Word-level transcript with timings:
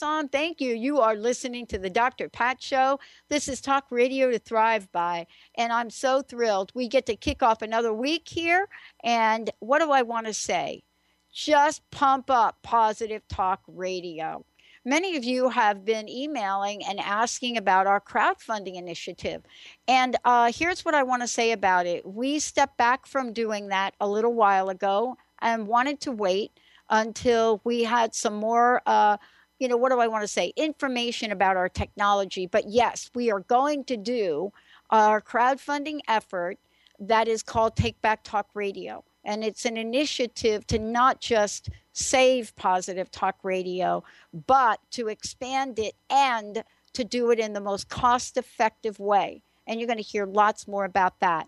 On. 0.00 0.28
Thank 0.28 0.60
you. 0.60 0.74
You 0.74 1.00
are 1.00 1.16
listening 1.16 1.66
to 1.66 1.78
the 1.78 1.90
Dr. 1.90 2.28
Pat 2.28 2.62
Show. 2.62 3.00
This 3.28 3.48
is 3.48 3.60
Talk 3.60 3.86
Radio 3.90 4.30
to 4.30 4.38
Thrive 4.38 4.90
By, 4.92 5.26
and 5.56 5.72
I'm 5.72 5.90
so 5.90 6.22
thrilled. 6.22 6.70
We 6.74 6.88
get 6.88 7.04
to 7.06 7.16
kick 7.16 7.42
off 7.42 7.60
another 7.60 7.92
week 7.92 8.28
here. 8.28 8.68
And 9.02 9.50
what 9.58 9.80
do 9.80 9.90
I 9.90 10.02
want 10.02 10.26
to 10.26 10.32
say? 10.32 10.84
Just 11.32 11.82
pump 11.90 12.30
up 12.30 12.58
positive 12.62 13.26
talk 13.28 13.60
radio. 13.66 14.44
Many 14.84 15.16
of 15.16 15.24
you 15.24 15.48
have 15.48 15.84
been 15.84 16.08
emailing 16.08 16.84
and 16.84 16.98
asking 16.98 17.56
about 17.56 17.86
our 17.86 18.00
crowdfunding 18.00 18.76
initiative. 18.76 19.42
And 19.88 20.16
uh, 20.24 20.52
here's 20.54 20.84
what 20.84 20.94
I 20.94 21.02
want 21.02 21.22
to 21.22 21.28
say 21.28 21.52
about 21.52 21.86
it. 21.86 22.06
We 22.06 22.38
stepped 22.38 22.78
back 22.78 23.06
from 23.06 23.32
doing 23.32 23.68
that 23.68 23.94
a 24.00 24.08
little 24.08 24.34
while 24.34 24.68
ago 24.70 25.16
and 25.40 25.66
wanted 25.66 26.00
to 26.02 26.12
wait 26.12 26.52
until 26.88 27.60
we 27.64 27.82
had 27.84 28.14
some 28.14 28.34
more. 28.34 28.80
Uh, 28.86 29.16
you 29.62 29.68
know, 29.68 29.76
what 29.76 29.92
do 29.92 30.00
I 30.00 30.08
want 30.08 30.22
to 30.22 30.28
say? 30.28 30.52
Information 30.56 31.30
about 31.30 31.56
our 31.56 31.68
technology. 31.68 32.46
But 32.46 32.68
yes, 32.68 33.12
we 33.14 33.30
are 33.30 33.38
going 33.38 33.84
to 33.84 33.96
do 33.96 34.52
our 34.90 35.20
crowdfunding 35.20 36.00
effort 36.08 36.58
that 36.98 37.28
is 37.28 37.44
called 37.44 37.76
Take 37.76 38.02
Back 38.02 38.24
Talk 38.24 38.48
Radio. 38.54 39.04
And 39.24 39.44
it's 39.44 39.64
an 39.64 39.76
initiative 39.76 40.66
to 40.66 40.80
not 40.80 41.20
just 41.20 41.70
save 41.92 42.56
positive 42.56 43.08
talk 43.12 43.36
radio, 43.44 44.02
but 44.48 44.80
to 44.90 45.06
expand 45.06 45.78
it 45.78 45.94
and 46.10 46.64
to 46.94 47.04
do 47.04 47.30
it 47.30 47.38
in 47.38 47.52
the 47.52 47.60
most 47.60 47.88
cost 47.88 48.36
effective 48.36 48.98
way. 48.98 49.42
And 49.68 49.78
you're 49.78 49.86
going 49.86 49.96
to 49.96 50.02
hear 50.02 50.26
lots 50.26 50.66
more 50.66 50.84
about 50.84 51.20
that. 51.20 51.46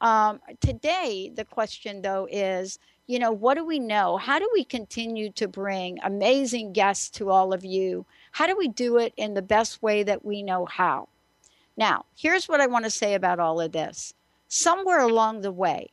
Um, 0.00 0.38
today, 0.60 1.32
the 1.34 1.44
question 1.44 2.00
though 2.00 2.28
is 2.30 2.78
you 3.06 3.18
know, 3.18 3.30
what 3.30 3.54
do 3.54 3.64
we 3.64 3.78
know? 3.78 4.16
How 4.16 4.38
do 4.38 4.48
we 4.52 4.64
continue 4.64 5.30
to 5.32 5.46
bring 5.46 5.98
amazing 6.02 6.72
guests 6.72 7.08
to 7.10 7.30
all 7.30 7.52
of 7.52 7.64
you? 7.64 8.04
How 8.32 8.46
do 8.46 8.56
we 8.56 8.68
do 8.68 8.98
it 8.98 9.12
in 9.16 9.34
the 9.34 9.42
best 9.42 9.82
way 9.82 10.02
that 10.02 10.24
we 10.24 10.42
know 10.42 10.66
how? 10.66 11.08
Now, 11.76 12.06
here's 12.16 12.48
what 12.48 12.60
I 12.60 12.66
want 12.66 12.84
to 12.84 12.90
say 12.90 13.14
about 13.14 13.38
all 13.38 13.60
of 13.60 13.72
this. 13.72 14.14
Somewhere 14.48 15.00
along 15.00 15.40
the 15.40 15.52
way, 15.52 15.90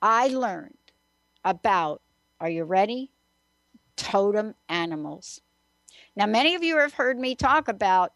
I 0.00 0.28
learned 0.28 0.76
about, 1.44 2.00
are 2.40 2.50
you 2.50 2.64
ready? 2.64 3.10
Totem 3.96 4.54
animals. 4.68 5.40
Now, 6.14 6.26
many 6.26 6.54
of 6.54 6.62
you 6.62 6.78
have 6.78 6.94
heard 6.94 7.18
me 7.18 7.34
talk 7.34 7.68
about 7.68 8.12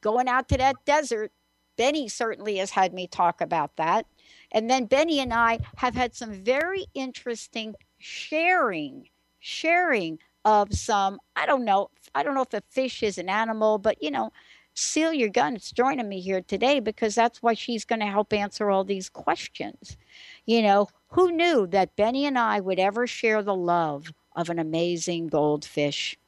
going 0.00 0.28
out 0.28 0.48
to 0.48 0.58
that 0.58 0.84
desert. 0.84 1.32
Benny 1.76 2.08
certainly 2.08 2.56
has 2.56 2.70
had 2.70 2.92
me 2.92 3.06
talk 3.06 3.40
about 3.40 3.76
that. 3.76 4.06
And 4.52 4.70
then 4.70 4.86
Benny 4.86 5.20
and 5.20 5.32
I 5.32 5.60
have 5.76 5.94
had 5.94 6.14
some 6.14 6.32
very 6.32 6.86
interesting 6.94 7.74
sharing, 7.98 9.08
sharing 9.40 10.18
of 10.44 10.72
some, 10.74 11.18
I 11.34 11.46
don't 11.46 11.64
know, 11.64 11.90
I 12.14 12.22
don't 12.22 12.34
know 12.34 12.42
if 12.42 12.54
a 12.54 12.62
fish 12.70 13.02
is 13.02 13.18
an 13.18 13.28
animal, 13.28 13.78
but 13.78 14.02
you 14.02 14.10
know, 14.10 14.32
Celia 14.74 15.30
Gunn 15.30 15.56
is 15.56 15.72
joining 15.72 16.08
me 16.08 16.20
here 16.20 16.42
today 16.42 16.80
because 16.80 17.14
that's 17.14 17.42
why 17.42 17.54
she's 17.54 17.84
going 17.84 18.00
to 18.00 18.06
help 18.06 18.32
answer 18.32 18.70
all 18.70 18.84
these 18.84 19.08
questions. 19.08 19.96
You 20.44 20.62
know, 20.62 20.88
who 21.08 21.32
knew 21.32 21.66
that 21.68 21.96
Benny 21.96 22.26
and 22.26 22.38
I 22.38 22.60
would 22.60 22.78
ever 22.78 23.06
share 23.06 23.42
the 23.42 23.54
love 23.54 24.12
of 24.34 24.50
an 24.50 24.58
amazing 24.58 25.28
goldfish? 25.28 26.18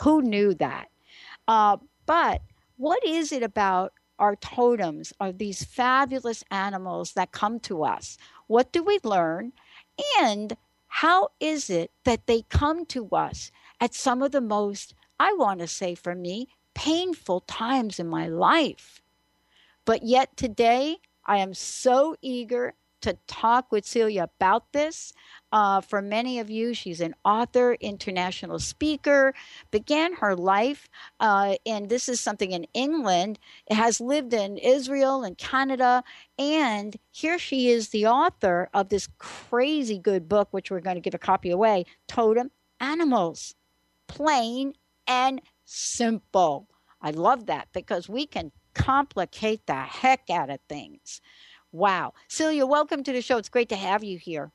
Who 0.00 0.20
knew 0.20 0.54
that? 0.54 0.88
Uh, 1.46 1.76
but 2.06 2.42
what 2.76 3.06
is 3.06 3.30
it 3.30 3.44
about 3.44 3.92
our 4.18 4.36
totems, 4.36 5.12
are 5.20 5.32
these 5.32 5.64
fabulous 5.64 6.44
animals 6.52 7.14
that 7.14 7.32
come 7.32 7.58
to 7.58 7.82
us? 7.82 8.16
What 8.46 8.72
do 8.72 8.84
we 8.84 9.00
learn? 9.02 9.52
And 10.20 10.56
how 10.96 11.30
is 11.40 11.70
it 11.70 11.90
that 12.04 12.26
they 12.26 12.42
come 12.50 12.84
to 12.84 13.08
us 13.08 13.50
at 13.80 13.94
some 13.94 14.20
of 14.20 14.30
the 14.30 14.42
most, 14.42 14.94
I 15.18 15.32
want 15.32 15.60
to 15.60 15.66
say 15.66 15.94
for 15.94 16.14
me, 16.14 16.48
painful 16.74 17.40
times 17.40 17.98
in 17.98 18.06
my 18.06 18.28
life? 18.28 19.00
But 19.86 20.02
yet 20.02 20.36
today, 20.36 20.98
I 21.24 21.38
am 21.38 21.54
so 21.54 22.14
eager 22.20 22.74
to 23.02 23.16
talk 23.26 23.70
with 23.70 23.86
Celia 23.86 24.24
about 24.24 24.72
this. 24.72 25.12
Uh, 25.52 25.80
for 25.80 26.00
many 26.00 26.38
of 26.38 26.50
you, 26.50 26.72
she's 26.74 27.00
an 27.00 27.14
author, 27.24 27.74
international 27.74 28.58
speaker, 28.58 29.34
began 29.70 30.14
her 30.14 30.34
life, 30.34 30.88
uh, 31.20 31.56
and 31.66 31.88
this 31.88 32.08
is 32.08 32.20
something 32.20 32.52
in 32.52 32.66
England, 32.72 33.38
has 33.70 34.00
lived 34.00 34.32
in 34.32 34.56
Israel 34.56 35.22
and 35.22 35.36
Canada, 35.36 36.02
and 36.38 36.96
here 37.10 37.38
she 37.38 37.68
is 37.68 37.90
the 37.90 38.06
author 38.06 38.68
of 38.72 38.88
this 38.88 39.08
crazy 39.18 39.98
good 39.98 40.28
book, 40.28 40.48
which 40.52 40.70
we're 40.70 40.80
going 40.80 40.96
to 40.96 41.00
give 41.00 41.14
a 41.14 41.18
copy 41.18 41.50
away 41.50 41.84
Totem 42.08 42.50
Animals. 42.80 43.54
Plain 44.08 44.74
and 45.06 45.40
simple. 45.64 46.68
I 47.00 47.10
love 47.10 47.46
that 47.46 47.68
because 47.72 48.08
we 48.08 48.26
can 48.26 48.52
complicate 48.74 49.66
the 49.66 49.74
heck 49.74 50.30
out 50.30 50.50
of 50.50 50.60
things. 50.68 51.20
Wow. 51.72 52.12
Celia, 52.28 52.66
welcome 52.66 53.02
to 53.02 53.12
the 53.12 53.22
show. 53.22 53.38
It's 53.38 53.48
great 53.48 53.70
to 53.70 53.76
have 53.76 54.04
you 54.04 54.18
here. 54.18 54.52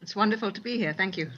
It's 0.00 0.14
wonderful 0.14 0.52
to 0.52 0.60
be 0.60 0.78
here. 0.78 0.92
Thank 0.92 1.16
you. 1.16 1.28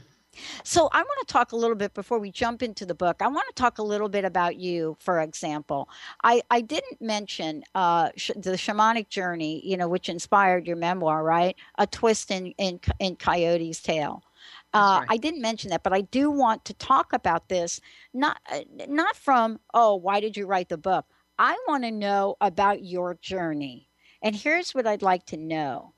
So, 0.65 0.89
I 0.93 0.99
want 0.99 1.27
to 1.27 1.33
talk 1.33 1.53
a 1.53 1.57
little 1.57 1.77
bit 1.77 1.95
before 1.95 2.19
we 2.19 2.31
jump 2.31 2.63
into 2.63 2.85
the 2.85 2.95
book. 2.95 3.23
I 3.23 3.29
want 3.29 3.47
to 3.49 3.55
talk 3.55 3.79
a 3.79 3.83
little 3.83 4.09
bit 4.09 4.25
about 4.25 4.57
you, 4.57 4.97
for 4.99 5.21
example. 5.21 5.89
I, 6.25 6.43
I 6.51 6.61
didn't 6.61 7.01
mention 7.01 7.63
uh, 7.75 8.11
sh- 8.17 8.33
the 8.35 8.53
shamanic 8.53 9.09
journey, 9.09 9.65
you 9.65 9.77
know, 9.77 9.89
which 9.89 10.09
inspired 10.09 10.67
your 10.67 10.77
memoir, 10.77 11.23
right? 11.23 11.55
A 11.79 11.87
twist 11.87 12.33
in, 12.33 12.49
in, 12.59 12.81
in 12.99 13.15
Coyote's 13.15 13.81
Tale. 13.81 14.25
Uh, 14.73 14.99
right. 15.01 15.07
I 15.09 15.17
didn't 15.19 15.41
mention 15.41 15.71
that, 15.71 15.85
but 15.85 15.93
I 15.93 16.01
do 16.01 16.33
want 16.33 16.65
to 16.65 16.75
talk 16.75 17.13
about 17.13 17.49
this, 17.49 17.81
not 18.13 18.41
uh, 18.53 18.61
not 18.89 19.15
from 19.15 19.61
oh, 19.73 19.95
why 19.95 20.19
did 20.19 20.37
you 20.37 20.47
write 20.47 20.69
the 20.69 20.77
book? 20.77 21.07
I 21.39 21.57
want 21.69 21.85
to 21.85 21.93
know 21.93 22.37
about 22.41 22.85
your 22.85 23.15
journey 23.15 23.89
and 24.25 24.35
here's 24.35 24.75
what 24.75 24.87
I'd 24.87 25.03
like 25.03 25.27
to 25.27 25.37
know 25.37 25.93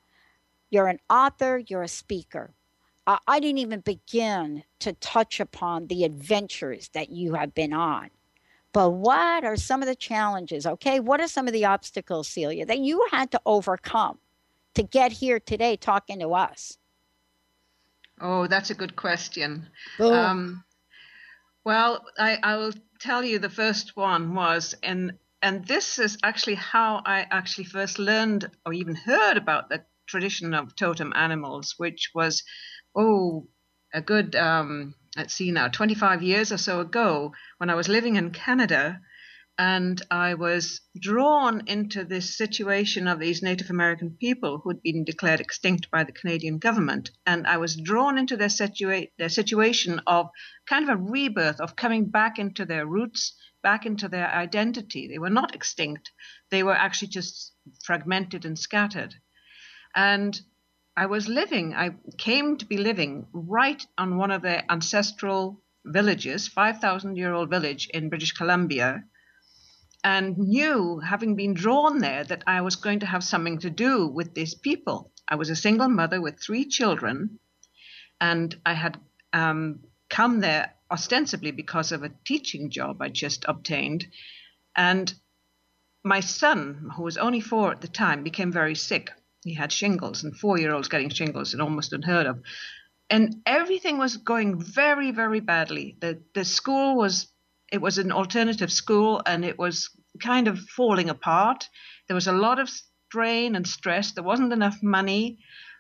you're 0.69 0.89
an 0.89 0.99
author, 1.09 1.63
you're 1.69 1.85
a 1.85 1.89
speaker. 1.89 2.53
Uh, 3.07 3.19
I 3.29 3.39
didn't 3.39 3.59
even 3.59 3.81
begin 3.81 4.65
to 4.81 4.93
touch 4.95 5.39
upon 5.39 5.87
the 5.87 6.03
adventures 6.03 6.91
that 6.93 7.09
you 7.09 7.35
have 7.35 7.55
been 7.55 7.73
on. 7.73 8.11
But 8.73 8.91
what 8.91 9.45
are 9.45 9.57
some 9.57 9.81
of 9.81 9.87
the 9.87 9.95
challenges? 9.95 10.67
Okay, 10.67 10.99
what 10.99 11.21
are 11.21 11.29
some 11.29 11.47
of 11.47 11.53
the 11.53 11.65
obstacles, 11.65 12.27
Celia, 12.27 12.67
that 12.67 12.81
you 12.81 13.07
had 13.13 13.31
to 13.31 13.41
overcome 13.47 14.19
to 14.75 14.83
get 14.83 15.13
here 15.13 15.39
today 15.39 15.77
talking 15.77 16.19
to 16.19 16.35
us? 16.35 16.79
Oh, 18.21 18.49
that's 18.49 18.71
a 18.71 18.75
good 18.75 18.97
question. 18.97 19.69
Um, 20.01 20.65
well, 21.65 22.05
I, 22.19 22.39
I 22.43 22.57
will 22.57 22.73
tell 22.99 23.25
you 23.25 23.39
the 23.39 23.49
first 23.49 23.97
one 23.97 24.35
was 24.35 24.75
in 24.83 25.13
and 25.47 25.65
this 25.65 26.01
is 26.01 26.19
actually 26.25 26.57
how 26.57 27.03
I 27.07 27.25
actually 27.31 27.67
first 27.67 28.01
learned 28.01 28.51
or 28.67 28.73
even 28.73 28.97
heard 28.97 29.37
about 29.37 29.69
the 29.69 29.85
tradition 30.09 30.55
of 30.55 30.75
totem 30.75 31.13
animals, 31.15 31.75
which 31.77 32.11
was, 32.17 32.43
oh, 32.97 33.47
a 33.95 34.01
good, 34.01 34.35
um, 34.35 34.97
let's 35.17 35.35
see 35.35 35.53
now, 35.53 35.69
25 35.69 36.25
years 36.25 36.51
or 36.51 36.59
so 36.59 36.81
ago 36.81 37.33
when 37.59 37.71
I 37.71 37.77
was 37.77 37.89
living 37.89 38.17
in 38.17 38.33
Canada. 38.33 39.01
And 39.59 40.03
I 40.11 40.35
was 40.35 40.83
drawn 41.01 41.67
into 41.67 42.05
this 42.05 42.37
situation 42.37 43.09
of 43.09 43.19
these 43.19 43.43
Native 43.43 43.71
American 43.71 44.11
people 44.11 44.59
who 44.59 44.69
had 44.69 44.83
been 44.83 45.05
declared 45.05 45.41
extinct 45.41 45.91
by 45.91 46.05
the 46.05 46.13
Canadian 46.13 46.59
government. 46.59 47.11
And 47.25 47.47
I 47.47 47.57
was 47.57 47.75
drawn 47.75 48.19
into 48.19 48.37
their, 48.37 48.49
situa- 48.49 49.11
their 49.17 49.31
situation 49.31 50.01
of 50.07 50.29
kind 50.67 50.89
of 50.89 50.91
a 50.91 51.03
rebirth, 51.03 51.61
of 51.61 51.75
coming 51.75 52.11
back 52.11 52.39
into 52.39 52.67
their 52.67 52.87
roots 52.87 53.33
back 53.63 53.85
into 53.85 54.09
their 54.09 54.29
identity. 54.29 55.09
They 55.09 55.19
were 55.19 55.31
not 55.31 55.55
extinct, 55.55 56.13
they 56.51 56.63
were 56.63 56.77
actually 56.77 57.09
just 57.09 57.53
fragmented 57.83 58.45
and 58.45 58.57
scattered. 58.57 59.15
And 59.95 60.41
I 60.97 61.07
was 61.07 61.29
living, 61.29 61.75
I 61.75 61.97
came 62.17 62.59
to 62.59 62.65
be 62.65 62.77
living 62.77 63.27
right 63.33 63.85
on 63.99 64.19
one 64.19 64.31
of 64.31 64.43
their 64.43 64.65
ancestral 64.71 65.65
villages, 65.85 66.47
5,000 66.47 67.17
year 67.17 67.33
old 67.33 67.51
village 67.51 67.89
in 67.93 68.09
British 68.09 68.33
Columbia, 68.33 69.03
and 70.07 70.39
knew, 70.39 71.01
having 71.01 71.35
been 71.35 71.53
drawn 71.53 71.99
there, 71.99 72.23
that 72.23 72.45
I 72.47 72.61
was 72.61 72.77
going 72.77 73.01
to 73.01 73.07
have 73.07 73.25
something 73.25 73.59
to 73.59 73.71
do 73.71 74.07
with 74.07 74.35
these 74.35 74.55
people. 74.55 75.11
I 75.27 75.35
was 75.35 75.51
a 75.51 75.57
single 75.57 75.89
mother 75.89 76.21
with 76.21 76.39
three 76.39 76.65
children, 76.65 77.41
and 78.21 78.55
I 78.65 78.75
had 78.75 79.01
um, 79.33 79.81
come 80.09 80.39
there 80.39 80.73
ostensibly 80.93 81.51
because 81.51 81.91
of 81.91 82.05
a 82.05 82.13
teaching 82.25 82.71
job 82.71 83.03
I 83.03 83.09
just 83.09 83.47
obtained. 83.49 84.07
And 84.77 85.13
my 86.05 86.21
son, 86.21 86.89
who 86.95 87.03
was 87.03 87.17
only 87.17 87.41
four 87.41 87.73
at 87.73 87.81
the 87.81 87.89
time, 87.89 88.23
became 88.23 88.53
very 88.53 88.77
sick. 88.77 89.11
He 89.43 89.55
had 89.55 89.73
shingles, 89.73 90.23
and 90.23 90.37
four 90.37 90.57
year 90.57 90.73
olds 90.73 90.87
getting 90.87 91.11
shingles 91.11 91.53
is 91.53 91.59
almost 91.59 91.93
unheard 91.93 92.27
of. 92.27 92.43
And 93.11 93.43
everything 93.45 93.99
was 93.99 94.19
going 94.19 94.63
very, 94.63 95.11
very 95.11 95.41
badly. 95.41 95.97
The, 95.99 96.23
the 96.33 96.45
school 96.45 96.95
was, 96.95 97.27
it 97.73 97.81
was 97.81 97.99
an 97.99 98.13
alternative 98.13 98.71
school, 98.71 99.21
and 99.27 99.45
it 99.45 99.59
was 99.59 99.91
kind 100.19 100.49
of 100.49 100.59
falling 100.59 101.11
apart. 101.11 101.69
There 102.09 102.15
was 102.15 102.27
a 102.27 102.33
lot 102.33 102.59
of 102.59 102.71
strain 103.09 103.57
and 103.57 103.67
stress. 103.67 104.13
There 104.13 104.25
wasn't 104.25 104.53
enough 104.53 104.83
money. 104.83 105.39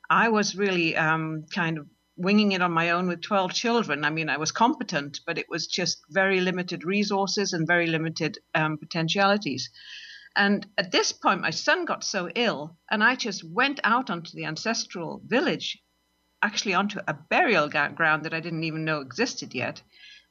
I 0.09 0.29
was 0.29 0.56
really 0.56 0.97
um, 0.97 1.44
kind 1.53 1.79
of 1.79 1.87
winging 2.17 2.53
it 2.53 2.62
on 2.62 2.73
my 2.73 2.91
own 2.91 3.09
with 3.09 3.21
12 3.21 3.53
children. 3.53 4.05
I 4.05 4.11
mean, 4.11 4.29
I 4.29 4.38
was 4.38 4.53
competent, 4.53 5.21
but 5.27 5.38
it 5.38 5.47
was 5.49 5.67
just 5.67 6.03
very 6.11 6.41
limited 6.41 6.85
resources 6.85 7.53
and 7.53 7.67
very 7.67 7.87
limited 7.87 8.38
um, 8.55 8.79
potentialities. 8.79 9.71
And 10.35 10.67
at 10.77 10.93
this 10.93 11.12
point, 11.12 11.41
my 11.41 11.50
son 11.50 11.85
got 11.85 12.05
so 12.05 12.29
ill, 12.35 12.77
and 12.91 13.03
I 13.03 13.17
just 13.17 13.43
went 13.43 13.81
out 13.85 14.11
onto 14.11 14.33
the 14.35 14.44
ancestral 14.44 15.23
village, 15.25 15.79
actually 16.43 16.75
onto 16.75 17.00
a 17.06 17.15
burial 17.15 17.69
ground 17.69 18.25
that 18.25 18.35
I 18.35 18.41
didn't 18.41 18.65
even 18.65 18.85
know 18.85 19.00
existed 19.00 19.55
yet, 19.55 19.83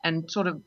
and 0.04 0.30
sort 0.30 0.48
of 0.48 0.62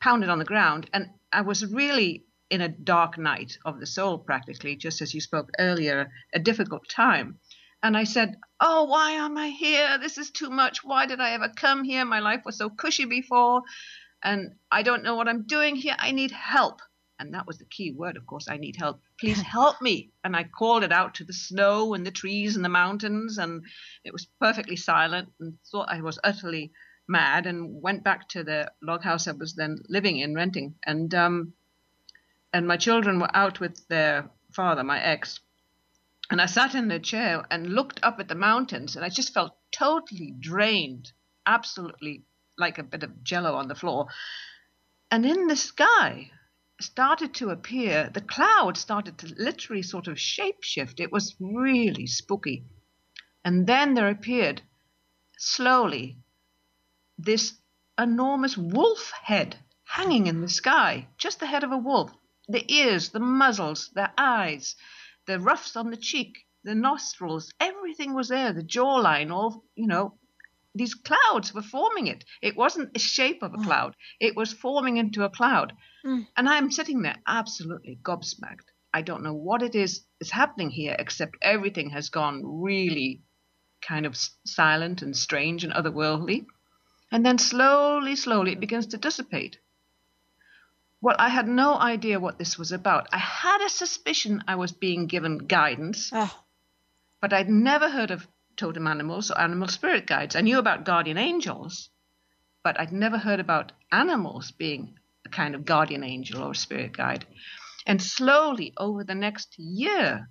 pounded 0.00 0.30
on 0.30 0.38
the 0.38 0.44
ground. 0.44 0.88
And 0.92 1.08
I 1.32 1.40
was 1.40 1.66
really 1.66 2.24
in 2.50 2.60
a 2.60 2.68
dark 2.68 3.18
night 3.18 3.58
of 3.64 3.80
the 3.80 3.86
soul, 3.86 4.18
practically, 4.18 4.76
just 4.76 5.00
as 5.02 5.14
you 5.14 5.20
spoke 5.20 5.50
earlier, 5.58 6.10
a 6.32 6.38
difficult 6.38 6.88
time. 6.88 7.38
And 7.82 7.96
I 7.96 8.04
said, 8.04 8.36
Oh, 8.60 8.84
why 8.84 9.12
am 9.12 9.36
I 9.36 9.48
here? 9.48 9.98
This 9.98 10.18
is 10.18 10.30
too 10.30 10.50
much. 10.50 10.84
Why 10.84 11.06
did 11.06 11.20
I 11.20 11.32
ever 11.32 11.50
come 11.54 11.84
here? 11.84 12.04
My 12.04 12.20
life 12.20 12.42
was 12.44 12.56
so 12.56 12.70
cushy 12.70 13.04
before, 13.04 13.62
and 14.22 14.54
I 14.70 14.82
don't 14.82 15.02
know 15.02 15.16
what 15.16 15.28
I'm 15.28 15.46
doing 15.46 15.76
here. 15.76 15.96
I 15.98 16.12
need 16.12 16.30
help. 16.30 16.80
And 17.18 17.34
that 17.34 17.46
was 17.46 17.58
the 17.58 17.66
key 17.66 17.92
word, 17.92 18.16
of 18.16 18.26
course. 18.26 18.48
I 18.48 18.56
need 18.56 18.76
help. 18.76 19.00
Please 19.20 19.40
help 19.56 19.80
me. 19.80 20.12
And 20.24 20.34
I 20.34 20.44
called 20.44 20.82
it 20.82 20.92
out 20.92 21.14
to 21.16 21.24
the 21.24 21.32
snow 21.32 21.94
and 21.94 22.06
the 22.06 22.10
trees 22.10 22.56
and 22.56 22.64
the 22.64 22.70
mountains, 22.70 23.38
and 23.38 23.62
it 24.04 24.12
was 24.12 24.26
perfectly 24.40 24.76
silent 24.76 25.28
and 25.40 25.58
thought 25.70 25.88
I 25.90 26.00
was 26.00 26.18
utterly 26.24 26.72
mad 27.06 27.46
and 27.46 27.82
went 27.82 28.02
back 28.02 28.28
to 28.30 28.42
the 28.42 28.72
log 28.82 29.02
house 29.02 29.28
I 29.28 29.32
was 29.32 29.54
then 29.54 29.78
living 29.88 30.18
in, 30.18 30.34
renting. 30.34 30.76
And 30.86 31.14
um, 31.14 31.52
and 32.54 32.68
my 32.68 32.76
children 32.76 33.18
were 33.18 33.36
out 33.36 33.58
with 33.58 33.86
their 33.88 34.30
father, 34.52 34.84
my 34.84 35.02
ex, 35.02 35.40
and 36.30 36.40
I 36.40 36.46
sat 36.46 36.76
in 36.76 36.86
the 36.86 37.00
chair 37.00 37.44
and 37.50 37.74
looked 37.74 37.98
up 38.04 38.20
at 38.20 38.28
the 38.28 38.36
mountains, 38.36 38.94
and 38.94 39.04
I 39.04 39.08
just 39.08 39.34
felt 39.34 39.56
totally 39.72 40.32
drained, 40.38 41.12
absolutely 41.44 42.22
like 42.56 42.78
a 42.78 42.84
bit 42.84 43.02
of 43.02 43.24
jello 43.24 43.54
on 43.54 43.66
the 43.66 43.74
floor. 43.74 44.06
And 45.10 45.26
in 45.26 45.48
the 45.48 45.56
sky 45.56 46.30
started 46.80 47.34
to 47.34 47.50
appear, 47.50 48.08
the 48.14 48.20
cloud 48.20 48.76
started 48.76 49.18
to 49.18 49.34
literally 49.36 49.82
sort 49.82 50.06
of 50.06 50.16
shapeshift. 50.16 51.00
It 51.00 51.10
was 51.10 51.34
really 51.40 52.06
spooky. 52.06 52.64
And 53.44 53.66
then 53.66 53.94
there 53.94 54.08
appeared 54.08 54.62
slowly 55.38 56.18
this 57.18 57.54
enormous 57.98 58.56
wolf 58.56 59.12
head 59.24 59.56
hanging 59.84 60.28
in 60.28 60.40
the 60.40 60.48
sky, 60.48 61.08
just 61.18 61.40
the 61.40 61.46
head 61.46 61.64
of 61.64 61.72
a 61.72 61.76
wolf. 61.76 62.12
The 62.48 62.64
ears, 62.72 63.10
the 63.10 63.20
muzzles, 63.20 63.90
the 63.94 64.10
eyes 64.18 64.76
the 65.26 65.40
ruffs 65.40 65.76
on 65.76 65.90
the 65.90 65.96
cheek, 65.96 66.46
the 66.64 66.74
nostrils, 66.74 67.52
everything 67.60 68.14
was 68.14 68.28
there, 68.28 68.52
the 68.52 68.62
jawline, 68.62 69.30
all, 69.30 69.64
you 69.74 69.86
know, 69.86 70.18
these 70.74 70.94
clouds 70.94 71.54
were 71.54 71.62
forming 71.62 72.08
it. 72.08 72.24
It 72.42 72.56
wasn't 72.56 72.92
the 72.92 72.98
shape 72.98 73.42
of 73.42 73.54
a 73.54 73.58
mm. 73.58 73.64
cloud, 73.64 73.96
it 74.20 74.36
was 74.36 74.52
forming 74.52 74.96
into 74.96 75.24
a 75.24 75.30
cloud. 75.30 75.72
Mm. 76.04 76.26
And 76.36 76.48
I'm 76.48 76.70
sitting 76.70 77.02
there 77.02 77.16
absolutely 77.26 77.98
gobsmacked. 78.02 78.68
I 78.92 79.02
don't 79.02 79.22
know 79.22 79.34
what 79.34 79.62
it 79.62 79.74
is 79.74 80.04
is 80.20 80.30
happening 80.30 80.70
here, 80.70 80.94
except 80.98 81.36
everything 81.42 81.90
has 81.90 82.10
gone 82.10 82.42
really 82.44 83.22
kind 83.82 84.06
of 84.06 84.16
silent 84.46 85.02
and 85.02 85.16
strange 85.16 85.64
and 85.64 85.72
otherworldly. 85.72 86.46
And 87.10 87.24
then 87.24 87.38
slowly, 87.38 88.16
slowly, 88.16 88.52
it 88.52 88.60
begins 88.60 88.86
to 88.88 88.98
dissipate. 88.98 89.58
Well, 91.04 91.16
I 91.18 91.28
had 91.28 91.46
no 91.46 91.74
idea 91.74 92.18
what 92.18 92.38
this 92.38 92.56
was 92.56 92.72
about. 92.72 93.08
I 93.12 93.18
had 93.18 93.60
a 93.60 93.68
suspicion 93.68 94.42
I 94.48 94.54
was 94.54 94.72
being 94.72 95.06
given 95.06 95.36
guidance, 95.36 96.08
oh. 96.14 96.34
but 97.20 97.34
I'd 97.34 97.50
never 97.50 97.90
heard 97.90 98.10
of 98.10 98.26
totem 98.56 98.86
animals 98.86 99.30
or 99.30 99.38
animal 99.38 99.68
spirit 99.68 100.06
guides. 100.06 100.34
I 100.34 100.40
knew 100.40 100.58
about 100.58 100.86
guardian 100.86 101.18
angels, 101.18 101.90
but 102.62 102.80
I'd 102.80 102.90
never 102.90 103.18
heard 103.18 103.38
about 103.38 103.72
animals 103.92 104.52
being 104.52 104.98
a 105.26 105.28
kind 105.28 105.54
of 105.54 105.66
guardian 105.66 106.04
angel 106.04 106.42
or 106.42 106.54
spirit 106.54 106.96
guide. 106.96 107.26
And 107.86 108.00
slowly, 108.00 108.72
over 108.78 109.04
the 109.04 109.14
next 109.14 109.58
year, 109.58 110.30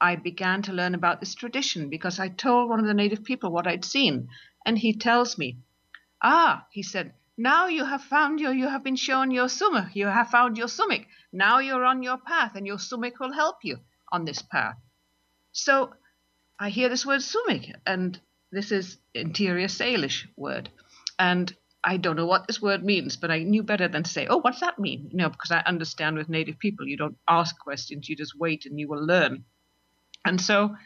I 0.00 0.16
began 0.16 0.62
to 0.62 0.72
learn 0.72 0.96
about 0.96 1.20
this 1.20 1.36
tradition 1.36 1.88
because 1.88 2.18
I 2.18 2.30
told 2.30 2.68
one 2.68 2.80
of 2.80 2.86
the 2.86 2.94
native 2.94 3.22
people 3.22 3.52
what 3.52 3.68
I'd 3.68 3.84
seen. 3.84 4.26
And 4.66 4.76
he 4.76 4.92
tells 4.92 5.38
me, 5.38 5.58
Ah, 6.20 6.66
he 6.72 6.82
said, 6.82 7.14
now 7.36 7.68
you 7.68 7.84
have 7.84 8.02
found 8.02 8.40
your, 8.40 8.52
you 8.52 8.68
have 8.68 8.84
been 8.84 8.96
shown 8.96 9.30
your 9.30 9.48
summa, 9.48 9.90
you 9.94 10.06
have 10.06 10.28
found 10.28 10.58
your 10.58 10.66
sumik. 10.66 11.06
Now 11.32 11.58
you're 11.60 11.84
on 11.84 12.02
your 12.02 12.18
path, 12.18 12.56
and 12.56 12.66
your 12.66 12.76
sumik 12.76 13.18
will 13.20 13.32
help 13.32 13.58
you 13.62 13.78
on 14.12 14.24
this 14.24 14.42
path. 14.42 14.76
So 15.52 15.92
I 16.58 16.70
hear 16.70 16.88
this 16.88 17.06
word 17.06 17.20
sumik, 17.20 17.74
and 17.86 18.20
this 18.52 18.72
is 18.72 18.98
interior 19.14 19.68
Salish 19.68 20.26
word. 20.36 20.68
And 21.18 21.54
I 21.82 21.96
don't 21.96 22.16
know 22.16 22.26
what 22.26 22.46
this 22.46 22.60
word 22.60 22.84
means, 22.84 23.16
but 23.16 23.30
I 23.30 23.42
knew 23.42 23.62
better 23.62 23.88
than 23.88 24.02
to 24.02 24.10
say, 24.10 24.26
oh, 24.26 24.38
what's 24.38 24.60
that 24.60 24.78
mean? 24.78 25.08
You 25.10 25.16
know, 25.16 25.30
because 25.30 25.50
I 25.50 25.62
understand 25.64 26.16
with 26.16 26.28
native 26.28 26.58
people, 26.58 26.86
you 26.86 26.96
don't 26.96 27.16
ask 27.28 27.58
questions, 27.58 28.08
you 28.08 28.16
just 28.16 28.38
wait 28.38 28.66
and 28.66 28.78
you 28.78 28.88
will 28.88 29.04
learn. 29.04 29.44
And 30.24 30.40
so 30.40 30.76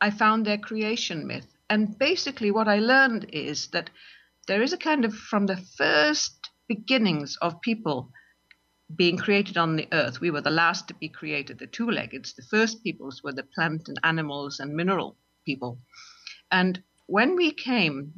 I 0.00 0.10
found 0.10 0.44
their 0.44 0.58
creation 0.58 1.26
myth. 1.26 1.46
And 1.70 1.96
basically, 1.96 2.50
what 2.50 2.68
I 2.68 2.80
learned 2.80 3.30
is 3.32 3.68
that 3.68 3.90
there 4.46 4.62
is 4.62 4.72
a 4.72 4.78
kind 4.78 5.04
of 5.04 5.14
from 5.14 5.46
the 5.46 5.56
first 5.56 6.50
beginnings 6.68 7.36
of 7.40 7.60
people 7.60 8.12
being 8.94 9.16
created 9.16 9.56
on 9.56 9.76
the 9.76 9.88
earth, 9.92 10.20
we 10.20 10.30
were 10.30 10.40
the 10.40 10.50
last 10.50 10.88
to 10.88 10.94
be 10.94 11.08
created, 11.08 11.58
the 11.58 11.66
two 11.66 11.90
leggeds. 11.90 12.34
The 12.34 12.42
first 12.42 12.82
peoples 12.82 13.22
were 13.22 13.32
the 13.32 13.42
plant 13.42 13.88
and 13.88 13.98
animals 14.02 14.60
and 14.60 14.74
mineral 14.74 15.16
people. 15.46 15.80
And 16.50 16.82
when 17.06 17.36
we 17.36 17.52
came, 17.52 18.14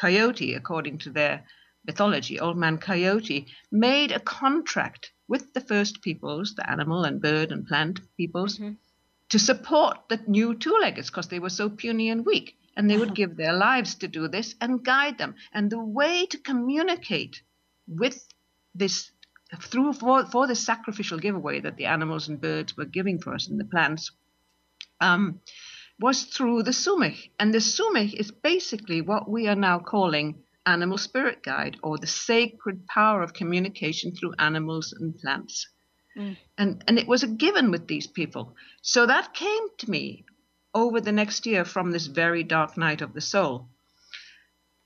Coyote, 0.00 0.54
according 0.54 0.98
to 0.98 1.10
their 1.10 1.44
mythology, 1.86 2.40
Old 2.40 2.56
Man 2.56 2.78
Coyote, 2.78 3.46
made 3.70 4.12
a 4.12 4.20
contract 4.20 5.12
with 5.28 5.52
the 5.54 5.60
first 5.60 6.02
peoples, 6.02 6.54
the 6.54 6.68
animal 6.68 7.04
and 7.04 7.22
bird 7.22 7.52
and 7.52 7.66
plant 7.66 8.00
peoples, 8.16 8.58
mm-hmm. 8.58 8.72
to 9.28 9.38
support 9.38 9.98
the 10.08 10.20
new 10.26 10.54
two 10.54 10.76
leggeds 10.80 11.10
because 11.10 11.28
they 11.28 11.38
were 11.38 11.50
so 11.50 11.68
puny 11.68 12.10
and 12.10 12.26
weak 12.26 12.56
and 12.78 12.88
they 12.88 12.96
would 12.96 13.14
give 13.14 13.36
their 13.36 13.52
lives 13.52 13.96
to 13.96 14.08
do 14.08 14.28
this 14.28 14.54
and 14.60 14.84
guide 14.84 15.18
them. 15.18 15.34
And 15.52 15.68
the 15.68 15.82
way 15.82 16.26
to 16.26 16.38
communicate 16.38 17.42
with 17.88 18.24
this 18.72 19.10
through 19.60 19.94
for, 19.94 20.24
for 20.26 20.46
this 20.46 20.64
sacrificial 20.64 21.18
giveaway 21.18 21.58
that 21.60 21.76
the 21.76 21.86
animals 21.86 22.28
and 22.28 22.40
birds 22.40 22.76
were 22.76 22.84
giving 22.84 23.18
for 23.18 23.34
us 23.34 23.48
and 23.48 23.58
the 23.58 23.64
plants 23.64 24.12
um, 25.00 25.40
was 25.98 26.22
through 26.24 26.62
the 26.62 26.70
sumich. 26.70 27.30
And 27.40 27.52
the 27.52 27.58
sumich 27.58 28.14
is 28.14 28.30
basically 28.30 29.00
what 29.00 29.28
we 29.28 29.48
are 29.48 29.56
now 29.56 29.80
calling 29.80 30.44
animal 30.64 30.98
spirit 30.98 31.42
guide 31.42 31.78
or 31.82 31.98
the 31.98 32.06
sacred 32.06 32.86
power 32.86 33.22
of 33.22 33.34
communication 33.34 34.14
through 34.14 34.34
animals 34.38 34.92
and 34.92 35.18
plants. 35.18 35.66
Mm. 36.16 36.36
And, 36.56 36.84
and 36.86 36.98
it 36.98 37.08
was 37.08 37.24
a 37.24 37.28
given 37.28 37.72
with 37.72 37.88
these 37.88 38.06
people. 38.06 38.54
So 38.82 39.06
that 39.06 39.34
came 39.34 39.66
to 39.78 39.90
me 39.90 40.24
over 40.78 41.00
the 41.00 41.12
next 41.12 41.46
year 41.46 41.64
from 41.64 41.90
this 41.90 42.06
very 42.06 42.44
dark 42.44 42.76
night 42.76 43.02
of 43.02 43.12
the 43.12 43.20
soul. 43.20 43.68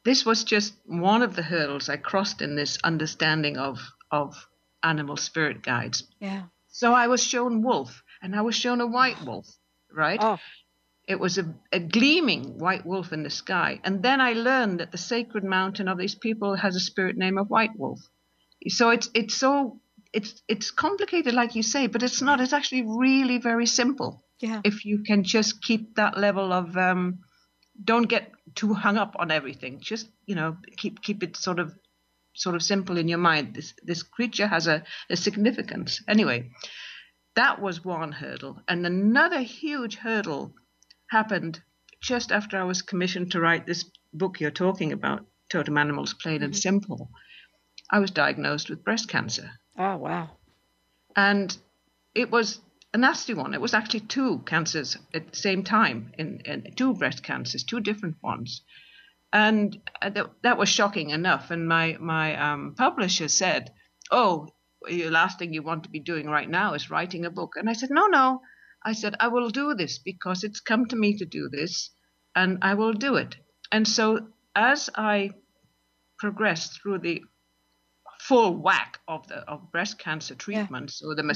This 0.05 0.25
was 0.25 0.43
just 0.43 0.75
one 0.87 1.23
of 1.23 1.37
the 1.37 1.43
hurdles 1.43 1.89
I 1.89 1.97
crossed 1.97 2.43
in 2.43 2.57
this 2.57 2.79
understanding 2.83 3.57
of, 3.59 3.79
of 4.11 4.49
animal 4.83 5.17
spirit 5.17 5.63
guides. 5.63 6.05
Yeah. 6.19 6.45
So 6.69 6.93
I 6.93 7.07
was 7.09 7.23
shown 7.23 7.63
wolf, 7.63 8.03
and 8.23 8.35
I 8.35 8.41
was 8.41 8.57
shown 8.57 8.81
a 8.81 8.87
white 8.87 9.23
wolf, 9.25 9.47
right? 9.93 10.19
Oh. 10.21 10.39
It 11.07 11.21
was 11.21 11.37
a, 11.37 11.55
a 11.71 11.79
gleaming 11.79 12.59
white 12.59 12.87
wolf 12.87 13.13
in 13.13 13.23
the 13.23 13.31
sky. 13.31 13.81
And 13.85 14.03
then 14.03 14.21
I 14.21 14.33
learned 14.33 14.81
that 14.81 14.93
the 14.93 14.99
sacred 14.99 15.45
mountain 15.45 15.89
of 15.89 15.99
these 15.99 16.15
people 16.15 16.57
has 16.57 16.75
a 16.75 16.81
spirit 16.81 17.17
name 17.17 17.39
of 17.39 17.51
white 17.51 17.77
wolf. 17.77 18.01
So 18.69 18.91
it's 18.91 19.11
it's 19.13 19.35
so 19.35 19.81
it's 20.13 20.41
it's 20.47 20.71
complicated 20.71 21.35
like 21.35 21.57
you 21.57 21.63
say, 21.63 21.89
but 21.89 22.03
it's 22.03 22.23
not. 22.23 22.41
It's 22.41 22.53
actually 22.53 22.85
really 22.87 23.39
very 23.39 23.67
simple 23.67 24.23
yeah. 24.43 24.61
if 24.65 24.85
you 24.85 25.03
can 25.03 25.25
just 25.25 25.63
keep 25.63 25.95
that 25.97 26.19
level 26.19 26.53
of 26.53 26.77
um, 26.77 27.21
don't 27.83 28.09
get 28.09 28.31
too 28.55 28.75
hung 28.75 28.97
up 28.97 29.17
on 29.19 29.31
everything. 29.31 29.81
Just 29.81 30.09
you 30.27 30.35
know, 30.35 30.57
keep 30.77 31.03
keep 31.03 31.23
it 31.23 31.37
sort 31.37 31.59
of 31.59 31.73
sort 32.35 32.57
of 32.57 32.63
simple 32.63 32.99
in 32.99 33.09
your 33.09 33.19
mind. 33.19 33.55
This 33.55 33.75
this 33.83 34.03
creature 34.03 34.47
has 34.47 34.67
a, 34.67 34.85
a 35.09 35.17
significance. 35.17 36.03
Anyway, 36.09 36.51
that 37.37 37.61
was 37.61 37.85
one 37.85 38.13
hurdle, 38.13 38.61
and 38.69 38.85
another 38.87 39.41
huge 39.41 39.97
hurdle 39.97 40.55
happened 41.11 41.61
just 42.01 42.33
after 42.33 42.59
I 42.59 42.65
was 42.65 42.83
commissioned 42.83 43.33
to 43.33 43.41
write 43.41 43.67
this 43.67 43.85
book 44.13 44.41
you're 44.41 44.51
talking 44.51 44.93
about, 44.93 45.25
Totem 45.49 45.79
Animals, 45.79 46.15
Plain 46.15 46.37
mm-hmm. 46.37 46.45
and 46.45 46.57
Simple. 46.57 47.11
I 47.91 48.01
was 48.01 48.11
diagnosed 48.11 48.71
with 48.71 48.85
breast 48.85 49.09
cancer. 49.09 49.51
Oh 49.79 49.97
wow! 49.97 50.31
And 51.15 51.57
it 52.15 52.31
was 52.31 52.61
a 52.95 52.99
nasty 52.99 53.35
one. 53.35 53.55
It 53.55 53.61
was 53.61 53.75
actually 53.75 54.01
two 54.01 54.41
cancers 54.41 54.97
at 55.15 55.31
the 55.31 55.37
same 55.37 55.65
time, 55.65 56.13
in, 56.19 56.41
in 56.45 56.75
two 56.77 56.95
breast 56.95 57.23
cancers, 57.23 57.65
two 57.65 57.81
different 57.81 58.17
ones, 58.23 58.63
and 59.33 59.79
uh, 60.01 60.11
that, 60.11 60.31
that 60.43 60.59
was 60.59 60.69
shocking 60.69 61.11
enough. 61.11 61.51
And 61.51 61.67
my 61.67 61.97
my 62.01 62.37
um, 62.37 62.75
publisher 62.77 63.29
said, 63.29 63.73
"Oh, 64.11 64.49
the 64.87 65.09
last 65.09 65.39
thing 65.39 65.55
you 65.55 65.63
want 65.63 65.85
to 65.85 65.91
be 65.91 66.01
doing 66.01 66.29
right 66.29 66.49
now 66.49 66.75
is 66.75 66.91
writing 66.91 67.25
a 67.25 67.31
book." 67.31 67.53
And 67.57 67.69
I 67.69 67.73
said, 67.73 67.91
"No, 67.91 68.07
no." 68.07 68.43
I 68.85 68.93
said, 68.93 69.15
"I 69.21 69.29
will 69.29 69.49
do 69.49 69.75
this 69.75 69.99
because 69.99 70.45
it's 70.45 70.61
come 70.61 70.87
to 70.87 70.97
me 70.97 71.17
to 71.17 71.25
do 71.25 71.49
this, 71.49 71.91
and 72.35 72.59
I 72.63 72.75
will 72.75 72.93
do 72.93 73.17
it." 73.17 73.37
And 73.71 73.89
so 73.89 74.29
as 74.55 74.91
I 74.95 75.31
progressed 76.19 76.81
through 76.83 76.99
the 76.99 77.23
full 78.21 78.55
whack 78.57 79.01
of 79.09 79.27
the 79.29 79.39
of 79.49 79.73
breast 79.73 79.99
cancer 79.99 80.35
treatment, 80.35 80.91
yeah. 80.91 80.95
so 80.95 81.15
the 81.15 81.23
mm-hmm. 81.23 81.29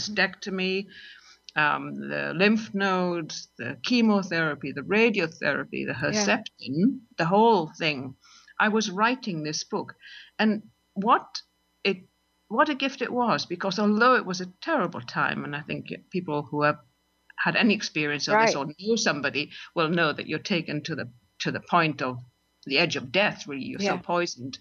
Um, 1.56 1.94
the 1.94 2.34
lymph 2.34 2.74
nodes, 2.74 3.48
the 3.58 3.78
chemotherapy, 3.82 4.72
the 4.72 4.82
radiotherapy, 4.82 5.86
the 5.86 5.94
Herceptin, 5.94 6.44
yeah. 6.58 6.86
the 7.16 7.24
whole 7.24 7.72
thing. 7.78 8.14
I 8.60 8.68
was 8.68 8.90
writing 8.90 9.42
this 9.42 9.64
book, 9.64 9.94
and 10.38 10.62
what 10.94 11.40
it 11.82 11.96
what 12.48 12.68
a 12.68 12.74
gift 12.74 13.02
it 13.02 13.12
was 13.12 13.46
because 13.46 13.78
although 13.78 14.14
it 14.16 14.26
was 14.26 14.40
a 14.40 14.52
terrible 14.60 15.00
time, 15.00 15.44
and 15.44 15.56
I 15.56 15.62
think 15.62 15.92
people 16.10 16.42
who 16.42 16.62
have 16.62 16.78
had 17.38 17.56
any 17.56 17.74
experience 17.74 18.28
of 18.28 18.34
right. 18.34 18.46
this 18.46 18.56
or 18.56 18.66
know 18.66 18.96
somebody 18.96 19.50
will 19.74 19.88
know 19.88 20.12
that 20.12 20.28
you're 20.28 20.38
taken 20.38 20.82
to 20.84 20.94
the 20.94 21.08
to 21.40 21.50
the 21.50 21.60
point 21.60 22.02
of 22.02 22.18
the 22.66 22.78
edge 22.78 22.96
of 22.96 23.12
death. 23.12 23.46
Really, 23.46 23.64
you're 23.64 23.80
yeah. 23.80 23.92
so 23.92 23.98
poisoned, 23.98 24.58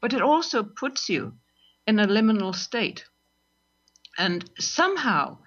but 0.00 0.12
it 0.12 0.22
also 0.22 0.62
puts 0.62 1.08
you 1.08 1.34
in 1.88 1.98
a 1.98 2.06
liminal 2.06 2.54
state, 2.54 3.04
and 4.16 4.48
somehow 4.58 5.38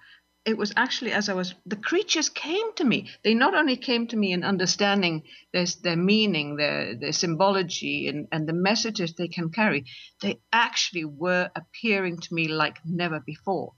it 0.46 0.56
was 0.56 0.72
actually 0.76 1.12
as 1.12 1.28
I 1.28 1.34
was, 1.34 1.54
the 1.66 1.76
creatures 1.76 2.30
came 2.30 2.72
to 2.74 2.84
me. 2.84 3.10
They 3.22 3.34
not 3.34 3.54
only 3.54 3.76
came 3.76 4.06
to 4.08 4.16
me 4.16 4.32
in 4.32 4.42
understanding 4.42 5.24
their, 5.52 5.66
their 5.82 5.96
meaning, 5.96 6.56
their, 6.56 6.94
their 6.94 7.12
symbology, 7.12 8.08
and, 8.08 8.26
and 8.32 8.48
the 8.48 8.54
messages 8.54 9.14
they 9.14 9.28
can 9.28 9.50
carry, 9.50 9.84
they 10.22 10.40
actually 10.52 11.04
were 11.04 11.50
appearing 11.54 12.18
to 12.20 12.34
me 12.34 12.48
like 12.48 12.78
never 12.84 13.20
before. 13.20 13.74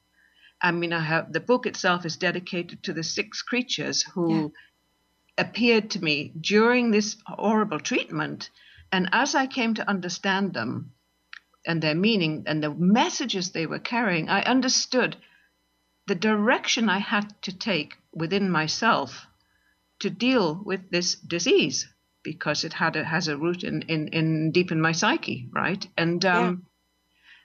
I 0.60 0.70
mean, 0.70 0.92
I 0.92 1.00
have 1.00 1.32
the 1.32 1.40
book 1.40 1.66
itself 1.66 2.06
is 2.06 2.16
dedicated 2.16 2.84
to 2.84 2.92
the 2.92 3.02
six 3.02 3.42
creatures 3.42 4.04
who 4.14 4.52
yeah. 5.36 5.44
appeared 5.44 5.90
to 5.90 6.04
me 6.04 6.32
during 6.40 6.92
this 6.92 7.16
horrible 7.26 7.80
treatment. 7.80 8.50
And 8.92 9.08
as 9.10 9.34
I 9.34 9.48
came 9.48 9.74
to 9.74 9.88
understand 9.88 10.54
them 10.54 10.92
and 11.66 11.82
their 11.82 11.96
meaning 11.96 12.44
and 12.46 12.62
the 12.62 12.70
messages 12.70 13.50
they 13.50 13.66
were 13.66 13.80
carrying, 13.80 14.28
I 14.28 14.42
understood 14.42 15.16
the 16.06 16.14
direction 16.14 16.88
I 16.88 16.98
had 16.98 17.40
to 17.42 17.56
take 17.56 17.94
within 18.12 18.50
myself 18.50 19.26
to 20.00 20.10
deal 20.10 20.60
with 20.64 20.90
this 20.90 21.14
disease 21.14 21.88
because 22.22 22.64
it 22.64 22.72
had 22.72 22.96
a, 22.96 23.04
has 23.04 23.28
a 23.28 23.36
root 23.36 23.64
in, 23.64 23.82
in, 23.82 24.08
in 24.08 24.52
deep 24.52 24.72
in 24.72 24.80
my 24.80 24.92
psyche, 24.92 25.48
right? 25.52 25.86
And 25.96 26.24
um, 26.24 26.44
yeah. 26.44 26.56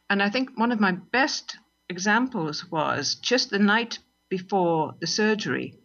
and 0.09 0.23
I 0.23 0.29
think 0.29 0.57
one 0.57 0.71
of 0.71 0.79
my 0.79 0.91
best 0.91 1.57
examples 1.89 2.65
was 2.69 3.15
just 3.15 3.49
the 3.49 3.59
night 3.59 3.99
before 4.29 4.95
the 4.99 5.07
surgery. 5.07 5.75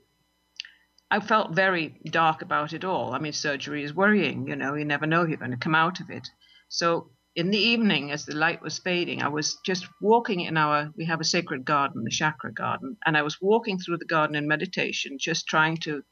I 1.11 1.21
felt 1.21 1.55
very 1.55 2.01
dark 2.07 2.41
about 2.41 2.73
it 2.73 2.85
all. 2.85 3.13
I 3.13 3.19
mean, 3.19 3.35
surgery 3.35 3.85
is 3.85 3.95
worrying, 3.95 4.49
you 4.49 4.57
know, 4.57 4.75
you 4.75 4.87
never 4.87 5.07
know 5.07 5.27
you're 5.27 5.37
going 5.37 5.51
to 5.51 5.59
come 5.59 5.75
out 5.75 6.01
of 6.01 6.09
it. 6.09 6.27
So 6.69 7.11
in 7.35 7.51
the 7.51 7.59
evening, 7.59 8.11
as 8.11 8.27
the 8.27 8.35
light 8.35 8.61
was 8.61 8.79
fading, 8.79 9.23
I 9.23 9.29
was 9.29 9.57
just 9.65 9.87
walking 10.01 10.41
in 10.41 10.57
our, 10.57 10.91
we 10.97 11.07
have 11.07 11.21
a 11.21 11.25
sacred 11.25 11.65
garden, 11.65 12.05
the 12.05 12.11
chakra 12.11 12.53
garden, 12.53 12.97
and 13.07 13.17
I 13.17 13.23
was 13.23 13.41
walking 13.41 13.79
through 13.79 13.99
the 13.99 14.05
garden 14.05 14.37
in 14.37 14.47
meditation, 14.47 15.17
just 15.19 15.47
trying 15.47 15.79
to, 15.79 16.03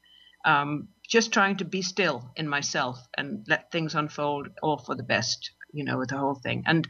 um, 0.45 0.87
just 1.07 1.31
trying 1.31 1.57
to 1.57 1.65
be 1.65 1.83
still 1.83 2.31
in 2.35 2.47
myself 2.47 2.97
and 3.15 3.45
let 3.47 3.71
things 3.71 3.93
unfold 3.93 4.47
all 4.63 4.79
for 4.79 4.95
the 4.95 5.03
best, 5.03 5.51
you 5.73 5.83
know, 5.83 5.99
with 5.99 6.09
the 6.09 6.17
whole 6.17 6.39
thing. 6.41 6.63
And 6.65 6.87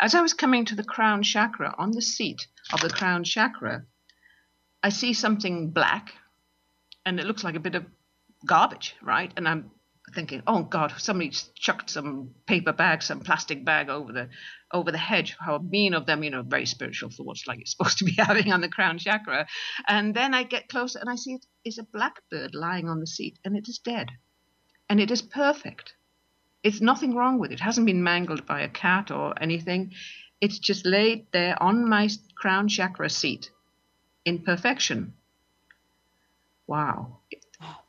as 0.00 0.14
I 0.14 0.22
was 0.22 0.32
coming 0.32 0.64
to 0.66 0.74
the 0.74 0.84
crown 0.84 1.22
chakra, 1.22 1.72
on 1.78 1.92
the 1.92 2.02
seat 2.02 2.48
of 2.72 2.80
the 2.80 2.90
crown 2.90 3.22
chakra, 3.22 3.84
I 4.82 4.88
see 4.88 5.12
something 5.12 5.70
black, 5.70 6.14
and 7.06 7.20
it 7.20 7.26
looks 7.26 7.44
like 7.44 7.54
a 7.54 7.60
bit 7.60 7.76
of 7.76 7.84
garbage, 8.44 8.96
right? 9.02 9.32
And 9.36 9.46
I'm 9.46 9.70
thinking, 10.14 10.42
oh 10.46 10.62
God, 10.62 10.92
somebody 10.98 11.30
chucked 11.54 11.90
some 11.90 12.34
paper 12.46 12.72
bag, 12.72 13.02
some 13.02 13.20
plastic 13.20 13.64
bag 13.64 13.88
over 13.88 14.12
the 14.12 14.28
over 14.72 14.92
the 14.92 14.98
hedge. 14.98 15.36
How 15.38 15.58
mean 15.58 15.94
of 15.94 16.06
them, 16.06 16.22
you 16.22 16.30
know, 16.30 16.42
very 16.42 16.66
spiritual 16.66 17.10
thoughts 17.10 17.46
like 17.46 17.60
it's 17.60 17.70
supposed 17.76 17.98
to 17.98 18.04
be 18.04 18.14
having 18.18 18.52
on 18.52 18.60
the 18.60 18.68
crown 18.68 18.98
chakra. 18.98 19.46
And 19.86 20.14
then 20.14 20.34
I 20.34 20.42
get 20.42 20.68
closer 20.68 20.98
and 20.98 21.08
I 21.08 21.16
see 21.16 21.34
it 21.34 21.46
is 21.64 21.78
a 21.78 21.84
blackbird 21.84 22.54
lying 22.54 22.88
on 22.88 23.00
the 23.00 23.06
seat 23.06 23.38
and 23.44 23.56
it 23.56 23.68
is 23.68 23.78
dead. 23.78 24.10
And 24.88 25.00
it 25.00 25.10
is 25.10 25.22
perfect. 25.22 25.94
It's 26.62 26.80
nothing 26.80 27.14
wrong 27.14 27.38
with 27.38 27.50
it. 27.50 27.54
It 27.54 27.60
hasn't 27.60 27.86
been 27.86 28.02
mangled 28.02 28.46
by 28.46 28.62
a 28.62 28.68
cat 28.68 29.10
or 29.10 29.34
anything. 29.40 29.92
It's 30.40 30.58
just 30.58 30.86
laid 30.86 31.26
there 31.32 31.60
on 31.62 31.88
my 31.88 32.08
crown 32.36 32.68
chakra 32.68 33.10
seat 33.10 33.50
in 34.24 34.40
perfection. 34.40 35.14
Wow 36.66 37.18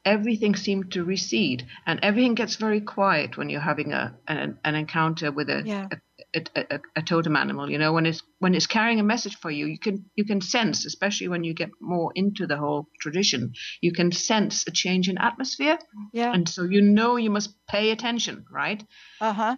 everything 0.10 0.56
seemed 0.56 0.92
to 0.92 1.04
recede 1.04 1.68
and 1.86 2.00
everything 2.02 2.34
gets 2.34 2.56
very 2.56 2.82
quiet 2.82 3.38
when 3.38 3.48
you're 3.48 3.70
having 3.72 3.94
a 3.94 4.18
an, 4.28 4.58
an 4.64 4.74
encounter 4.74 5.32
with 5.32 5.50
a, 5.50 5.62
yeah. 5.64 5.88
a, 6.36 6.44
a, 6.56 6.80
a, 6.96 7.02
totem 7.04 7.36
animal 7.36 7.70
you 7.70 7.78
know 7.78 7.94
when 7.94 8.08
it's 8.08 8.24
when 8.40 8.56
it's 8.56 8.66
carrying 8.66 9.00
a 9.00 9.04
message 9.04 9.38
for 9.38 9.52
you 9.52 9.68
you 9.68 9.78
can 9.78 10.04
you 10.16 10.26
can 10.26 10.42
sense 10.42 10.84
especially 10.84 11.28
when 11.28 11.44
you 11.44 11.54
get 11.54 11.70
more 11.80 12.12
into 12.16 12.48
the 12.48 12.58
whole 12.58 12.88
tradition 13.00 13.54
you 13.82 13.92
can 13.92 14.12
sense 14.12 14.66
a 14.68 14.72
change 14.72 15.10
in 15.10 15.18
atmosphere. 15.20 15.78
Yeah. 16.12 16.34
And 16.34 16.50
so 16.50 16.64
you 16.64 16.82
know 16.82 17.16
you 17.18 17.30
must 17.30 17.54
pay 17.68 17.92
attention 17.92 18.46
right? 18.52 18.84
Uh-huh. 19.22 19.58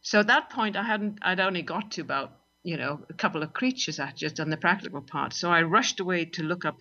So 0.00 0.20
at 0.20 0.26
that 0.26 0.50
point 0.50 0.76
i 0.76 0.82
hadn't 0.82 1.18
i'd 1.22 1.40
only 1.40 1.62
got 1.62 1.92
to 1.92 2.00
about 2.00 2.32
you 2.64 2.76
know 2.76 3.00
a 3.08 3.14
couple 3.14 3.42
of 3.44 3.52
creatures 3.52 4.00
i 4.00 4.06
had 4.06 4.16
just 4.16 4.36
done 4.36 4.50
the 4.50 4.64
practical 4.66 5.02
part. 5.02 5.34
So 5.34 5.52
i 5.52 5.62
rushed 5.62 6.00
away 6.00 6.24
to 6.36 6.42
look 6.42 6.64
up 6.64 6.78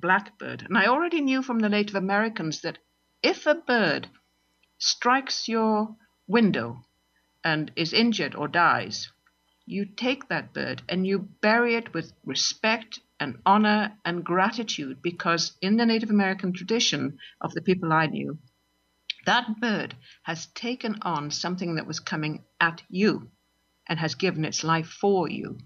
blackbird. 0.00 0.62
And 0.62 0.76
I 0.76 0.86
already 0.86 1.20
knew 1.20 1.42
from 1.42 1.58
the 1.58 1.68
Native 1.68 1.96
Americans 1.96 2.60
that 2.62 2.78
if 3.22 3.46
a 3.46 3.54
bird 3.54 4.08
strikes 4.78 5.48
your 5.48 5.96
window 6.26 6.84
and 7.44 7.70
is 7.76 7.92
injured 7.92 8.34
or 8.34 8.48
dies, 8.48 9.10
you 9.66 9.84
take 9.84 10.28
that 10.28 10.54
bird 10.54 10.82
and 10.88 11.06
you 11.06 11.18
bury 11.18 11.74
it 11.74 11.92
with 11.92 12.12
respect 12.24 13.00
and 13.20 13.38
honor 13.44 13.92
and 14.04 14.24
gratitude 14.24 15.02
because 15.02 15.56
in 15.60 15.76
the 15.76 15.86
Native 15.86 16.10
American 16.10 16.52
tradition 16.52 17.18
of 17.40 17.52
the 17.52 17.62
people 17.62 17.92
I 17.92 18.06
knew, 18.06 18.38
that 19.26 19.60
bird 19.60 19.94
has 20.22 20.46
taken 20.46 20.98
on 21.02 21.30
something 21.30 21.74
that 21.74 21.86
was 21.86 22.00
coming 22.00 22.44
at 22.60 22.82
you 22.88 23.30
and 23.86 23.98
has 23.98 24.14
given 24.14 24.44
its 24.44 24.64
life 24.64 24.88
for 24.88 25.28
you. 25.28 25.58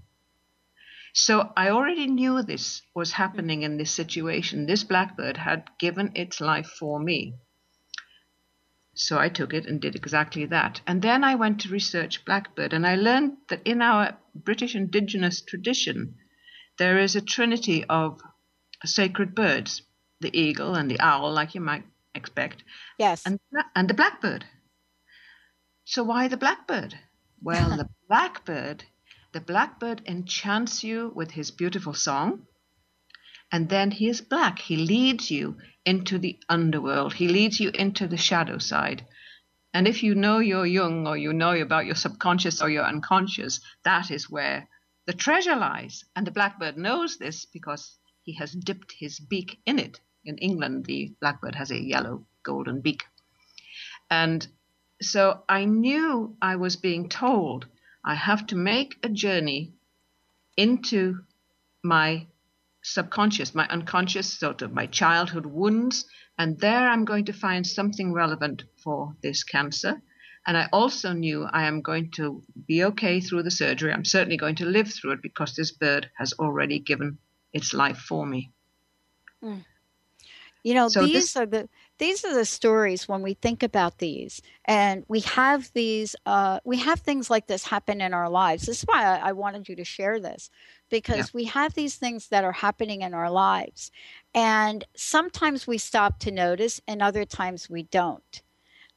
So 1.12 1.52
I 1.56 1.68
already 1.68 2.06
knew 2.06 2.42
this 2.42 2.82
was 2.94 3.12
happening 3.12 3.62
in 3.62 3.76
this 3.76 3.90
situation. 3.90 4.66
This 4.66 4.84
blackbird 4.84 5.36
had 5.36 5.68
given 5.78 6.12
its 6.14 6.40
life 6.40 6.66
for 6.78 6.98
me. 6.98 7.34
So 8.94 9.18
I 9.18 9.28
took 9.28 9.54
it 9.54 9.66
and 9.66 9.80
did 9.80 9.94
exactly 9.94 10.46
that. 10.46 10.80
And 10.86 11.02
then 11.02 11.24
I 11.24 11.34
went 11.34 11.60
to 11.62 11.68
research 11.68 12.24
blackbird, 12.24 12.72
and 12.72 12.86
I 12.86 12.96
learned 12.96 13.38
that 13.48 13.62
in 13.66 13.80
our 13.80 14.18
British 14.34 14.74
indigenous 14.74 15.40
tradition, 15.40 16.16
there 16.78 16.98
is 16.98 17.16
a 17.16 17.20
trinity 17.20 17.84
of 17.84 18.20
sacred 18.84 19.34
birds 19.34 19.82
the 20.20 20.38
eagle 20.38 20.74
and 20.74 20.90
the 20.90 21.00
owl, 21.00 21.32
like 21.32 21.54
you 21.54 21.60
might 21.60 21.84
expect. 22.14 22.64
Yes. 22.98 23.26
And, 23.26 23.38
and 23.74 23.88
the 23.88 23.94
blackbird. 23.94 24.44
So 25.84 26.04
why 26.04 26.28
the 26.28 26.36
blackbird? 26.36 26.94
Well, 27.42 27.76
the 27.76 27.88
blackbird 28.08 28.84
the 29.32 29.40
blackbird 29.40 30.02
enchants 30.06 30.84
you 30.84 31.10
with 31.14 31.30
his 31.30 31.50
beautiful 31.50 31.94
song. 31.94 32.46
And 33.50 33.68
then 33.68 33.90
he 33.90 34.08
is 34.08 34.20
black. 34.20 34.58
He 34.58 34.76
leads 34.76 35.30
you 35.30 35.56
into 35.84 36.18
the 36.18 36.38
underworld. 36.48 37.14
He 37.14 37.28
leads 37.28 37.60
you 37.60 37.70
into 37.70 38.06
the 38.06 38.16
shadow 38.16 38.58
side. 38.58 39.06
And 39.74 39.88
if 39.88 40.02
you 40.02 40.14
know 40.14 40.38
your 40.38 40.66
Jung 40.66 41.06
or 41.06 41.16
you 41.16 41.32
know 41.32 41.52
about 41.52 41.86
your 41.86 41.94
subconscious 41.94 42.60
or 42.60 42.68
your 42.68 42.84
unconscious, 42.84 43.60
that 43.84 44.10
is 44.10 44.30
where 44.30 44.68
the 45.06 45.12
treasure 45.14 45.56
lies. 45.56 46.04
And 46.14 46.26
the 46.26 46.30
blackbird 46.30 46.76
knows 46.76 47.16
this 47.16 47.46
because 47.46 47.98
he 48.22 48.34
has 48.34 48.52
dipped 48.52 48.92
his 48.92 49.18
beak 49.18 49.60
in 49.66 49.78
it. 49.78 49.98
In 50.24 50.38
England, 50.38 50.84
the 50.86 51.14
blackbird 51.20 51.54
has 51.54 51.70
a 51.70 51.80
yellow 51.80 52.26
golden 52.42 52.80
beak. 52.80 53.04
And 54.10 54.46
so 55.00 55.42
I 55.48 55.64
knew 55.64 56.36
I 56.40 56.56
was 56.56 56.76
being 56.76 57.08
told 57.08 57.66
I 58.04 58.14
have 58.14 58.46
to 58.48 58.56
make 58.56 58.98
a 59.02 59.08
journey 59.08 59.72
into 60.56 61.20
my 61.82 62.26
subconscious, 62.82 63.54
my 63.54 63.66
unconscious, 63.68 64.32
sort 64.38 64.62
of 64.62 64.72
my 64.72 64.86
childhood 64.86 65.46
wounds, 65.46 66.06
and 66.38 66.58
there 66.58 66.88
I'm 66.88 67.04
going 67.04 67.26
to 67.26 67.32
find 67.32 67.66
something 67.66 68.12
relevant 68.12 68.64
for 68.82 69.14
this 69.22 69.44
cancer. 69.44 70.02
And 70.46 70.56
I 70.56 70.68
also 70.72 71.12
knew 71.12 71.44
I 71.44 71.66
am 71.66 71.82
going 71.82 72.10
to 72.12 72.42
be 72.66 72.84
okay 72.84 73.20
through 73.20 73.44
the 73.44 73.50
surgery. 73.50 73.92
I'm 73.92 74.04
certainly 74.04 74.36
going 74.36 74.56
to 74.56 74.66
live 74.66 74.92
through 74.92 75.12
it 75.12 75.22
because 75.22 75.54
this 75.54 75.70
bird 75.70 76.10
has 76.18 76.32
already 76.32 76.80
given 76.80 77.18
its 77.52 77.72
life 77.72 77.98
for 77.98 78.26
me. 78.26 78.50
Mm. 79.42 79.64
You 80.64 80.74
know, 80.74 80.88
so 80.88 81.02
these 81.02 81.14
this, 81.14 81.36
are 81.36 81.46
the 81.46 81.68
these 82.02 82.24
are 82.24 82.34
the 82.34 82.44
stories 82.44 83.06
when 83.06 83.22
we 83.22 83.34
think 83.34 83.62
about 83.62 83.98
these, 83.98 84.42
and 84.64 85.04
we 85.06 85.20
have 85.20 85.70
these. 85.72 86.16
Uh, 86.26 86.58
we 86.64 86.76
have 86.78 86.98
things 86.98 87.30
like 87.30 87.46
this 87.46 87.64
happen 87.64 88.00
in 88.00 88.12
our 88.12 88.28
lives. 88.28 88.66
This 88.66 88.78
is 88.78 88.84
why 88.88 89.04
I, 89.04 89.28
I 89.28 89.32
wanted 89.32 89.68
you 89.68 89.76
to 89.76 89.84
share 89.84 90.18
this 90.18 90.50
because 90.90 91.16
yeah. 91.16 91.24
we 91.32 91.44
have 91.44 91.74
these 91.74 91.94
things 91.94 92.26
that 92.30 92.42
are 92.42 92.50
happening 92.50 93.02
in 93.02 93.14
our 93.14 93.30
lives, 93.30 93.92
and 94.34 94.84
sometimes 94.96 95.68
we 95.68 95.78
stop 95.78 96.18
to 96.18 96.32
notice, 96.32 96.80
and 96.88 97.00
other 97.00 97.24
times 97.24 97.70
we 97.70 97.84
don't. 97.84 98.42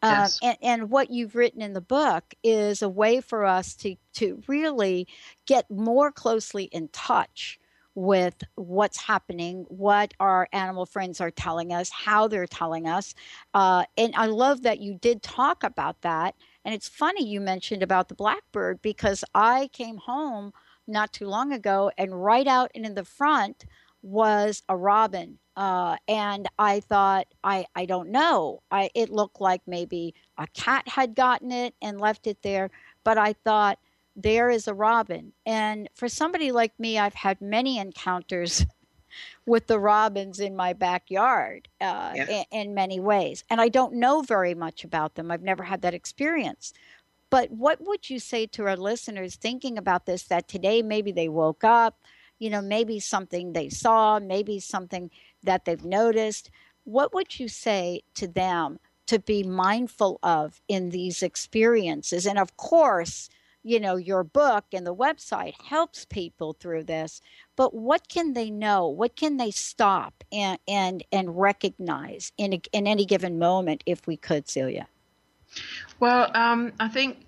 Um, 0.01 0.11
yes. 0.11 0.39
and, 0.41 0.57
and, 0.63 0.89
what 0.89 1.11
you've 1.11 1.35
written 1.35 1.61
in 1.61 1.73
the 1.73 1.81
book 1.81 2.33
is 2.43 2.81
a 2.81 2.89
way 2.89 3.21
for 3.21 3.45
us 3.45 3.75
to 3.75 3.97
to 4.13 4.41
really 4.47 5.07
get 5.45 5.69
more 5.69 6.11
closely 6.11 6.63
in 6.63 6.87
touch 6.87 7.59
with 7.95 8.43
what's 8.55 8.97
happening, 8.97 9.65
what 9.69 10.13
our 10.19 10.47
animal 10.51 10.85
friends 10.85 11.21
are 11.21 11.31
telling 11.31 11.71
us, 11.71 11.89
how 11.89 12.27
they're 12.27 12.45
telling 12.45 12.87
us. 12.87 13.15
Uh, 13.53 13.85
and 13.97 14.13
I 14.15 14.25
love 14.27 14.61
that 14.63 14.79
you 14.81 14.93
did 14.95 15.23
talk 15.23 15.63
about 15.63 16.01
that. 16.01 16.35
And 16.65 16.75
it's 16.75 16.89
funny 16.89 17.25
you 17.25 17.39
mentioned 17.39 17.81
about 17.81 18.09
the 18.09 18.15
blackbird 18.15 18.81
because 18.81 19.23
I 19.33 19.69
came 19.71 19.97
home 19.97 20.51
not 20.87 21.13
too 21.13 21.27
long 21.27 21.51
ago 21.51 21.89
and 21.97 22.23
right 22.23 22.47
out 22.47 22.69
and 22.75 22.85
in 22.85 22.95
the 22.95 23.05
front 23.05 23.65
was 24.01 24.61
a 24.69 24.77
robin. 24.77 25.39
Uh, 25.55 25.95
and 26.07 26.49
I 26.59 26.81
thought, 26.81 27.27
I, 27.43 27.65
I 27.75 27.85
don't 27.85 28.09
know. 28.09 28.61
I, 28.69 28.89
it 28.93 29.09
looked 29.09 29.39
like 29.39 29.61
maybe 29.65 30.13
a 30.37 30.47
cat 30.47 30.87
had 30.87 31.15
gotten 31.15 31.51
it 31.51 31.73
and 31.81 31.99
left 31.99 32.27
it 32.27 32.41
there. 32.43 32.69
But 33.05 33.17
I 33.17 33.33
thought, 33.33 33.79
there 34.15 34.49
is 34.49 34.67
a 34.67 34.73
robin. 34.73 35.33
And 35.45 35.89
for 35.93 36.07
somebody 36.07 36.51
like 36.51 36.79
me, 36.79 36.97
I've 36.97 37.13
had 37.13 37.41
many 37.41 37.77
encounters 37.77 38.65
with 39.45 39.67
the 39.67 39.79
robins 39.79 40.39
in 40.39 40.55
my 40.55 40.73
backyard 40.73 41.67
uh, 41.81 42.13
yeah. 42.15 42.29
in, 42.29 42.45
in 42.51 42.73
many 42.73 42.99
ways. 42.99 43.43
And 43.49 43.61
I 43.61 43.69
don't 43.69 43.95
know 43.95 44.21
very 44.21 44.53
much 44.53 44.83
about 44.83 45.15
them, 45.15 45.31
I've 45.31 45.43
never 45.43 45.63
had 45.63 45.81
that 45.81 45.93
experience. 45.93 46.73
But 47.29 47.51
what 47.51 47.81
would 47.81 48.09
you 48.09 48.19
say 48.19 48.45
to 48.47 48.65
our 48.65 48.77
listeners 48.77 49.35
thinking 49.35 49.77
about 49.77 50.05
this 50.05 50.23
that 50.23 50.47
today 50.47 50.81
maybe 50.81 51.11
they 51.11 51.27
woke 51.27 51.63
up, 51.63 51.99
you 52.39 52.49
know, 52.49 52.61
maybe 52.61 52.99
something 52.99 53.51
they 53.53 53.69
saw, 53.69 54.19
maybe 54.19 54.59
something 54.59 55.09
that 55.43 55.65
they've 55.65 55.83
noticed? 55.83 56.51
What 56.83 57.13
would 57.13 57.39
you 57.39 57.47
say 57.47 58.03
to 58.13 58.27
them 58.27 58.79
to 59.07 59.19
be 59.19 59.43
mindful 59.43 60.19
of 60.23 60.61
in 60.67 60.89
these 60.91 61.23
experiences? 61.23 62.25
And 62.25 62.37
of 62.37 62.55
course, 62.57 63.29
you 63.65 63.79
know 63.79 63.95
your 63.95 64.23
book 64.23 64.65
and 64.71 64.85
the 64.85 64.95
website 64.95 65.59
helps 65.59 66.05
people 66.05 66.53
through 66.53 66.83
this 66.83 67.21
but 67.55 67.73
what 67.73 68.09
can 68.09 68.33
they 68.33 68.49
know? 68.49 68.87
What 68.87 69.15
can 69.15 69.37
they 69.37 69.51
stop 69.51 70.23
and 70.31 70.59
and 70.67 71.03
and 71.11 71.39
recognize 71.39 72.31
in 72.37 72.53
a, 72.53 72.61
in 72.73 72.87
any 72.87 73.05
given 73.05 73.39
moment 73.39 73.83
if 73.85 74.05
we 74.07 74.17
could 74.17 74.49
celia? 74.49 74.87
Well 75.99 76.29
um, 76.35 76.73
i 76.79 76.87
think 76.87 77.25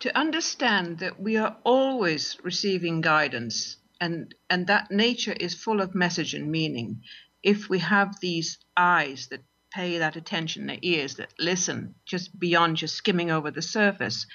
to 0.00 0.16
understand 0.16 0.98
that 0.98 1.20
we 1.20 1.36
are 1.36 1.56
always 1.64 2.36
receiving 2.42 3.00
guidance 3.00 3.76
and 4.00 4.34
and 4.50 4.66
that 4.66 4.90
nature 4.90 5.32
is 5.38 5.54
full 5.54 5.80
of 5.80 5.94
message 5.94 6.34
and 6.34 6.50
meaning 6.50 7.02
if 7.42 7.68
we 7.68 7.78
have 7.78 8.20
these 8.20 8.58
eyes 8.76 9.28
that 9.30 9.42
pay 9.72 9.98
that 9.98 10.16
attention 10.16 10.66
the 10.66 10.78
ears 10.82 11.16
that 11.16 11.32
listen 11.38 11.94
just 12.04 12.38
beyond 12.38 12.76
just 12.76 12.94
skimming 12.94 13.30
over 13.30 13.50
the 13.50 13.62
surface 13.62 14.26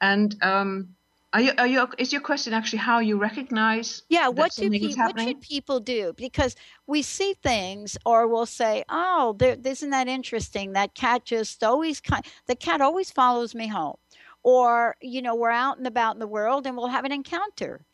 and 0.00 0.36
um, 0.42 0.96
are 1.32 1.40
you, 1.40 1.52
are 1.58 1.66
you, 1.66 1.86
is 1.98 2.12
your 2.12 2.22
question 2.22 2.52
actually 2.52 2.78
how 2.78 2.98
you 2.98 3.18
recognize? 3.18 4.02
Yeah, 4.08 4.28
what 4.28 4.54
do 4.54 4.70
pe- 4.70 4.94
what 4.94 5.20
should 5.20 5.40
people 5.40 5.80
do? 5.80 6.14
Because 6.16 6.56
we 6.86 7.02
see 7.02 7.34
things, 7.34 7.98
or 8.06 8.26
we'll 8.26 8.46
say, 8.46 8.84
"Oh, 8.88 9.36
isn't 9.40 9.90
that 9.90 10.08
interesting? 10.08 10.72
That 10.72 10.94
cat 10.94 11.24
just 11.24 11.62
always 11.62 12.00
the 12.46 12.56
cat 12.56 12.80
always 12.80 13.10
follows 13.10 13.54
me 13.54 13.66
home," 13.66 13.96
or 14.42 14.96
you 15.02 15.20
know, 15.20 15.34
we're 15.34 15.50
out 15.50 15.78
and 15.78 15.86
about 15.86 16.14
in 16.14 16.20
the 16.20 16.26
world 16.26 16.66
and 16.66 16.76
we'll 16.76 16.86
have 16.86 17.04
an 17.04 17.12
encounter, 17.12 17.84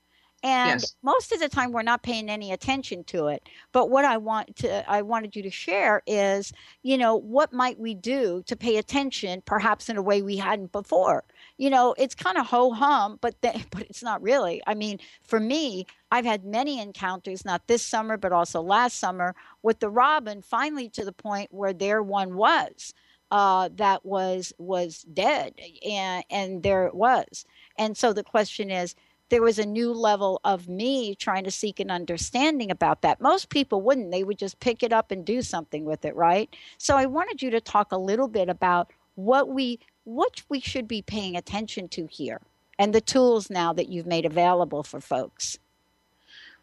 and 0.43 0.81
yes. 0.81 0.95
most 1.03 1.33
of 1.33 1.41
the 1.41 1.49
time 1.49 1.73
we're 1.73 1.83
not 1.83 2.03
paying 2.03 2.29
any 2.29 2.53
attention 2.53 3.05
to 3.05 3.29
it 3.29 3.49
but 3.73 3.91
what 3.91 4.05
i 4.05 4.17
want 4.17 4.55
to 4.57 4.91
i 4.91 5.01
wanted 5.01 5.37
you 5.37 5.43
to 5.43 5.51
share 5.51 6.03
is 6.07 6.53
you 6.83 6.99
know 6.99 7.17
what 7.17 7.53
might 7.53 7.79
we 7.79 7.95
do 7.95 8.43
to 8.47 8.57
pay 8.57 8.77
attention 8.77 9.43
perhaps 9.45 9.89
in 9.89 9.97
a 9.97 10.03
way 10.03 10.23
we 10.23 10.37
hadn't 10.37 10.73
before 10.73 11.25
you 11.63 11.71
know 11.71 11.95
it's 11.97 12.17
kind 12.17 12.37
of 12.37 12.47
ho 12.47 12.73
hum 12.73 13.19
but 13.21 13.41
the, 13.41 13.65
but 13.71 13.83
it's 13.83 14.03
not 14.03 14.21
really 14.21 14.61
i 14.67 14.75
mean 14.75 14.99
for 15.23 15.39
me 15.39 15.87
i've 16.11 16.25
had 16.25 16.45
many 16.45 16.81
encounters 16.81 17.45
not 17.45 17.67
this 17.69 17.83
summer 17.83 18.17
but 18.17 18.33
also 18.33 18.61
last 18.61 18.99
summer 18.99 19.35
with 19.63 19.79
the 19.79 19.89
robin 19.89 20.43
finally 20.43 20.89
to 20.89 21.05
the 21.05 21.13
point 21.13 21.49
where 21.53 21.73
there 21.73 22.03
one 22.03 22.35
was 22.35 22.93
uh, 23.31 23.71
that 23.77 24.05
was 24.05 24.53
was 24.59 25.07
dead 25.15 25.55
and 25.89 26.23
and 26.31 26.63
there 26.63 26.87
it 26.87 26.95
was 26.95 27.47
and 27.79 27.97
so 27.97 28.13
the 28.13 28.25
question 28.25 28.71
is 28.71 28.95
there 29.31 29.41
was 29.41 29.59
a 29.59 29.65
new 29.65 29.93
level 29.93 30.39
of 30.45 30.69
me 30.69 31.15
trying 31.15 31.45
to 31.45 31.51
seek 31.51 31.81
an 31.81 31.91
understanding 31.91 32.71
about 32.71 33.01
that. 33.01 33.19
Most 33.19 33.49
people 33.49 33.81
wouldn't, 33.81 34.11
they 34.11 34.25
would 34.25 34.37
just 34.37 34.61
pick 34.61 34.83
it 34.83 34.93
up 34.93 35.11
and 35.11 35.25
do 35.25 35.41
something 35.41 35.87
with 35.87 36.05
it, 36.05 36.15
right? 36.15 36.55
So 36.77 36.99
I 36.99 37.07
wanted 37.07 37.41
you 37.41 37.51
to 37.53 37.61
talk 37.63 37.93
a 37.93 37.97
little 37.97 38.29
bit 38.29 38.51
about 38.51 38.91
what 39.15 39.49
we 39.49 39.81
what 40.05 40.43
we 40.49 40.61
should 40.61 40.89
be 40.89 41.03
paying 41.03 41.37
attention 41.37 41.89
to 41.89 42.07
here 42.07 42.41
and 42.79 42.95
the 42.95 43.01
tools 43.01 43.51
now 43.51 43.73
that 43.73 43.89
you've 43.89 44.07
made 44.07 44.25
available 44.25 44.83
for 44.83 45.01
folks. 45.01 45.59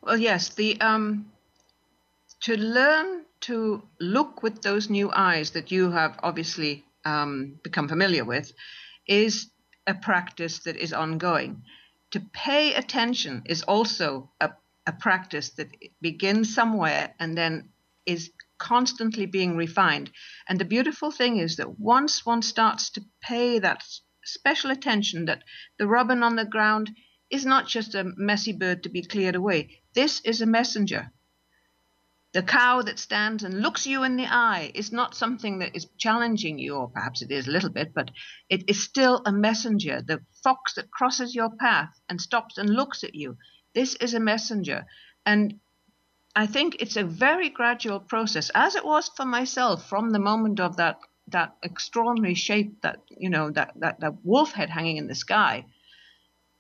Well, 0.01 0.17
yes, 0.17 0.49
the 0.49 0.79
um 0.81 1.31
to 2.41 2.55
learn 2.55 3.25
to 3.41 3.83
look 3.99 4.43
with 4.43 4.61
those 4.61 4.89
new 4.89 5.11
eyes 5.13 5.51
that 5.51 5.71
you 5.71 5.91
have 5.91 6.19
obviously 6.23 6.85
um, 7.05 7.59
become 7.63 7.87
familiar 7.87 8.25
with 8.25 8.51
is 9.07 9.49
a 9.87 9.93
practice 9.93 10.59
that 10.59 10.75
is 10.75 10.93
ongoing 10.93 11.63
to 12.11 12.19
pay 12.19 12.73
attention 12.73 13.43
is 13.45 13.61
also 13.63 14.29
a, 14.41 14.49
a 14.87 14.91
practice 14.91 15.49
that 15.51 15.69
begins 16.01 16.53
somewhere 16.53 17.13
and 17.19 17.37
then 17.37 17.69
is 18.05 18.31
constantly 18.59 19.25
being 19.25 19.57
refined. 19.57 20.11
And 20.47 20.59
the 20.59 20.65
beautiful 20.65 21.11
thing 21.11 21.37
is 21.37 21.55
that 21.55 21.79
once 21.79 22.25
one 22.25 22.41
starts 22.41 22.91
to 22.91 23.05
pay 23.21 23.59
that 23.59 23.83
special 24.23 24.69
attention, 24.69 25.25
that 25.25 25.43
the 25.79 25.87
robin 25.87 26.21
on 26.21 26.35
the 26.35 26.45
ground 26.45 26.91
is 27.29 27.45
not 27.45 27.67
just 27.67 27.95
a 27.95 28.11
messy 28.17 28.53
bird 28.53 28.83
to 28.83 28.89
be 28.89 29.01
cleared 29.01 29.35
away, 29.35 29.81
this 29.93 30.21
is 30.21 30.41
a 30.41 30.45
messenger. 30.45 31.11
The 32.31 32.43
cow 32.43 32.83
that 32.83 32.99
stands 32.99 33.43
and 33.43 33.61
looks 33.61 33.87
you 33.87 34.03
in 34.03 34.15
the 34.15 34.27
eye 34.27 34.71
is 34.75 34.91
not 34.91 35.15
something 35.15 35.59
that 35.59 35.75
is 35.75 35.87
challenging 35.97 36.59
you, 36.59 36.75
or 36.75 36.87
perhaps 36.87 37.23
it 37.23 37.31
is 37.31 37.47
a 37.47 37.51
little 37.51 37.71
bit, 37.71 37.91
but 37.95 38.11
it 38.49 38.69
is 38.69 38.83
still 38.83 39.23
a 39.25 39.31
messenger. 39.31 40.03
The 40.03 40.23
fox 40.43 40.75
that 40.75 40.91
crosses 40.91 41.33
your 41.33 41.49
path 41.49 41.89
and 42.07 42.21
stops 42.21 42.59
and 42.59 42.69
looks 42.69 43.03
at 43.03 43.15
you, 43.15 43.37
this 43.73 43.95
is 43.95 44.13
a 44.13 44.19
messenger. 44.19 44.85
And 45.25 45.59
I 46.39 46.47
think 46.47 46.77
it's 46.79 46.95
a 46.95 47.03
very 47.03 47.49
gradual 47.49 47.99
process, 47.99 48.49
as 48.55 48.75
it 48.75 48.85
was 48.85 49.09
for 49.09 49.25
myself 49.25 49.89
from 49.89 50.11
the 50.11 50.19
moment 50.19 50.61
of 50.61 50.77
that 50.77 51.01
that 51.27 51.57
extraordinary 51.63 52.33
shape 52.33 52.81
that 52.81 53.01
you 53.09 53.29
know 53.29 53.51
that 53.51 53.73
that, 53.81 53.99
that 53.99 54.23
wolf 54.23 54.53
head 54.53 54.69
hanging 54.69 54.95
in 54.95 55.07
the 55.07 55.15
sky. 55.15 55.65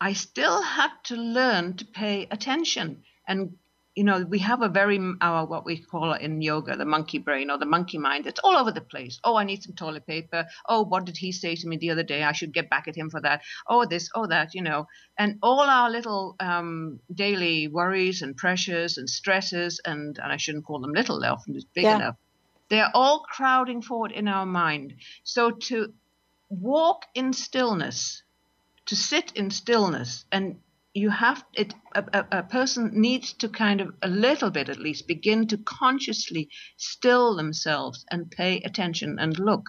I 0.01 0.11
still 0.11 0.61
had 0.61 0.91
to 1.05 1.15
learn 1.15 1.77
to 1.77 1.85
pay 1.85 2.27
attention 2.29 3.03
and 3.25 3.55
you 3.99 4.05
know, 4.05 4.21
we 4.21 4.39
have 4.39 4.61
a 4.61 4.69
very 4.69 4.97
our 5.19 5.45
what 5.45 5.65
we 5.65 5.77
call 5.77 6.13
it 6.13 6.21
in 6.21 6.41
yoga 6.41 6.77
the 6.77 6.85
monkey 6.85 7.17
brain 7.17 7.51
or 7.51 7.57
the 7.57 7.65
monkey 7.65 7.97
mind. 7.97 8.27
It's 8.27 8.39
all 8.39 8.55
over 8.55 8.71
the 8.71 8.79
place. 8.79 9.19
Oh, 9.25 9.35
I 9.35 9.43
need 9.43 9.61
some 9.61 9.75
toilet 9.75 10.07
paper. 10.07 10.45
Oh, 10.69 10.85
what 10.85 11.03
did 11.03 11.17
he 11.17 11.33
say 11.33 11.55
to 11.55 11.67
me 11.67 11.75
the 11.75 11.89
other 11.89 12.03
day? 12.03 12.23
I 12.23 12.31
should 12.31 12.53
get 12.53 12.69
back 12.69 12.87
at 12.87 12.95
him 12.95 13.09
for 13.09 13.19
that. 13.19 13.41
Oh, 13.67 13.83
this, 13.83 14.09
oh 14.15 14.25
that, 14.27 14.55
you 14.55 14.61
know, 14.61 14.87
and 15.17 15.37
all 15.43 15.59
our 15.59 15.89
little 15.89 16.37
um, 16.39 17.01
daily 17.13 17.67
worries 17.67 18.21
and 18.21 18.37
pressures 18.37 18.97
and 18.97 19.09
stresses 19.09 19.81
and 19.83 20.17
and 20.17 20.31
I 20.31 20.37
shouldn't 20.37 20.63
call 20.63 20.79
them 20.79 20.93
little. 20.93 21.19
They're 21.19 21.33
often 21.33 21.53
just 21.53 21.73
big 21.73 21.83
yeah. 21.83 21.97
enough. 21.97 22.15
They're 22.69 22.91
all 22.93 23.25
crowding 23.29 23.81
forward 23.81 24.13
in 24.13 24.29
our 24.29 24.45
mind. 24.45 24.93
So 25.25 25.51
to 25.51 25.91
walk 26.49 27.03
in 27.15 27.33
stillness, 27.33 28.23
to 28.85 28.95
sit 28.95 29.33
in 29.33 29.51
stillness 29.51 30.23
and 30.31 30.61
you 30.93 31.09
have 31.09 31.43
it 31.53 31.73
a, 31.95 32.25
a, 32.31 32.43
person 32.43 32.91
needs 32.93 33.33
to 33.33 33.47
kind 33.47 33.79
of 33.79 33.93
a 34.01 34.07
little 34.07 34.49
bit 34.49 34.69
at 34.69 34.79
least 34.79 35.07
begin 35.07 35.47
to 35.47 35.57
consciously 35.57 36.49
still 36.77 37.35
themselves 37.35 38.05
and 38.11 38.31
pay 38.31 38.59
attention 38.61 39.17
and 39.19 39.37
look 39.37 39.63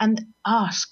and 0.00 0.20
ask. 0.46 0.88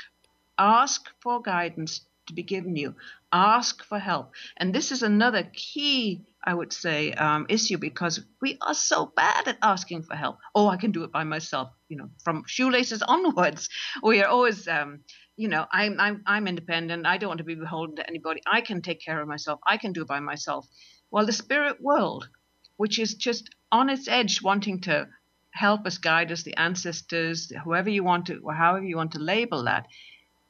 Ask 0.58 1.06
for 1.20 1.42
guidance 1.42 2.06
to 2.28 2.34
be 2.34 2.42
given 2.42 2.76
you. 2.76 2.94
Ask 3.32 3.82
for 3.84 3.98
help. 3.98 4.32
And 4.58 4.74
this 4.74 4.92
is 4.92 5.02
another 5.02 5.50
key, 5.54 6.26
I 6.44 6.54
would 6.54 6.72
say, 6.72 7.12
um, 7.12 7.46
issue 7.48 7.78
because 7.78 8.20
we 8.40 8.58
are 8.60 8.74
so 8.74 9.12
bad 9.16 9.48
at 9.48 9.58
asking 9.62 10.02
for 10.02 10.14
help. 10.14 10.38
Oh, 10.54 10.68
I 10.68 10.76
can 10.76 10.92
do 10.92 11.04
it 11.04 11.12
by 11.12 11.24
myself. 11.24 11.70
You 11.88 11.96
know, 11.96 12.10
from 12.22 12.44
shoelaces 12.46 13.02
onwards, 13.08 13.68
we 14.02 14.22
are 14.22 14.28
always, 14.28 14.68
um, 14.68 15.00
you 15.42 15.48
know, 15.48 15.66
I'm, 15.72 15.98
I'm, 15.98 16.22
I'm 16.24 16.46
independent. 16.46 17.04
I 17.04 17.18
don't 17.18 17.30
want 17.30 17.38
to 17.38 17.44
be 17.44 17.56
beholden 17.56 17.96
to 17.96 18.06
anybody. 18.06 18.40
I 18.46 18.60
can 18.60 18.80
take 18.80 19.00
care 19.04 19.20
of 19.20 19.26
myself. 19.26 19.58
I 19.66 19.76
can 19.76 19.92
do 19.92 20.02
it 20.02 20.08
by 20.08 20.20
myself. 20.20 20.68
Well, 21.10 21.26
the 21.26 21.32
spirit 21.32 21.80
world, 21.80 22.28
which 22.76 23.00
is 23.00 23.14
just 23.14 23.50
on 23.72 23.90
its 23.90 24.06
edge, 24.06 24.40
wanting 24.40 24.82
to 24.82 25.08
help 25.50 25.84
us, 25.84 25.98
guide 25.98 26.30
us, 26.30 26.44
the 26.44 26.56
ancestors, 26.56 27.52
whoever 27.64 27.90
you 27.90 28.04
want 28.04 28.26
to, 28.26 28.40
or 28.44 28.54
however 28.54 28.84
you 28.84 28.96
want 28.96 29.10
to 29.12 29.18
label 29.18 29.64
that, 29.64 29.88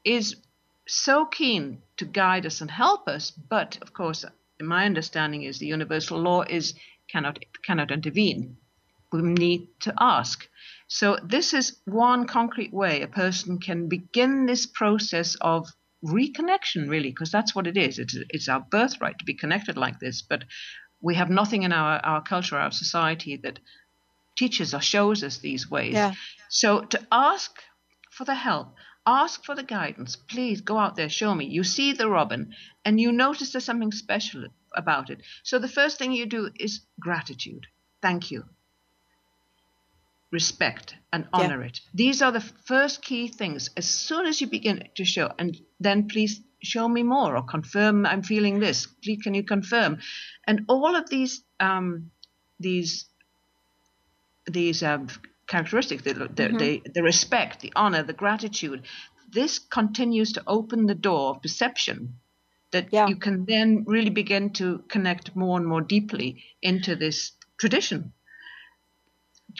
is 0.04 0.36
so 0.86 1.24
keen 1.24 1.80
to 1.96 2.04
guide 2.04 2.44
us 2.44 2.60
and 2.60 2.70
help 2.70 3.08
us, 3.08 3.30
but 3.30 3.78
of 3.80 3.94
course, 3.94 4.26
my 4.60 4.84
understanding 4.84 5.44
is 5.44 5.58
the 5.58 5.66
universal 5.66 6.20
law 6.20 6.42
is 6.42 6.74
cannot 7.08 7.38
cannot 7.64 7.90
intervene. 7.90 8.58
We 9.10 9.22
need 9.22 9.68
to 9.80 9.94
ask. 9.98 10.46
So 10.92 11.16
this 11.24 11.54
is 11.54 11.80
one 11.86 12.26
concrete 12.26 12.72
way 12.72 13.00
a 13.00 13.08
person 13.08 13.58
can 13.58 13.88
begin 13.88 14.44
this 14.44 14.66
process 14.66 15.36
of 15.40 15.66
reconnection, 16.04 16.86
really, 16.86 17.08
because 17.08 17.30
that's 17.30 17.54
what 17.54 17.66
it 17.66 17.78
is. 17.78 17.98
It's 17.98 18.14
it's 18.28 18.48
our 18.48 18.60
birthright 18.60 19.18
to 19.18 19.24
be 19.24 19.32
connected 19.32 19.78
like 19.78 19.98
this, 20.00 20.20
but 20.20 20.44
we 21.00 21.14
have 21.14 21.30
nothing 21.30 21.62
in 21.62 21.72
our, 21.72 21.98
our 22.04 22.22
culture, 22.22 22.58
our 22.58 22.70
society 22.70 23.40
that 23.42 23.58
teaches 24.36 24.74
or 24.74 24.82
shows 24.82 25.24
us 25.24 25.38
these 25.38 25.70
ways. 25.70 25.94
Yeah. 25.94 26.12
So 26.50 26.82
to 26.82 27.00
ask 27.10 27.50
for 28.10 28.24
the 28.24 28.34
help, 28.34 28.74
Ask 29.06 29.44
for 29.44 29.56
the 29.56 29.64
guidance. 29.64 30.14
Please 30.14 30.60
go 30.60 30.78
out 30.78 30.94
there, 30.94 31.08
show 31.08 31.34
me. 31.34 31.46
You 31.46 31.64
see 31.64 31.92
the 31.92 32.08
robin 32.08 32.54
and 32.84 33.00
you 33.00 33.10
notice 33.10 33.50
there's 33.50 33.64
something 33.64 33.90
special 33.90 34.46
about 34.76 35.10
it. 35.10 35.22
So 35.42 35.58
the 35.58 35.66
first 35.66 35.98
thing 35.98 36.12
you 36.12 36.26
do 36.26 36.50
is 36.54 36.82
gratitude. 37.00 37.66
Thank 38.00 38.30
you. 38.30 38.44
Respect 40.32 40.96
and 41.12 41.28
honor 41.32 41.60
yeah. 41.60 41.68
it. 41.68 41.80
These 41.92 42.22
are 42.22 42.32
the 42.32 42.40
first 42.40 43.02
key 43.02 43.28
things. 43.28 43.70
As 43.76 43.86
soon 43.86 44.26
as 44.26 44.40
you 44.40 44.46
begin 44.46 44.88
to 44.94 45.04
show, 45.04 45.30
and 45.38 45.60
then 45.78 46.08
please 46.08 46.40
show 46.62 46.88
me 46.88 47.02
more 47.02 47.36
or 47.36 47.42
confirm 47.42 48.06
I'm 48.06 48.22
feeling 48.22 48.58
this. 48.58 48.86
Please, 48.86 49.22
can 49.22 49.34
you 49.34 49.44
confirm? 49.44 49.98
And 50.46 50.64
all 50.68 50.96
of 50.96 51.08
these, 51.10 51.42
um, 51.60 52.10
these, 52.58 53.04
these 54.46 54.82
um, 54.82 55.08
characteristics 55.46 56.02
the, 56.02 56.14
the, 56.14 56.24
mm-hmm. 56.24 56.56
the, 56.56 56.82
the 56.94 57.02
respect, 57.02 57.60
the 57.60 57.72
honor, 57.76 58.02
the 58.02 58.12
gratitude. 58.12 58.82
This 59.30 59.58
continues 59.58 60.32
to 60.32 60.42
open 60.46 60.86
the 60.86 60.94
door 60.94 61.30
of 61.30 61.42
perception 61.42 62.14
that 62.70 62.88
yeah. 62.90 63.06
you 63.06 63.16
can 63.16 63.44
then 63.44 63.84
really 63.86 64.10
begin 64.10 64.50
to 64.50 64.82
connect 64.88 65.36
more 65.36 65.58
and 65.58 65.66
more 65.66 65.82
deeply 65.82 66.42
into 66.62 66.96
this 66.96 67.32
tradition. 67.58 68.12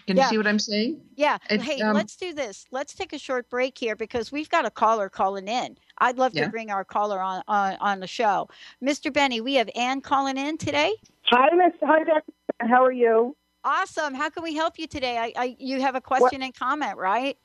Can 0.07 0.17
yeah. 0.17 0.25
you 0.25 0.31
see 0.31 0.37
what 0.39 0.47
I'm 0.47 0.59
saying? 0.59 1.01
Yeah. 1.17 1.39
It's, 1.49 1.63
hey, 1.63 1.81
um, 1.81 1.95
let's 1.95 2.17
do 2.17 2.33
this. 2.33 2.67
Let's 2.71 2.95
take 2.95 3.13
a 3.13 3.19
short 3.19 3.49
break 3.49 3.79
here 3.79 3.97
because 3.97 4.33
we've 4.33 4.49
got 4.49 4.65
a 4.65 4.71
caller 4.71 5.09
calling 5.09 5.49
in. 5.49 5.77
I'd 5.99 6.19
love 6.19 6.35
yeah. 6.35 6.45
to 6.45 6.51
bring 6.51 6.71
our 6.71 6.85
caller 6.85 7.21
on, 7.21 7.43
on 7.47 7.77
on 7.81 8.01
the 8.01 8.07
show. 8.07 8.49
Mr. 8.83 9.13
Benny, 9.13 9.41
we 9.41 9.55
have 9.55 9.71
Ann 9.77 10.01
calling 10.01 10.37
in 10.37 10.59
today. 10.59 10.95
Hi, 11.27 11.55
Miss. 11.55 11.75
Hi, 11.83 12.05
Dr. 12.05 12.33
How 12.61 12.85
are 12.85 12.93
you? 12.93 13.37
Awesome. 13.65 14.15
How 14.15 14.29
can 14.29 14.43
we 14.43 14.55
help 14.55 14.79
you 14.79 14.87
today? 14.87 15.19
I, 15.19 15.33
I 15.37 15.57
you 15.59 15.81
have 15.81 15.95
a 15.95 16.01
question 16.01 16.41
well, 16.41 16.47
and 16.47 16.55
comment, 16.55 16.97
right? 16.97 17.39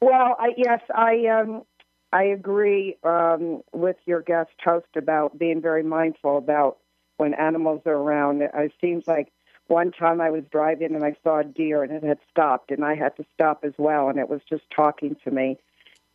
Well, 0.00 0.36
I, 0.38 0.52
yes, 0.56 0.80
I 0.94 1.26
um, 1.26 1.62
I 2.12 2.24
agree 2.24 2.96
um, 3.04 3.62
with 3.72 3.96
your 4.06 4.22
guest 4.22 4.50
host 4.64 4.88
about 4.96 5.38
being 5.38 5.60
very 5.60 5.82
mindful 5.82 6.38
about 6.38 6.78
when 7.18 7.34
animals 7.34 7.82
are 7.86 7.92
around. 7.92 8.42
It 8.42 8.72
seems 8.80 9.06
like 9.06 9.32
one 9.68 9.92
time 9.92 10.20
I 10.20 10.30
was 10.30 10.44
driving 10.50 10.94
and 10.94 11.04
I 11.04 11.14
saw 11.22 11.40
a 11.40 11.44
deer 11.44 11.82
and 11.82 11.92
it 11.92 12.02
had 12.02 12.18
stopped, 12.30 12.70
and 12.70 12.84
I 12.84 12.94
had 12.94 13.16
to 13.16 13.24
stop 13.34 13.60
as 13.64 13.74
well, 13.78 14.08
and 14.08 14.18
it 14.18 14.28
was 14.28 14.40
just 14.48 14.64
talking 14.74 15.16
to 15.24 15.30
me. 15.30 15.58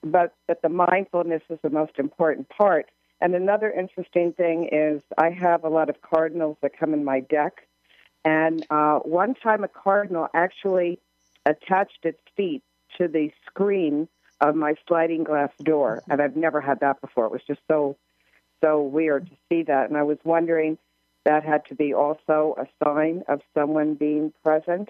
But 0.03 0.33
but 0.47 0.61
the 0.61 0.69
mindfulness 0.69 1.43
is 1.49 1.59
the 1.63 1.69
most 1.69 1.93
important 1.97 2.49
part. 2.49 2.89
And 3.21 3.33
another 3.35 3.71
interesting 3.71 4.33
thing 4.33 4.67
is 4.69 5.01
I 5.17 5.29
have 5.29 5.63
a 5.63 5.69
lot 5.69 5.89
of 5.89 6.01
cardinals 6.01 6.57
that 6.61 6.77
come 6.77 6.93
in 6.93 7.05
my 7.05 7.21
deck 7.21 7.67
and 8.25 8.65
uh, 8.69 8.99
one 8.99 9.35
time, 9.35 9.63
a 9.63 9.67
cardinal 9.67 10.27
actually 10.33 10.99
attached 11.45 11.99
its 12.03 12.21
feet 12.37 12.63
to 12.97 13.07
the 13.07 13.31
screen 13.45 14.07
of 14.39 14.55
my 14.55 14.75
sliding 14.87 15.23
glass 15.23 15.49
door, 15.61 16.01
and 16.09 16.21
I've 16.21 16.35
never 16.35 16.61
had 16.61 16.79
that 16.79 17.01
before. 17.01 17.25
It 17.25 17.31
was 17.31 17.41
just 17.45 17.61
so 17.69 17.97
so 18.63 18.81
weird 18.81 19.29
to 19.29 19.35
see 19.49 19.63
that, 19.63 19.89
and 19.89 19.97
I 19.97 20.03
was 20.03 20.17
wondering 20.23 20.77
that 21.25 21.43
had 21.43 21.65
to 21.67 21.75
be 21.75 21.93
also 21.93 22.55
a 22.57 22.67
sign 22.83 23.23
of 23.27 23.41
someone 23.53 23.95
being 23.95 24.33
present. 24.43 24.89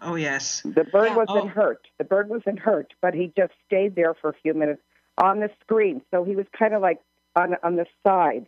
Oh 0.00 0.14
yes. 0.14 0.62
The 0.64 0.84
bird 0.84 1.10
yeah. 1.10 1.16
wasn't 1.16 1.44
oh. 1.44 1.48
hurt. 1.48 1.86
The 1.98 2.04
bird 2.04 2.28
wasn't 2.28 2.58
hurt, 2.58 2.94
but 3.02 3.14
he 3.14 3.32
just 3.36 3.52
stayed 3.66 3.94
there 3.94 4.14
for 4.14 4.30
a 4.30 4.34
few 4.42 4.54
minutes 4.54 4.82
on 5.18 5.40
the 5.40 5.50
screen. 5.62 6.02
So 6.10 6.24
he 6.24 6.36
was 6.36 6.46
kind 6.58 6.74
of 6.74 6.80
like 6.80 7.00
on 7.36 7.56
on 7.62 7.76
the 7.76 7.86
side 8.06 8.46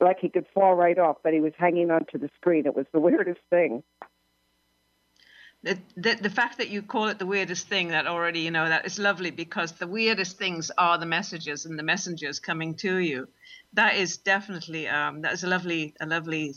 like 0.00 0.18
he 0.20 0.28
could 0.28 0.46
fall 0.54 0.74
right 0.74 0.98
off, 0.98 1.16
but 1.22 1.32
he 1.32 1.40
was 1.40 1.52
hanging 1.56 1.90
onto 1.90 2.18
the 2.18 2.30
screen. 2.36 2.66
It 2.66 2.74
was 2.74 2.86
the 2.92 3.00
weirdest 3.08 3.40
thing. 3.50 3.82
The, 5.64 5.78
the, 5.96 6.14
the 6.14 6.30
fact 6.30 6.58
that 6.58 6.70
you 6.70 6.82
call 6.82 7.06
it 7.06 7.20
the 7.20 7.26
weirdest 7.26 7.68
thing 7.68 7.88
that 7.88 8.08
already 8.08 8.40
you 8.40 8.50
know 8.50 8.68
that 8.68 8.84
is 8.84 8.98
lovely 8.98 9.30
because 9.30 9.70
the 9.72 9.86
weirdest 9.86 10.36
things 10.36 10.72
are 10.76 10.98
the 10.98 11.06
messages 11.06 11.66
and 11.66 11.78
the 11.78 11.84
messengers 11.84 12.40
coming 12.40 12.74
to 12.76 12.96
you 12.96 13.28
that 13.74 13.94
is 13.94 14.16
definitely 14.16 14.88
um, 14.88 15.22
that 15.22 15.32
is 15.32 15.44
a 15.44 15.46
lovely 15.46 15.94
a 16.00 16.06
lovely 16.06 16.54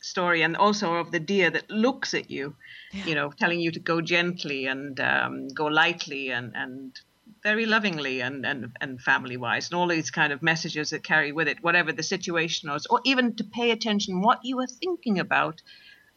story 0.00 0.40
and 0.40 0.56
also 0.56 0.94
of 0.94 1.10
the 1.10 1.20
deer 1.20 1.50
that 1.50 1.70
looks 1.70 2.14
at 2.14 2.30
you 2.30 2.56
yeah. 2.92 3.04
you 3.04 3.14
know 3.14 3.30
telling 3.30 3.60
you 3.60 3.70
to 3.70 3.80
go 3.80 4.00
gently 4.00 4.64
and 4.64 4.98
um, 4.98 5.48
go 5.48 5.66
lightly 5.66 6.30
and 6.30 6.52
and 6.56 6.98
very 7.42 7.66
lovingly 7.66 8.20
and, 8.20 8.44
and, 8.44 8.72
and 8.80 9.00
family 9.00 9.36
wise, 9.36 9.70
and 9.70 9.78
all 9.78 9.86
these 9.86 10.10
kind 10.10 10.32
of 10.32 10.42
messages 10.42 10.90
that 10.90 11.04
carry 11.04 11.32
with 11.32 11.48
it, 11.48 11.62
whatever 11.62 11.92
the 11.92 12.02
situation 12.02 12.70
was, 12.70 12.86
or 12.86 13.00
even 13.04 13.34
to 13.36 13.44
pay 13.44 13.70
attention 13.70 14.22
what 14.22 14.40
you 14.42 14.56
were 14.56 14.66
thinking 14.66 15.18
about 15.18 15.60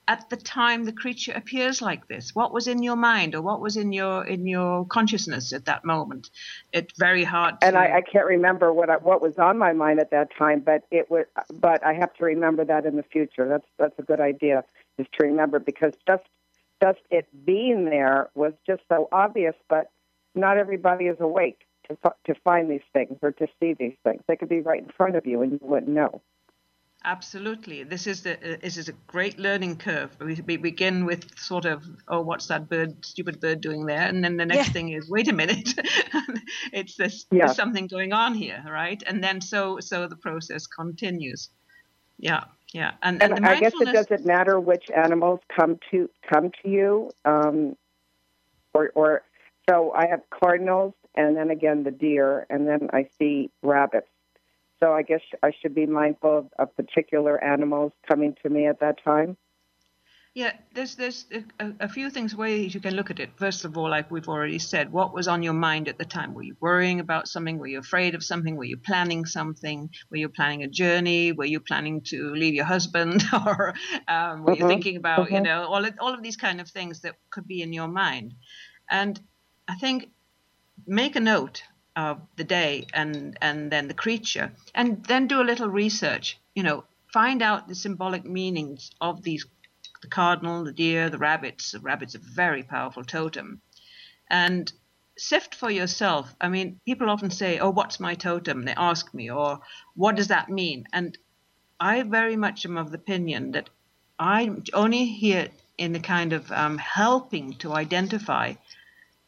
at 0.08 0.30
the 0.30 0.38
time 0.38 0.84
the 0.84 0.92
creature 0.92 1.32
appears 1.34 1.82
like 1.82 2.08
this. 2.08 2.36
What 2.36 2.54
was 2.54 2.68
in 2.68 2.84
your 2.84 2.96
mind, 2.96 3.36
or 3.36 3.42
what 3.42 3.62
was 3.62 3.78
in 3.78 3.94
your 3.94 4.26
in 4.26 4.46
your 4.48 4.86
consciousness 4.86 5.54
at 5.54 5.66
that 5.66 5.86
moment? 5.86 6.32
It's 6.74 6.98
very 6.98 7.24
hard. 7.24 7.62
To... 7.62 7.68
And 7.68 7.78
I, 7.78 7.98
I 7.98 8.02
can't 8.02 8.26
remember 8.26 8.74
what 8.74 8.90
I, 8.90 8.98
what 8.98 9.22
was 9.22 9.38
on 9.38 9.58
my 9.58 9.74
mind 9.74 10.00
at 10.00 10.12
that 10.12 10.30
time, 10.38 10.62
but 10.62 10.84
it 10.92 11.10
was. 11.10 11.26
But 11.54 11.86
I 11.86 11.94
have 11.94 12.14
to 12.16 12.26
remember 12.26 12.66
that 12.66 12.86
in 12.86 12.96
the 12.96 13.04
future. 13.04 13.48
That's 13.48 13.68
that's 13.78 14.00
a 14.00 14.04
good 14.04 14.20
idea, 14.20 14.64
is 14.98 15.08
to 15.20 15.28
remember 15.28 15.60
because 15.60 15.94
just 16.08 16.24
just 16.82 17.00
it 17.10 17.28
being 17.46 17.86
there 17.86 18.30
was 18.36 18.54
just 18.66 18.82
so 18.90 19.08
obvious, 19.12 19.56
but 19.70 19.92
not 20.34 20.58
everybody 20.58 21.06
is 21.06 21.18
awake 21.20 21.62
to 21.88 21.98
to 22.26 22.36
find 22.44 22.70
these 22.70 22.82
things 22.92 23.18
or 23.22 23.32
to 23.32 23.48
see 23.60 23.74
these 23.74 23.96
things. 24.04 24.22
They 24.28 24.36
could 24.36 24.50
be 24.50 24.62
right 24.62 24.82
in 24.82 24.90
front 24.90 25.16
of 25.16 25.26
you 25.26 25.42
and 25.42 25.52
you 25.52 25.60
wouldn't 25.62 25.92
know. 25.92 26.22
Absolutely, 27.04 27.82
this 27.82 28.06
is 28.06 28.22
the 28.22 28.34
uh, 28.34 28.58
this 28.62 28.78
is 28.78 28.88
a 28.88 28.92
great 29.08 29.40
learning 29.40 29.78
curve. 29.78 30.16
We, 30.20 30.40
we, 30.46 30.58
begin 30.58 31.04
with 31.04 31.36
sort 31.36 31.66
of 31.66 31.84
oh, 32.08 32.22
what's 32.22 32.46
that 32.48 32.70
bird, 32.70 33.04
stupid 33.04 33.40
bird 33.40 33.60
doing 33.60 33.88
there, 33.88 34.08
and 34.08 34.24
then 34.24 34.38
the 34.38 34.46
next 34.46 34.68
yeah. 34.68 34.74
thing 34.74 34.90
is 34.90 35.10
wait 35.10 35.28
a 35.28 35.34
minute, 35.34 35.74
it's 36.72 36.98
this 36.98 37.26
yeah. 37.32 37.48
there's 37.48 37.56
something 37.56 37.88
going 37.88 38.14
on 38.14 38.36
here, 38.36 38.64
right? 38.70 39.02
And 39.08 39.24
then 39.24 39.42
so 39.42 39.80
so 39.80 40.08
the 40.08 40.16
process 40.16 40.68
continues. 40.68 41.50
Yeah, 42.20 42.44
yeah, 42.72 42.92
and, 43.02 43.20
and, 43.24 43.34
and 43.34 43.48
I 43.48 43.60
guess 43.60 43.74
it 43.82 43.92
doesn't 43.92 44.24
matter 44.24 44.60
which 44.60 44.92
animals 44.92 45.40
come 45.56 45.80
to 45.90 46.08
come 46.32 46.52
to 46.62 46.70
you, 46.70 47.10
um, 47.26 47.76
or 48.76 48.92
or 48.94 49.24
so 49.68 49.92
I 49.92 50.06
have 50.06 50.22
cardinals, 50.30 50.94
and 51.16 51.36
then 51.36 51.50
again 51.50 51.84
the 51.84 51.90
deer, 51.90 52.46
and 52.52 52.68
then 52.68 52.92
I 52.94 53.10
see 53.18 53.50
rabbits. 53.64 54.11
So 54.82 54.94
I 54.94 55.04
guess 55.04 55.22
I 55.44 55.52
should 55.62 55.76
be 55.76 55.86
mindful 55.86 56.38
of, 56.40 56.48
of 56.58 56.76
particular 56.76 57.42
animals 57.44 57.92
coming 58.08 58.36
to 58.44 58.50
me 58.50 58.68
at 58.68 58.80
that 58.80 59.04
time. 59.04 59.38
Yeah, 60.34 60.54
there's 60.74 60.96
there's 60.96 61.26
a, 61.60 61.74
a, 61.82 61.90
few 61.90 62.10
things 62.10 62.34
ways 62.34 62.74
you 62.74 62.80
can 62.80 62.96
look 62.96 63.12
at 63.12 63.20
it. 63.20 63.32
First 63.36 63.66
of 63.66 63.78
all, 63.78 63.90
like 63.90 64.10
we've 64.10 64.30
already 64.30 64.60
said, 64.60 64.90
what 64.90 65.14
was 65.14 65.28
on 65.28 65.44
your 65.44 65.54
mind 65.54 65.90
at 65.90 65.98
the 65.98 66.06
time? 66.06 66.34
Were 66.34 66.42
you 66.42 66.56
worrying 66.62 67.02
about 67.02 67.28
something? 67.28 67.58
Were 67.58 67.68
you 67.68 67.80
afraid 67.80 68.16
of 68.16 68.24
something? 68.24 68.56
Were 68.56 68.64
you 68.64 68.78
planning 68.78 69.26
something? 69.26 69.90
Were 70.10 70.16
you 70.16 70.30
planning 70.30 70.64
a 70.64 70.70
journey? 70.70 71.34
Were 71.34 71.44
you 71.44 71.60
planning 71.60 72.00
to 72.06 72.34
leave 72.34 72.54
your 72.54 72.64
husband, 72.64 73.22
or 73.46 73.74
um, 74.08 74.44
were 74.44 74.54
you 74.54 74.60
mm-hmm. 74.60 74.68
thinking 74.70 74.96
about 74.96 75.26
mm-hmm. 75.26 75.36
you 75.36 75.42
know 75.42 75.66
all 75.66 75.84
of, 75.84 75.94
all 76.00 76.14
of 76.14 76.24
these 76.24 76.38
kind 76.38 76.62
of 76.62 76.70
things 76.70 77.02
that 77.02 77.16
could 77.30 77.46
be 77.46 77.62
in 77.62 77.74
your 77.74 77.90
mind? 77.90 78.34
And 78.90 79.20
I 79.68 79.76
think 79.76 80.12
make 80.88 81.18
a 81.18 81.20
note 81.20 81.64
of 81.96 82.22
the 82.38 82.44
day 82.44 82.86
and 82.94 83.38
and 83.42 83.72
then 83.72 83.88
the 83.88 83.94
creature, 83.94 84.52
and 84.74 85.04
then 85.06 85.28
do 85.28 85.42
a 85.42 85.50
little 85.52 85.70
research. 85.70 86.38
You 86.56 86.64
know, 86.64 86.84
find 87.14 87.42
out 87.42 87.68
the 87.68 87.76
symbolic 87.76 88.26
meanings 88.26 88.92
of 89.02 89.24
these 89.24 89.46
the 90.02 90.08
cardinal, 90.08 90.64
the 90.64 90.72
deer, 90.72 91.10
the 91.10 91.18
rabbits. 91.18 91.72
The 91.72 91.80
rabbit's 91.80 92.16
a 92.16 92.20
very 92.20 92.64
powerful 92.64 93.04
totem, 93.04 93.62
and 94.30 94.72
sift 95.18 95.54
for 95.56 95.70
yourself. 95.70 96.34
I 96.42 96.50
mean, 96.50 96.80
people 96.86 97.10
often 97.10 97.32
say, 97.32 97.60
"Oh, 97.60 97.70
what's 97.72 98.00
my 98.00 98.16
totem?" 98.16 98.64
They 98.64 98.74
ask 98.74 99.14
me, 99.14 99.30
or 99.30 99.60
"What 99.96 100.16
does 100.16 100.30
that 100.30 100.50
mean?" 100.50 100.88
And 100.94 101.18
I 101.80 102.04
very 102.04 102.36
much 102.36 102.66
am 102.66 102.78
of 102.78 102.92
the 102.92 102.98
opinion 102.98 103.52
that 103.52 103.70
I'm 104.20 104.64
only 104.74 105.06
here 105.06 105.50
in 105.78 105.94
the 105.94 106.00
kind 106.00 106.32
of 106.32 106.52
um, 106.52 106.78
helping 106.78 107.54
to 107.56 107.74
identify, 107.74 108.54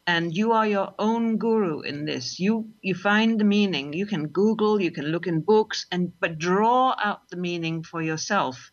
and 0.06 0.36
you 0.36 0.52
are 0.52 0.66
your 0.66 0.94
own 0.98 1.38
guru 1.38 1.80
in 1.80 2.04
this. 2.04 2.38
You 2.38 2.70
you 2.82 2.94
find 2.94 3.40
the 3.40 3.44
meaning. 3.44 3.92
You 3.92 4.06
can 4.06 4.28
Google, 4.28 4.80
you 4.80 4.90
can 4.90 5.06
look 5.06 5.26
in 5.26 5.40
books, 5.40 5.86
and 5.90 6.12
but 6.20 6.38
draw 6.38 6.94
out 7.02 7.28
the 7.30 7.36
meaning 7.36 7.82
for 7.82 8.02
yourself 8.02 8.70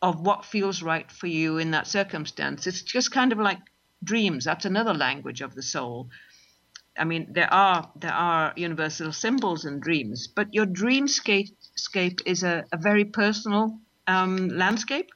of 0.00 0.20
what 0.20 0.44
feels 0.44 0.82
right 0.82 1.10
for 1.10 1.26
you 1.26 1.58
in 1.58 1.70
that 1.72 1.86
circumstance. 1.86 2.66
It's 2.66 2.82
just 2.82 3.10
kind 3.10 3.32
of 3.32 3.38
like 3.38 3.60
dreams. 4.02 4.44
That's 4.44 4.64
another 4.66 4.94
language 4.94 5.40
of 5.40 5.54
the 5.54 5.62
soul. 5.62 6.10
I 6.96 7.04
mean, 7.04 7.32
there 7.32 7.52
are 7.52 7.90
there 7.96 8.12
are 8.12 8.52
universal 8.56 9.12
symbols 9.12 9.64
in 9.64 9.80
dreams, 9.80 10.28
but 10.28 10.54
your 10.54 10.66
dreamscape 10.66 11.50
scape 11.76 12.20
is 12.26 12.44
a, 12.44 12.64
a 12.72 12.76
very 12.76 13.04
personal 13.04 13.80
um, 14.06 14.48
landscape, 14.48 15.10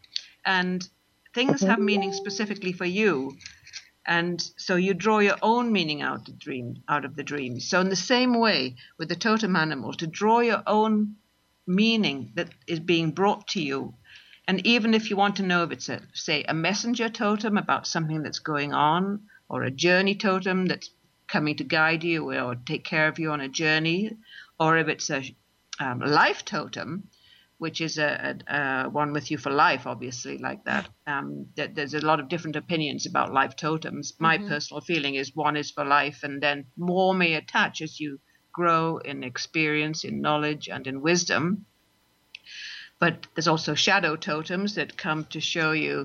and 0.44 0.88
things 1.34 1.60
have 1.60 1.78
meaning 1.78 2.12
specifically 2.12 2.72
for 2.72 2.86
you, 2.86 3.36
and 4.08 4.50
so 4.56 4.74
you 4.74 4.94
draw 4.94 5.18
your 5.18 5.36
own 5.42 5.70
meaning 5.70 6.00
out 6.00 6.20
of 6.20 6.24
the 6.24 6.32
dream 6.32 6.82
out 6.88 7.04
of 7.04 7.14
the 7.14 7.22
dreams. 7.22 7.68
So 7.68 7.80
in 7.80 7.90
the 7.90 7.96
same 7.96 8.40
way 8.40 8.76
with 8.98 9.08
the 9.10 9.16
totem 9.16 9.54
animal, 9.54 9.92
to 9.92 10.06
draw 10.06 10.40
your 10.40 10.62
own 10.66 11.16
meaning 11.66 12.32
that 12.34 12.48
is 12.66 12.80
being 12.80 13.10
brought 13.10 13.46
to 13.48 13.62
you, 13.62 13.94
and 14.48 14.66
even 14.66 14.94
if 14.94 15.10
you 15.10 15.16
want 15.16 15.36
to 15.36 15.42
know 15.42 15.62
if 15.62 15.72
it's 15.72 15.90
a 15.90 16.00
say 16.14 16.42
a 16.48 16.54
messenger 16.54 17.10
totem 17.10 17.58
about 17.58 17.86
something 17.86 18.22
that's 18.22 18.38
going 18.38 18.72
on, 18.72 19.28
or 19.48 19.62
a 19.62 19.70
journey 19.70 20.14
totem 20.14 20.64
that's 20.64 20.90
coming 21.26 21.56
to 21.56 21.64
guide 21.64 22.02
you 22.02 22.32
or 22.32 22.54
take 22.54 22.84
care 22.84 23.08
of 23.08 23.18
you 23.18 23.30
on 23.30 23.42
a 23.42 23.48
journey, 23.48 24.16
or 24.58 24.78
if 24.78 24.88
it's 24.88 25.10
a 25.10 25.22
um, 25.80 26.00
life 26.00 26.46
totem, 26.46 27.08
which 27.58 27.80
is 27.80 27.98
a, 27.98 28.36
a, 28.48 28.54
a, 28.54 28.88
one 28.88 29.12
with 29.12 29.30
you 29.30 29.38
for 29.38 29.50
life, 29.50 29.86
obviously, 29.86 30.38
like 30.38 30.64
that. 30.64 30.88
Um, 31.06 31.46
th- 31.56 31.72
there's 31.74 31.94
a 31.94 32.06
lot 32.06 32.20
of 32.20 32.28
different 32.28 32.56
opinions 32.56 33.06
about 33.06 33.32
life 33.32 33.56
totems. 33.56 34.14
My 34.18 34.38
mm-hmm. 34.38 34.48
personal 34.48 34.80
feeling 34.80 35.16
is 35.16 35.34
one 35.34 35.56
is 35.56 35.70
for 35.70 35.84
life, 35.84 36.20
and 36.22 36.40
then 36.40 36.66
more 36.76 37.14
may 37.14 37.34
attach 37.34 37.82
as 37.82 37.98
you 37.98 38.20
grow 38.52 38.98
in 38.98 39.24
experience, 39.24 40.04
in 40.04 40.20
knowledge, 40.20 40.68
and 40.68 40.86
in 40.86 41.00
wisdom. 41.00 41.66
But 43.00 43.26
there's 43.34 43.48
also 43.48 43.74
shadow 43.74 44.16
totems 44.16 44.74
that 44.74 44.96
come 44.96 45.24
to 45.26 45.40
show 45.40 45.72
you 45.72 46.04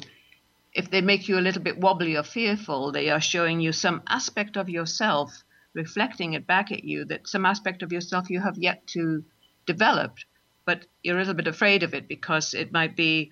if 0.73 0.89
they 0.89 1.01
make 1.01 1.27
you 1.27 1.37
a 1.37 1.41
little 1.41 1.61
bit 1.61 1.77
wobbly 1.77 2.15
or 2.17 2.23
fearful, 2.23 2.91
they 2.91 3.09
are 3.09 3.21
showing 3.21 3.59
you 3.59 3.71
some 3.71 4.01
aspect 4.07 4.57
of 4.57 4.69
yourself, 4.69 5.43
reflecting 5.75 6.33
it 6.33 6.47
back 6.47 6.71
at 6.71 6.83
you, 6.83 7.05
that 7.05 7.27
some 7.27 7.45
aspect 7.45 7.83
of 7.83 7.91
yourself 7.91 8.29
you 8.29 8.39
have 8.39 8.57
yet 8.57 8.85
to 8.87 9.23
develop, 9.65 10.17
but 10.65 10.85
you're 11.01 11.17
a 11.17 11.19
little 11.19 11.33
bit 11.33 11.47
afraid 11.47 11.83
of 11.83 11.93
it 11.93 12.07
because 12.07 12.53
it 12.53 12.71
might 12.71 12.95
be 12.95 13.31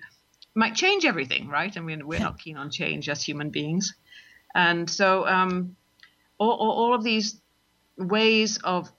might 0.54 0.74
change 0.74 1.06
everything, 1.06 1.48
right? 1.48 1.74
I 1.76 1.80
mean, 1.80 2.06
we're 2.06 2.20
not 2.20 2.38
keen 2.38 2.58
on 2.58 2.70
change 2.70 3.08
as 3.08 3.22
human 3.22 3.48
beings, 3.50 3.94
and 4.54 4.88
so 4.88 5.26
um, 5.26 5.76
all, 6.38 6.52
all, 6.52 6.94
of 6.94 7.02
these 7.02 7.40
ways 7.96 8.58
of 8.58 8.92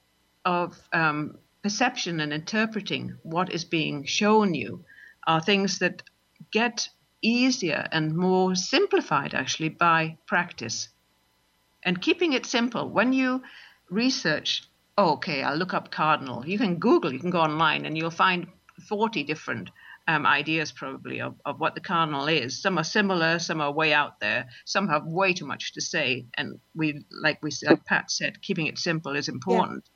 of 0.45 0.79
um, 0.91 1.37
perception 1.61 2.19
and 2.19 2.33
interpreting 2.33 3.17
what 3.23 3.51
is 3.51 3.65
being 3.65 4.03
shown 4.05 4.53
you 4.53 4.83
are 5.27 5.41
things 5.41 5.79
that 5.79 6.03
get 6.51 6.89
easier 7.21 7.87
and 7.91 8.15
more 8.15 8.55
simplified 8.55 9.33
actually 9.33 9.69
by 9.69 10.17
practice. 10.27 10.89
And 11.83 12.01
keeping 12.01 12.33
it 12.33 12.45
simple, 12.45 12.89
when 12.89 13.13
you 13.13 13.43
research, 13.89 14.63
okay, 14.97 15.43
I'll 15.43 15.57
look 15.57 15.73
up 15.73 15.91
cardinal, 15.91 16.45
you 16.45 16.57
can 16.57 16.75
Google, 16.75 17.13
you 17.13 17.19
can 17.19 17.31
go 17.31 17.41
online, 17.41 17.85
and 17.85 17.97
you'll 17.97 18.11
find 18.11 18.47
40 18.87 19.23
different 19.23 19.69
um, 20.07 20.25
ideas 20.25 20.71
probably 20.71 21.21
of, 21.21 21.35
of 21.45 21.59
what 21.59 21.75
the 21.75 21.81
cardinal 21.81 22.27
is. 22.27 22.61
Some 22.61 22.77
are 22.77 22.83
similar, 22.83 23.39
some 23.39 23.61
are 23.61 23.71
way 23.71 23.93
out 23.93 24.19
there, 24.19 24.47
some 24.65 24.87
have 24.89 25.05
way 25.05 25.33
too 25.33 25.45
much 25.45 25.73
to 25.73 25.81
say. 25.81 26.25
And 26.35 26.59
we, 26.75 27.05
like 27.09 27.41
we 27.41 27.51
said, 27.51 27.69
like 27.69 27.85
Pat 27.85 28.11
said, 28.11 28.41
keeping 28.41 28.67
it 28.67 28.77
simple 28.77 29.15
is 29.15 29.29
important. 29.29 29.89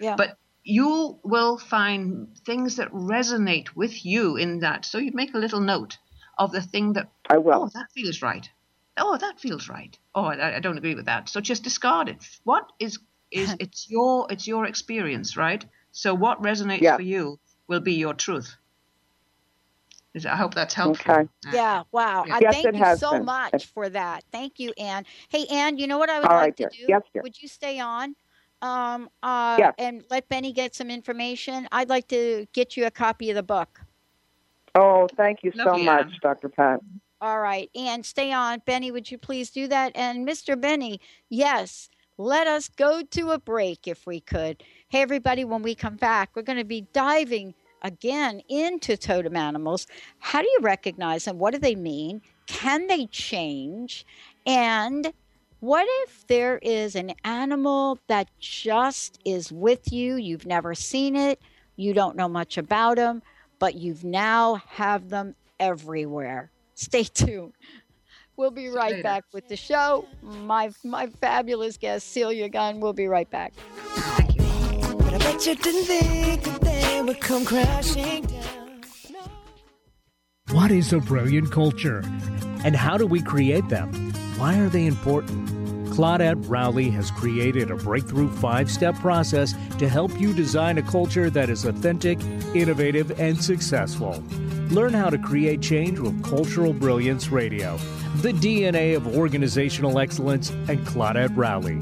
Yeah. 0.00 0.10
yeah. 0.10 0.16
But 0.16 0.38
you 0.64 1.18
will 1.24 1.58
find 1.58 2.36
things 2.44 2.76
that 2.76 2.92
resonate 2.92 3.74
with 3.74 4.04
you 4.04 4.36
in 4.36 4.60
that. 4.60 4.84
So 4.84 4.98
you 4.98 5.12
make 5.14 5.34
a 5.34 5.38
little 5.38 5.60
note 5.60 5.98
of 6.38 6.52
the 6.52 6.62
thing 6.62 6.94
that 6.94 7.10
I 7.28 7.38
will. 7.38 7.64
Oh, 7.64 7.70
that 7.74 7.90
feels 7.94 8.22
right. 8.22 8.48
Oh, 8.96 9.16
that 9.16 9.40
feels 9.40 9.68
right. 9.68 9.96
Oh, 10.14 10.24
I, 10.24 10.56
I 10.56 10.60
don't 10.60 10.78
agree 10.78 10.94
with 10.94 11.06
that. 11.06 11.28
So 11.28 11.40
just 11.40 11.62
discard 11.62 12.08
it. 12.08 12.22
What 12.44 12.70
is 12.78 12.98
is 13.32 13.54
it's 13.60 13.90
your 13.90 14.26
it's 14.30 14.46
your 14.46 14.66
experience, 14.66 15.36
right? 15.36 15.64
So 15.92 16.14
what 16.14 16.42
resonates 16.42 16.82
yeah. 16.82 16.96
for 16.96 17.02
you 17.02 17.38
will 17.68 17.80
be 17.80 17.94
your 17.94 18.14
truth. 18.14 18.56
I 20.14 20.36
hope 20.36 20.52
that's 20.52 20.74
helpful. 20.74 21.14
Okay. 21.14 21.28
Yeah. 21.52 21.84
Wow. 21.90 22.24
Yeah. 22.26 22.36
I 22.36 22.38
yes, 22.40 22.62
thank 22.62 22.76
you 22.76 22.96
so 22.96 23.12
been. 23.12 23.24
much 23.24 23.66
for 23.66 23.88
that. 23.88 24.24
Thank 24.30 24.60
you, 24.60 24.72
Anne. 24.76 25.06
Hey, 25.30 25.46
Anne. 25.50 25.78
You 25.78 25.86
know 25.86 25.96
what 25.96 26.10
I 26.10 26.18
would 26.18 26.28
All 26.28 26.36
like 26.36 26.60
right, 26.60 26.70
to 26.70 26.78
do? 26.78 26.84
Yes, 26.86 27.00
Would 27.22 27.40
you 27.40 27.48
stay 27.48 27.80
on? 27.80 28.14
Um, 28.60 29.08
uh, 29.22 29.56
yes. 29.58 29.74
and 29.78 30.04
let 30.10 30.28
Benny 30.28 30.52
get 30.52 30.74
some 30.74 30.90
information. 30.90 31.66
I'd 31.72 31.88
like 31.88 32.08
to 32.08 32.46
get 32.52 32.76
you 32.76 32.84
a 32.84 32.90
copy 32.90 33.30
of 33.30 33.36
the 33.36 33.42
book. 33.42 33.80
Oh, 34.74 35.08
thank 35.16 35.42
you 35.42 35.52
so 35.56 35.76
much, 35.78 36.08
Dr. 36.22 36.48
Pat. 36.50 36.80
All 37.20 37.40
right. 37.40 37.70
And 37.74 38.04
stay 38.04 38.32
on. 38.32 38.62
Benny, 38.64 38.90
would 38.90 39.10
you 39.10 39.16
please 39.16 39.50
do 39.50 39.66
that? 39.68 39.92
And 39.94 40.26
Mr. 40.26 40.60
Benny, 40.60 41.00
yes, 41.28 41.88
let 42.22 42.46
us 42.46 42.68
go 42.68 43.02
to 43.02 43.30
a 43.30 43.38
break 43.38 43.88
if 43.88 44.06
we 44.06 44.20
could. 44.20 44.62
Hey, 44.88 45.02
everybody, 45.02 45.44
when 45.44 45.62
we 45.62 45.74
come 45.74 45.96
back, 45.96 46.30
we're 46.34 46.42
going 46.42 46.58
to 46.58 46.64
be 46.64 46.86
diving 46.92 47.54
again 47.82 48.40
into 48.48 48.96
totem 48.96 49.34
animals. 49.36 49.86
How 50.20 50.40
do 50.40 50.48
you 50.48 50.60
recognize 50.62 51.24
them? 51.24 51.38
What 51.38 51.52
do 51.52 51.58
they 51.58 51.74
mean? 51.74 52.22
Can 52.46 52.86
they 52.86 53.06
change? 53.06 54.06
And 54.46 55.12
what 55.58 55.86
if 56.04 56.26
there 56.28 56.58
is 56.58 56.94
an 56.94 57.12
animal 57.24 57.98
that 58.06 58.28
just 58.38 59.18
is 59.24 59.50
with 59.50 59.92
you? 59.92 60.14
You've 60.14 60.46
never 60.46 60.74
seen 60.74 61.16
it, 61.16 61.40
you 61.74 61.92
don't 61.92 62.16
know 62.16 62.28
much 62.28 62.56
about 62.56 62.96
them, 62.96 63.22
but 63.58 63.74
you've 63.74 64.04
now 64.04 64.62
have 64.68 65.08
them 65.08 65.34
everywhere. 65.58 66.52
Stay 66.74 67.04
tuned. 67.04 67.52
We'll 68.36 68.50
be 68.50 68.68
right 68.68 68.92
Later. 68.92 69.02
back 69.02 69.24
with 69.32 69.48
the 69.48 69.56
show. 69.56 70.06
My 70.22 70.70
my 70.84 71.06
fabulous 71.06 71.76
guest 71.76 72.08
Celia 72.08 72.48
Gunn. 72.48 72.80
We'll 72.80 72.92
be 72.92 73.06
right 73.06 73.30
back. 73.30 73.52
Thank 73.54 74.36
you. 74.36 74.42
But 74.98 75.14
I 75.14 75.18
bet 75.18 75.46
you 75.46 75.54
didn't 75.54 75.84
think 75.84 76.42
that 76.44 76.60
they 76.62 77.02
would 77.02 77.20
come 77.20 77.44
crashing 77.44 78.24
down. 78.24 78.80
No. 79.10 79.20
What 80.52 80.70
is 80.70 80.92
a 80.92 80.98
brilliant 80.98 81.50
culture? 81.52 82.02
And 82.64 82.74
how 82.74 82.96
do 82.96 83.06
we 83.06 83.20
create 83.20 83.68
them? 83.68 83.92
Why 84.38 84.58
are 84.58 84.68
they 84.68 84.86
important? 84.86 85.48
Claudette 85.92 86.48
Rowley 86.48 86.88
has 86.88 87.10
created 87.10 87.70
a 87.70 87.76
breakthrough 87.76 88.30
five 88.36 88.70
step 88.70 88.94
process 88.94 89.54
to 89.78 89.88
help 89.90 90.18
you 90.18 90.32
design 90.32 90.78
a 90.78 90.82
culture 90.82 91.28
that 91.28 91.50
is 91.50 91.66
authentic, 91.66 92.18
innovative, 92.54 93.20
and 93.20 93.42
successful. 93.44 94.22
Learn 94.70 94.94
how 94.94 95.10
to 95.10 95.18
create 95.18 95.60
change 95.60 95.98
with 95.98 96.24
Cultural 96.24 96.72
Brilliance 96.72 97.28
Radio, 97.28 97.76
the 98.16 98.32
DNA 98.32 98.96
of 98.96 99.16
organizational 99.16 99.98
excellence, 99.98 100.50
and 100.50 100.86
Claudette 100.86 101.36
Rowley. 101.36 101.80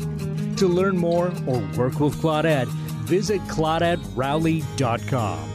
To 0.56 0.68
learn 0.68 0.96
more 0.96 1.32
or 1.46 1.60
work 1.76 2.00
with 2.00 2.20
Claudette, 2.20 2.68
visit 3.06 3.40
ClaudetteRowley.com. 3.42 5.50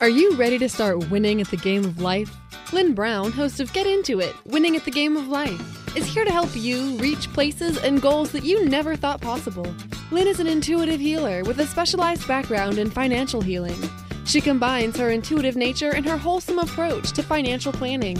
Are 0.00 0.10
you 0.10 0.36
ready 0.36 0.58
to 0.58 0.68
start 0.68 1.10
winning 1.10 1.40
at 1.40 1.48
the 1.48 1.56
game 1.56 1.84
of 1.84 2.00
life? 2.00 2.36
Lynn 2.72 2.92
Brown, 2.92 3.32
host 3.32 3.60
of 3.60 3.72
Get 3.72 3.86
Into 3.86 4.20
It 4.20 4.34
Winning 4.44 4.76
at 4.76 4.84
the 4.84 4.90
Game 4.90 5.16
of 5.16 5.28
Life, 5.28 5.96
is 5.96 6.04
here 6.04 6.24
to 6.24 6.32
help 6.32 6.54
you 6.54 6.96
reach 6.98 7.32
places 7.32 7.78
and 7.78 8.02
goals 8.02 8.32
that 8.32 8.44
you 8.44 8.66
never 8.66 8.96
thought 8.96 9.20
possible. 9.20 9.66
Lynn 10.10 10.28
is 10.28 10.38
an 10.38 10.46
intuitive 10.46 11.00
healer 11.00 11.42
with 11.44 11.58
a 11.60 11.66
specialized 11.66 12.28
background 12.28 12.78
in 12.78 12.90
financial 12.90 13.40
healing. 13.40 13.78
She 14.26 14.40
combines 14.40 14.96
her 14.96 15.10
intuitive 15.10 15.56
nature 15.56 15.94
and 15.94 16.04
her 16.04 16.16
wholesome 16.16 16.58
approach 16.58 17.12
to 17.12 17.22
financial 17.22 17.72
planning. 17.72 18.18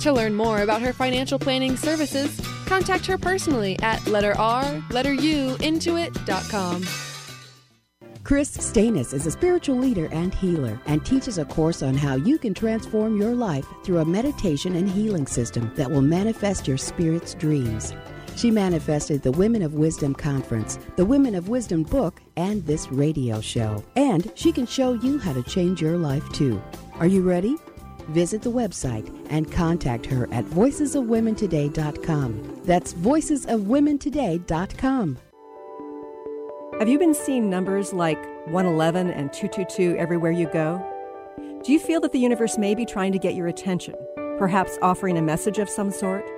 To 0.00 0.12
learn 0.12 0.34
more 0.34 0.62
about 0.62 0.82
her 0.82 0.92
financial 0.92 1.38
planning 1.38 1.76
services, 1.76 2.40
contact 2.66 3.06
her 3.06 3.16
personally 3.18 3.78
at 3.80 4.06
letter 4.06 4.36
R, 4.38 4.82
letter 4.90 5.14
U, 5.14 5.56
intuit.com. 5.60 6.84
Chris 8.22 8.56
Stanis 8.56 9.14
is 9.14 9.26
a 9.26 9.30
spiritual 9.30 9.76
leader 9.76 10.08
and 10.12 10.34
healer 10.34 10.80
and 10.86 11.06
teaches 11.06 11.38
a 11.38 11.44
course 11.44 11.80
on 11.80 11.94
how 11.94 12.16
you 12.16 12.38
can 12.38 12.52
transform 12.52 13.20
your 13.20 13.34
life 13.34 13.66
through 13.84 13.98
a 13.98 14.04
meditation 14.04 14.74
and 14.74 14.90
healing 14.90 15.26
system 15.26 15.70
that 15.76 15.90
will 15.90 16.02
manifest 16.02 16.66
your 16.66 16.76
spirit's 16.76 17.34
dreams. 17.34 17.94
She 18.36 18.50
manifested 18.50 19.22
the 19.22 19.32
Women 19.32 19.62
of 19.62 19.74
Wisdom 19.74 20.14
Conference, 20.14 20.78
the 20.96 21.04
Women 21.04 21.34
of 21.34 21.48
Wisdom 21.48 21.82
book, 21.82 22.20
and 22.36 22.64
this 22.66 22.92
radio 22.92 23.40
show. 23.40 23.82
And 23.96 24.30
she 24.34 24.52
can 24.52 24.66
show 24.66 24.92
you 24.92 25.18
how 25.18 25.32
to 25.32 25.42
change 25.42 25.80
your 25.80 25.96
life 25.96 26.28
too. 26.32 26.62
Are 27.00 27.06
you 27.06 27.22
ready? 27.22 27.56
visit 28.08 28.42
the 28.42 28.50
website 28.50 29.14
and 29.30 29.50
contact 29.50 30.04
her 30.06 30.28
at 30.32 30.44
voicesofwomentoday.com. 30.46 32.62
That's 32.64 32.94
voicesofwomentoday.com. 32.94 35.18
Have 36.78 36.88
you 36.88 36.98
been 36.98 37.14
seeing 37.14 37.48
numbers 37.48 37.92
like 37.92 38.18
111 38.46 39.10
and 39.10 39.32
222 39.32 39.96
everywhere 39.96 40.32
you 40.32 40.48
go? 40.52 40.84
Do 41.64 41.72
you 41.72 41.80
feel 41.80 42.00
that 42.00 42.12
the 42.12 42.18
universe 42.18 42.58
may 42.58 42.74
be 42.74 42.84
trying 42.84 43.12
to 43.12 43.18
get 43.18 43.34
your 43.34 43.46
attention, 43.46 43.94
perhaps 44.38 44.76
offering 44.82 45.16
a 45.16 45.22
message 45.22 45.58
of 45.58 45.70
some 45.70 45.90
sort? 45.90 46.30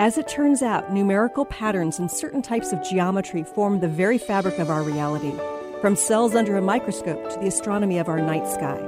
As 0.00 0.16
it 0.16 0.28
turns 0.28 0.62
out, 0.62 0.90
numerical 0.90 1.44
patterns 1.44 1.98
and 1.98 2.10
certain 2.10 2.40
types 2.40 2.72
of 2.72 2.82
geometry 2.82 3.42
form 3.42 3.80
the 3.80 3.86
very 3.86 4.16
fabric 4.16 4.58
of 4.58 4.70
our 4.70 4.82
reality, 4.82 5.34
from 5.82 5.94
cells 5.94 6.34
under 6.34 6.56
a 6.56 6.62
microscope 6.62 7.28
to 7.28 7.38
the 7.38 7.48
astronomy 7.48 7.98
of 7.98 8.08
our 8.08 8.18
night 8.18 8.48
sky. 8.48 8.80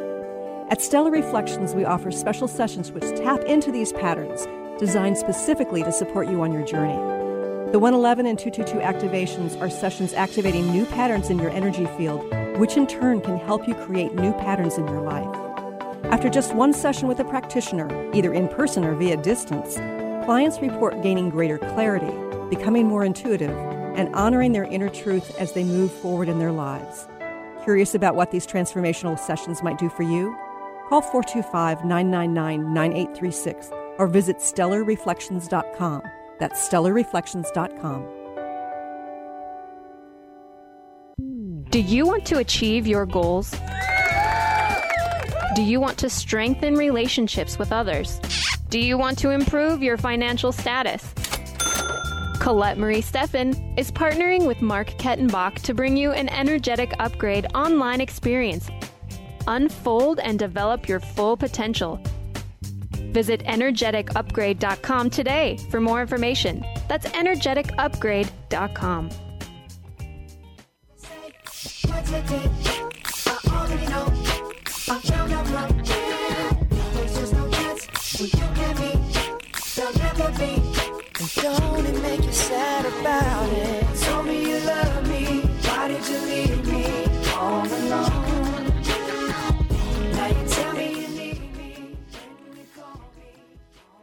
At 0.70 0.80
Stellar 0.80 1.10
Reflections, 1.10 1.74
we 1.74 1.84
offer 1.84 2.10
special 2.10 2.48
sessions 2.48 2.92
which 2.92 3.04
tap 3.20 3.40
into 3.40 3.70
these 3.70 3.92
patterns, 3.92 4.46
designed 4.78 5.18
specifically 5.18 5.82
to 5.82 5.92
support 5.92 6.28
you 6.28 6.40
on 6.40 6.50
your 6.50 6.64
journey. 6.64 6.96
The 7.72 7.78
111 7.78 8.24
and 8.24 8.38
222 8.38 8.80
activations 8.80 9.60
are 9.60 9.68
sessions 9.68 10.14
activating 10.14 10.72
new 10.72 10.86
patterns 10.86 11.28
in 11.28 11.38
your 11.38 11.50
energy 11.50 11.84
field, 11.98 12.24
which 12.56 12.78
in 12.78 12.86
turn 12.86 13.20
can 13.20 13.36
help 13.36 13.68
you 13.68 13.74
create 13.74 14.14
new 14.14 14.32
patterns 14.32 14.78
in 14.78 14.88
your 14.88 15.02
life. 15.02 15.28
After 16.04 16.30
just 16.30 16.54
one 16.54 16.72
session 16.72 17.06
with 17.06 17.20
a 17.20 17.24
practitioner, 17.24 17.90
either 18.14 18.32
in 18.32 18.48
person 18.48 18.82
or 18.82 18.94
via 18.94 19.18
distance, 19.18 19.76
clients 20.24 20.60
report 20.60 21.02
gaining 21.02 21.30
greater 21.30 21.58
clarity, 21.58 22.12
becoming 22.54 22.86
more 22.86 23.04
intuitive, 23.04 23.56
and 23.96 24.14
honoring 24.14 24.52
their 24.52 24.64
inner 24.64 24.88
truth 24.88 25.34
as 25.38 25.52
they 25.52 25.64
move 25.64 25.92
forward 25.92 26.28
in 26.28 26.38
their 26.38 26.52
lives. 26.52 27.06
Curious 27.64 27.94
about 27.94 28.14
what 28.14 28.30
these 28.30 28.46
transformational 28.46 29.18
sessions 29.18 29.62
might 29.62 29.78
do 29.78 29.88
for 29.88 30.02
you? 30.02 30.36
Call 30.88 31.02
425 31.02 31.84
999 31.84 32.72
9836 32.74 33.70
or 33.98 34.06
visit 34.06 34.38
stellarreflections.com. 34.38 36.02
That's 36.38 36.68
stellarreflections.com. 36.68 38.08
Do 41.70 41.80
you 41.80 42.06
want 42.06 42.26
to 42.26 42.38
achieve 42.38 42.86
your 42.86 43.06
goals? 43.06 43.54
Do 45.54 45.62
you 45.62 45.80
want 45.80 45.98
to 45.98 46.10
strengthen 46.10 46.74
relationships 46.74 47.58
with 47.58 47.72
others? 47.72 48.20
Do 48.72 48.80
you 48.80 48.96
want 48.96 49.18
to 49.18 49.28
improve 49.28 49.82
your 49.82 49.98
financial 49.98 50.50
status? 50.50 51.12
Colette 52.40 52.78
Marie 52.78 53.02
Steffen 53.02 53.78
is 53.78 53.92
partnering 53.92 54.46
with 54.46 54.62
Mark 54.62 54.86
Kettenbach 54.92 55.56
to 55.64 55.74
bring 55.74 55.94
you 55.94 56.12
an 56.12 56.30
energetic 56.30 56.94
upgrade 56.98 57.44
online 57.54 58.00
experience. 58.00 58.70
Unfold 59.46 60.20
and 60.20 60.38
develop 60.38 60.88
your 60.88 61.00
full 61.00 61.36
potential. 61.36 62.00
Visit 63.12 63.44
energeticupgrade.com 63.44 65.10
today 65.10 65.58
for 65.70 65.78
more 65.78 66.00
information. 66.00 66.64
That's 66.88 67.04
energeticupgrade.com. 67.08 69.10
Don't 81.42 81.84
it 81.84 82.00
make 82.02 82.24
you 82.24 82.30
sad 82.30 82.86
about 82.86 83.52
it? 83.52 83.96
Told 84.02 84.26
me 84.26 84.48
you 84.48 84.60
love 84.60 85.08
me. 85.08 85.40
Why 85.66 85.88
did 85.88 86.08
you 86.08 86.18
leave 86.18 86.64
me 86.68 86.84
all 87.34 87.66
alone? 87.66 88.82
Tell 90.46 90.72
me. 90.74 90.92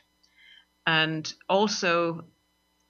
and 0.87 1.33
also 1.49 2.25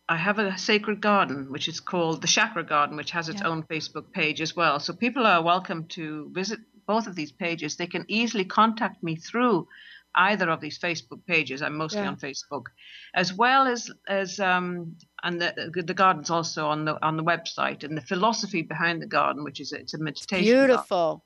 I 0.09 0.17
have 0.17 0.39
a 0.39 0.57
sacred 0.57 1.01
garden 1.01 1.51
which 1.51 1.67
is 1.67 1.81
called 1.81 2.23
the 2.23 2.29
Chakra 2.29 2.63
Garden, 2.63 2.97
which 2.97 3.11
has 3.11 3.29
its 3.29 3.41
Yeah. 3.41 3.49
own 3.49 3.65
Facebook 3.65 4.13
page 4.13 4.41
as 4.41 4.55
well. 4.55 4.79
So 4.79 4.93
people 4.93 5.27
are 5.27 5.43
welcome 5.43 5.87
to 5.89 6.31
visit 6.33 6.61
both 6.87 7.09
of 7.09 7.17
these 7.17 7.33
pages. 7.33 7.77
They 7.77 7.89
can 7.89 8.05
easily 8.07 8.45
contact 8.45 9.03
me 9.03 9.17
through 9.17 9.67
either 10.15 10.49
of 10.49 10.61
these 10.61 10.79
Facebook 10.79 11.27
pages. 11.27 11.61
I'm 11.61 11.77
mostly 11.77 12.01
Yeah. 12.03 12.09
on 12.09 12.17
Facebook, 12.17 12.67
as 13.15 13.35
well 13.35 13.67
as 13.67 13.91
as 14.09 14.39
um, 14.39 14.97
and 15.25 15.41
the 15.41 15.83
the 15.85 15.95
garden's 15.95 16.31
also 16.31 16.69
on 16.69 16.85
the 16.85 17.05
on 17.05 17.17
the 17.17 17.25
website 17.25 17.83
and 17.85 17.97
the 17.97 18.03
philosophy 18.03 18.63
behind 18.63 19.03
the 19.03 19.07
garden, 19.07 19.43
which 19.45 19.61
is 19.61 19.73
it's 19.73 19.95
a 19.95 19.99
meditation. 19.99 20.45
Beautiful. 20.45 21.25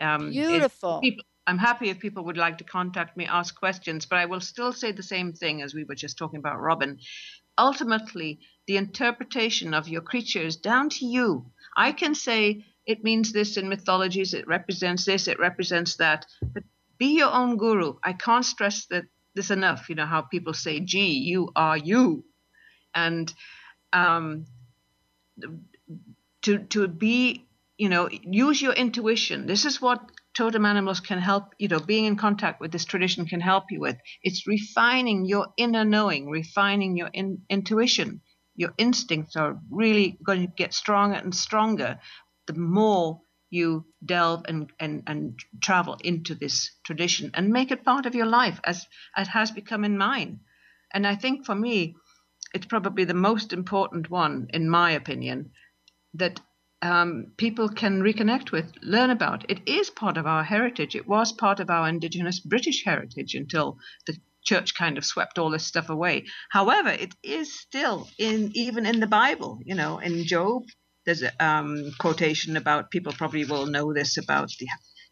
Um, 0.00 0.30
Beautiful. 0.30 1.00
people, 1.00 1.24
I'm 1.46 1.58
happy 1.58 1.90
if 1.90 2.00
people 2.00 2.24
would 2.24 2.36
like 2.36 2.58
to 2.58 2.64
contact 2.64 3.16
me, 3.16 3.26
ask 3.26 3.58
questions, 3.58 4.06
but 4.06 4.18
I 4.18 4.26
will 4.26 4.40
still 4.40 4.72
say 4.72 4.92
the 4.92 5.02
same 5.02 5.32
thing 5.32 5.62
as 5.62 5.74
we 5.74 5.84
were 5.84 5.94
just 5.94 6.18
talking 6.18 6.38
about 6.38 6.60
Robin. 6.60 6.98
Ultimately, 7.58 8.40
the 8.66 8.76
interpretation 8.76 9.72
of 9.74 9.88
your 9.88 10.02
creature 10.02 10.42
is 10.42 10.56
down 10.56 10.90
to 10.90 11.06
you. 11.06 11.46
I 11.76 11.92
can 11.92 12.14
say 12.14 12.64
it 12.86 13.04
means 13.04 13.32
this 13.32 13.56
in 13.56 13.68
mythologies, 13.68 14.34
it 14.34 14.46
represents 14.48 15.04
this, 15.04 15.28
it 15.28 15.38
represents 15.38 15.96
that, 15.96 16.26
but 16.42 16.64
be 16.98 17.16
your 17.18 17.32
own 17.32 17.56
guru. 17.56 17.94
I 18.02 18.12
can't 18.12 18.44
stress 18.44 18.86
that 18.86 19.04
this 19.34 19.50
enough. 19.50 19.88
You 19.88 19.94
know 19.94 20.06
how 20.06 20.22
people 20.22 20.54
say, 20.54 20.80
"Gee, 20.80 21.18
you 21.18 21.52
are 21.54 21.76
you," 21.76 22.24
and 22.94 23.32
um, 23.92 24.46
to 26.42 26.58
to 26.58 26.88
be 26.88 27.44
you 27.78 27.88
know 27.88 28.08
use 28.10 28.62
your 28.62 28.72
intuition 28.72 29.46
this 29.46 29.64
is 29.64 29.82
what 29.82 30.00
totem 30.36 30.66
animals 30.66 31.00
can 31.00 31.18
help 31.18 31.54
you 31.58 31.68
know 31.68 31.80
being 31.80 32.04
in 32.04 32.16
contact 32.16 32.60
with 32.60 32.70
this 32.70 32.84
tradition 32.84 33.26
can 33.26 33.40
help 33.40 33.64
you 33.70 33.80
with. 33.80 33.96
It's 34.22 34.46
refining 34.46 35.24
your 35.24 35.48
inner 35.56 35.84
knowing 35.84 36.28
refining 36.28 36.96
your 36.96 37.08
in, 37.12 37.42
intuition. 37.48 38.20
Your 38.54 38.72
instincts 38.78 39.36
are 39.36 39.58
really 39.70 40.18
going 40.22 40.42
to 40.42 40.52
get 40.56 40.74
stronger 40.74 41.16
and 41.16 41.34
stronger 41.34 41.98
the 42.46 42.54
more 42.54 43.20
you 43.50 43.86
delve 44.04 44.44
and, 44.48 44.72
and, 44.80 45.02
and 45.06 45.38
travel 45.62 45.96
into 46.02 46.34
this 46.34 46.70
tradition 46.84 47.30
and 47.34 47.48
make 47.50 47.70
it 47.70 47.84
part 47.84 48.06
of 48.06 48.14
your 48.14 48.26
life 48.26 48.60
as 48.64 48.86
it 49.16 49.28
has 49.28 49.50
become 49.50 49.84
in 49.84 49.96
mine. 49.98 50.40
And 50.92 51.06
i 51.06 51.14
think 51.16 51.46
for 51.46 51.54
me 51.54 51.96
it's 52.54 52.66
probably 52.66 53.04
the 53.04 53.14
most 53.14 53.52
important 53.52 54.08
one, 54.10 54.48
in 54.50 54.70
my 54.70 54.92
opinion, 54.92 55.50
that 56.14 56.40
um, 56.82 57.32
people 57.36 57.68
can 57.68 58.02
reconnect 58.02 58.52
with, 58.52 58.72
learn 58.82 59.10
about. 59.10 59.44
It 59.50 59.68
is 59.68 59.90
part 59.90 60.16
of 60.16 60.26
our 60.26 60.44
heritage. 60.44 60.94
It 60.94 61.08
was 61.08 61.32
part 61.32 61.60
of 61.60 61.70
our 61.70 61.88
indigenous 61.88 62.40
British 62.40 62.84
heritage 62.84 63.34
until 63.34 63.78
the 64.06 64.16
church 64.44 64.74
kind 64.74 64.96
of 64.98 65.04
swept 65.04 65.38
all 65.38 65.50
this 65.50 65.66
stuff 65.66 65.88
away. 65.90 66.26
However, 66.50 66.90
it 66.90 67.14
is 67.22 67.58
still 67.58 68.08
in 68.18 68.52
even 68.54 68.86
in 68.86 69.00
the 69.00 69.06
Bible. 69.06 69.60
You 69.64 69.74
know, 69.74 69.98
in 69.98 70.24
Job, 70.24 70.62
there's 71.04 71.22
a 71.22 71.32
um, 71.44 71.92
quotation 71.98 72.56
about 72.56 72.90
people 72.90 73.12
probably 73.12 73.44
will 73.44 73.66
know 73.66 73.92
this 73.92 74.18
about 74.18 74.48
the, 74.58 74.66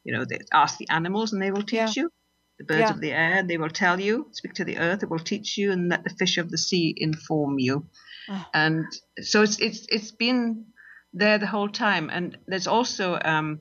you 0.05 0.13
know, 0.13 0.25
they 0.25 0.39
ask 0.53 0.79
the 0.79 0.89
animals 0.91 1.33
and 1.33 1.43
they 1.43 1.51
will 1.51 1.63
teach 1.63 1.97
Yeah. 1.97 2.03
you. 2.03 2.11
The 2.59 2.65
birds 2.67 2.91
Yeah. 2.91 2.91
of 2.91 3.01
the 3.01 3.11
air, 3.13 3.43
they 3.43 3.57
will 3.57 3.71
tell 3.71 3.99
you. 3.99 4.29
Speak 4.33 4.55
to 4.55 4.65
the 4.65 4.79
earth, 4.79 5.03
it 5.03 5.11
will 5.11 5.19
teach 5.19 5.57
you, 5.59 5.73
and 5.73 5.89
let 5.89 6.05
the 6.05 6.15
fish 6.17 6.39
of 6.39 6.51
the 6.51 6.59
sea 6.59 6.95
inform 6.97 7.59
you. 7.59 7.89
Ah. 8.31 8.49
And 8.55 8.85
so 9.21 9.43
it's 9.43 9.59
it's 9.59 9.87
it's 9.89 10.13
been 10.13 10.67
there 11.15 11.39
the 11.39 11.47
whole 11.47 11.69
time. 11.69 12.11
And 12.13 12.37
there's 12.47 12.67
also 12.67 13.19
um, 13.25 13.61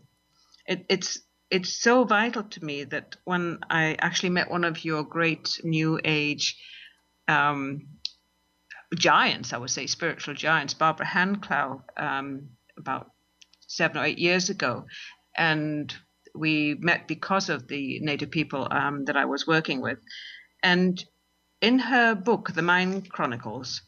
it, 0.67 0.85
it's 0.89 1.19
it's 1.49 1.79
so 1.81 2.03
vital 2.03 2.43
to 2.43 2.65
me 2.65 2.83
that 2.85 3.15
when 3.25 3.59
I 3.69 3.95
actually 3.99 4.31
met 4.31 4.49
one 4.49 4.63
of 4.63 4.83
your 4.83 5.03
great 5.03 5.61
New 5.63 5.99
Age 6.03 6.57
um, 7.27 7.87
giants, 8.95 9.53
I 9.53 9.57
would 9.59 9.69
say 9.69 9.85
spiritual 9.85 10.33
giants, 10.33 10.73
Barbara 10.73 11.05
Hand 11.05 11.43
Clow, 11.43 11.83
um, 11.95 12.49
about 12.77 13.11
seven 13.67 13.97
or 13.97 14.05
eight 14.05 14.17
years 14.17 14.49
ago, 14.49 14.85
and 15.37 15.93
we 16.35 16.75
met 16.79 17.07
because 17.07 17.49
of 17.49 17.67
the 17.67 17.99
Native 17.99 18.31
people 18.31 18.67
um, 18.71 19.05
that 19.05 19.15
I 19.15 19.25
was 19.25 19.45
working 19.45 19.79
with, 19.79 19.99
and 20.63 21.03
in 21.61 21.79
her 21.79 22.15
book, 22.15 22.51
The 22.53 22.61
Mind 22.63 23.09
Chronicles, 23.09 23.83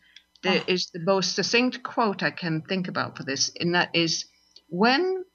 there 0.45 0.63
is 0.67 0.89
the 0.91 0.99
most 0.99 1.35
succinct 1.35 1.83
quote 1.83 2.23
I 2.23 2.31
can 2.31 2.61
think 2.61 2.87
about 2.87 3.17
for 3.17 3.23
this, 3.23 3.51
and 3.59 3.75
that 3.75 3.89
is 3.95 4.25
when 4.69 5.25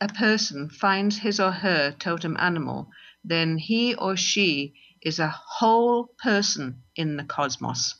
a 0.00 0.08
person 0.08 0.70
finds 0.70 1.18
his 1.18 1.40
or 1.40 1.52
her 1.52 1.92
totem 1.92 2.36
animal, 2.38 2.88
then 3.22 3.58
he 3.58 3.94
or 3.94 4.16
she 4.16 4.74
is 5.02 5.18
a 5.18 5.28
whole 5.28 6.08
person 6.22 6.82
in 6.96 7.16
the 7.16 7.24
cosmos. 7.24 7.94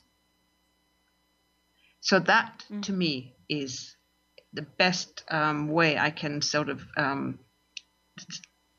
So 2.01 2.19
that 2.21 2.65
to 2.83 2.93
me 2.93 3.35
is 3.49 3.97
the 4.53 4.63
best 4.63 5.25
um, 5.29 5.69
way 5.69 5.99
I 5.99 6.11
can 6.11 6.43
sort 6.43 6.69
of 6.69 6.83
um, 6.97 7.39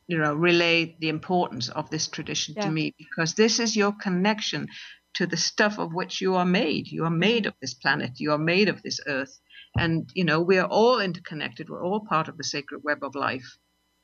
you 0.08 0.18
know 0.18 0.34
relay 0.34 0.96
the 1.00 1.10
importance 1.10 1.70
of 1.70 1.90
this 1.90 2.08
tradition 2.08 2.56
Yeah. 2.56 2.64
to 2.64 2.70
me 2.72 2.94
because 2.98 3.34
this 3.34 3.60
is 3.60 3.76
your 3.76 3.92
connection 3.94 4.68
to 5.16 5.26
the 5.26 5.38
stuff 5.38 5.80
of 5.80 5.94
which 5.94 6.22
you 6.22 6.36
are 6.36 6.46
made. 6.46 6.88
You 6.88 7.06
are 7.06 7.10
made 7.10 7.46
of 7.46 7.54
this 7.62 7.74
planet. 7.74 8.20
You 8.20 8.32
are 8.32 8.38
made 8.38 8.70
of 8.70 8.82
this 8.84 9.00
earth. 9.08 9.40
And 9.78 10.10
you 10.14 10.24
know 10.24 10.42
we 10.42 10.58
are 10.58 10.68
all 10.68 11.00
interconnected. 11.00 11.70
We're 11.70 11.86
all 11.86 12.06
part 12.06 12.28
of 12.28 12.38
the 12.38 12.44
sacred 12.44 12.82
web 12.84 13.04
of 13.04 13.16
life. 13.16 13.58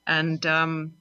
And 0.06 0.46
um, 0.46 0.94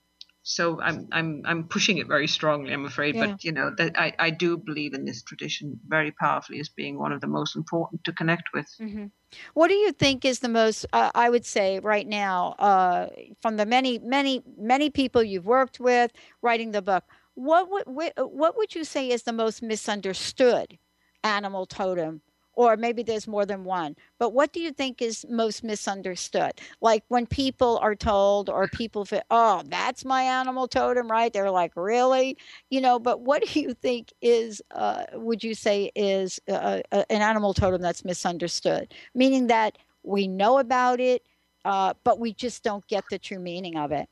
so 0.43 0.81
I'm 0.81 1.09
I'm 1.13 1.43
I'm 1.45 1.65
pushing 1.69 1.99
it 1.99 2.07
very 2.07 2.27
strongly 2.27 2.73
I'm 2.73 2.85
afraid. 2.87 3.15
Yeah. 3.15 3.27
but 3.27 3.45
you 3.45 3.53
know 3.53 3.73
that 3.77 3.99
I, 3.99 4.15
I 4.19 4.31
do 4.31 4.57
believe 4.57 4.95
in 4.95 5.05
this 5.05 5.23
tradition 5.23 5.79
very 5.87 6.13
powerfully 6.13 6.61
as 6.61 6.69
being 6.69 6.99
one 6.99 7.13
of 7.13 7.21
the 7.21 7.27
most 7.27 7.57
important 7.57 8.05
to 8.05 8.13
connect 8.13 8.49
with. 8.55 8.67
Mm-hmm. 8.81 9.07
What 9.55 9.69
do 9.69 9.75
you 9.75 9.93
think 9.93 10.25
is 10.25 10.41
the 10.41 10.49
most, 10.49 10.87
uh, 10.93 11.11
I 11.15 11.31
would 11.31 11.47
say 11.47 11.79
right 11.79 12.07
now, 12.07 12.55
uh, 12.59 13.09
from 13.41 13.57
the 13.57 13.67
many, 13.67 13.99
many, 13.99 14.43
many 14.59 14.91
people 14.91 15.23
you've 15.23 15.47
worked 15.47 15.79
with 15.79 16.11
writing 16.43 16.73
the 16.73 16.83
book, 16.83 17.05
what 17.41 17.87
would, 17.87 18.13
what 18.17 18.57
would 18.57 18.75
you 18.75 18.85
say 18.85 19.09
is 19.09 19.23
the 19.23 19.33
most 19.33 19.63
misunderstood 19.63 20.79
animal 21.25 21.67
totem? 21.67 22.21
Or 22.55 22.77
maybe 22.77 23.03
there's 23.03 23.27
more 23.27 23.47
than 23.47 23.65
one, 23.65 23.97
but 24.19 24.35
what 24.35 24.53
do 24.53 24.61
you 24.61 24.71
think 24.71 25.01
is 25.01 25.25
most 25.31 25.65
misunderstood? 25.65 26.53
Like 26.83 27.05
when 27.09 27.25
people 27.25 27.79
are 27.79 27.95
told, 27.95 28.51
or 28.51 28.67
people 28.69 29.07
feel, 29.07 29.23
oh, 29.31 29.63
that's 29.67 30.05
my 30.05 30.23
animal 30.23 30.69
totem, 30.69 31.11
right? 31.11 31.33
They're 31.33 31.51
like, 31.51 31.73
really? 31.75 32.37
You 32.69 32.83
know, 32.83 32.99
but 32.99 33.23
what 33.23 33.43
do 33.47 33.61
you 33.61 33.73
think 33.73 34.13
is, 34.21 34.61
uh, 34.73 35.05
would 35.15 35.43
you 35.43 35.55
say 35.55 35.91
is 35.95 36.39
uh, 36.49 36.81
uh, 36.93 37.05
an 37.09 37.23
animal 37.23 37.55
totem 37.55 37.81
that's 37.81 38.05
misunderstood? 38.05 38.93
Meaning 39.15 39.47
that 39.47 39.79
we 40.03 40.29
know 40.29 40.59
about 40.59 41.01
it, 41.01 41.23
uh, 41.65 41.95
but 42.05 42.19
we 42.19 42.35
just 42.35 42.63
don't 42.63 42.87
get 42.89 43.05
the 43.11 43.19
true 43.19 43.39
meaning 43.39 43.77
of 43.77 43.93
it. 43.93 44.09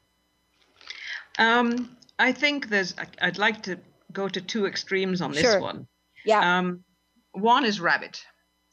Um, 1.38 1.98
I 2.18 2.32
think 2.32 2.68
there's. 2.68 2.94
I'd 3.20 3.38
like 3.38 3.62
to 3.64 3.78
go 4.12 4.28
to 4.28 4.40
two 4.40 4.66
extremes 4.66 5.20
on 5.20 5.32
this 5.32 5.42
Sure. 5.42 5.60
one. 5.60 5.86
Yeah. 6.24 6.58
Um, 6.58 6.84
one 7.32 7.64
is 7.64 7.80
rabbit. 7.80 8.24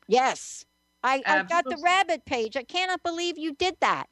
Yes. 0.08 0.66
I, 1.04 1.22
I 1.26 1.44
got 1.44 1.66
the 1.66 1.78
rabbit 1.84 2.26
page. 2.26 2.58
I 2.58 2.64
cannot 2.64 3.04
believe 3.04 3.38
you 3.38 3.54
did 3.54 3.76
that. 3.82 4.08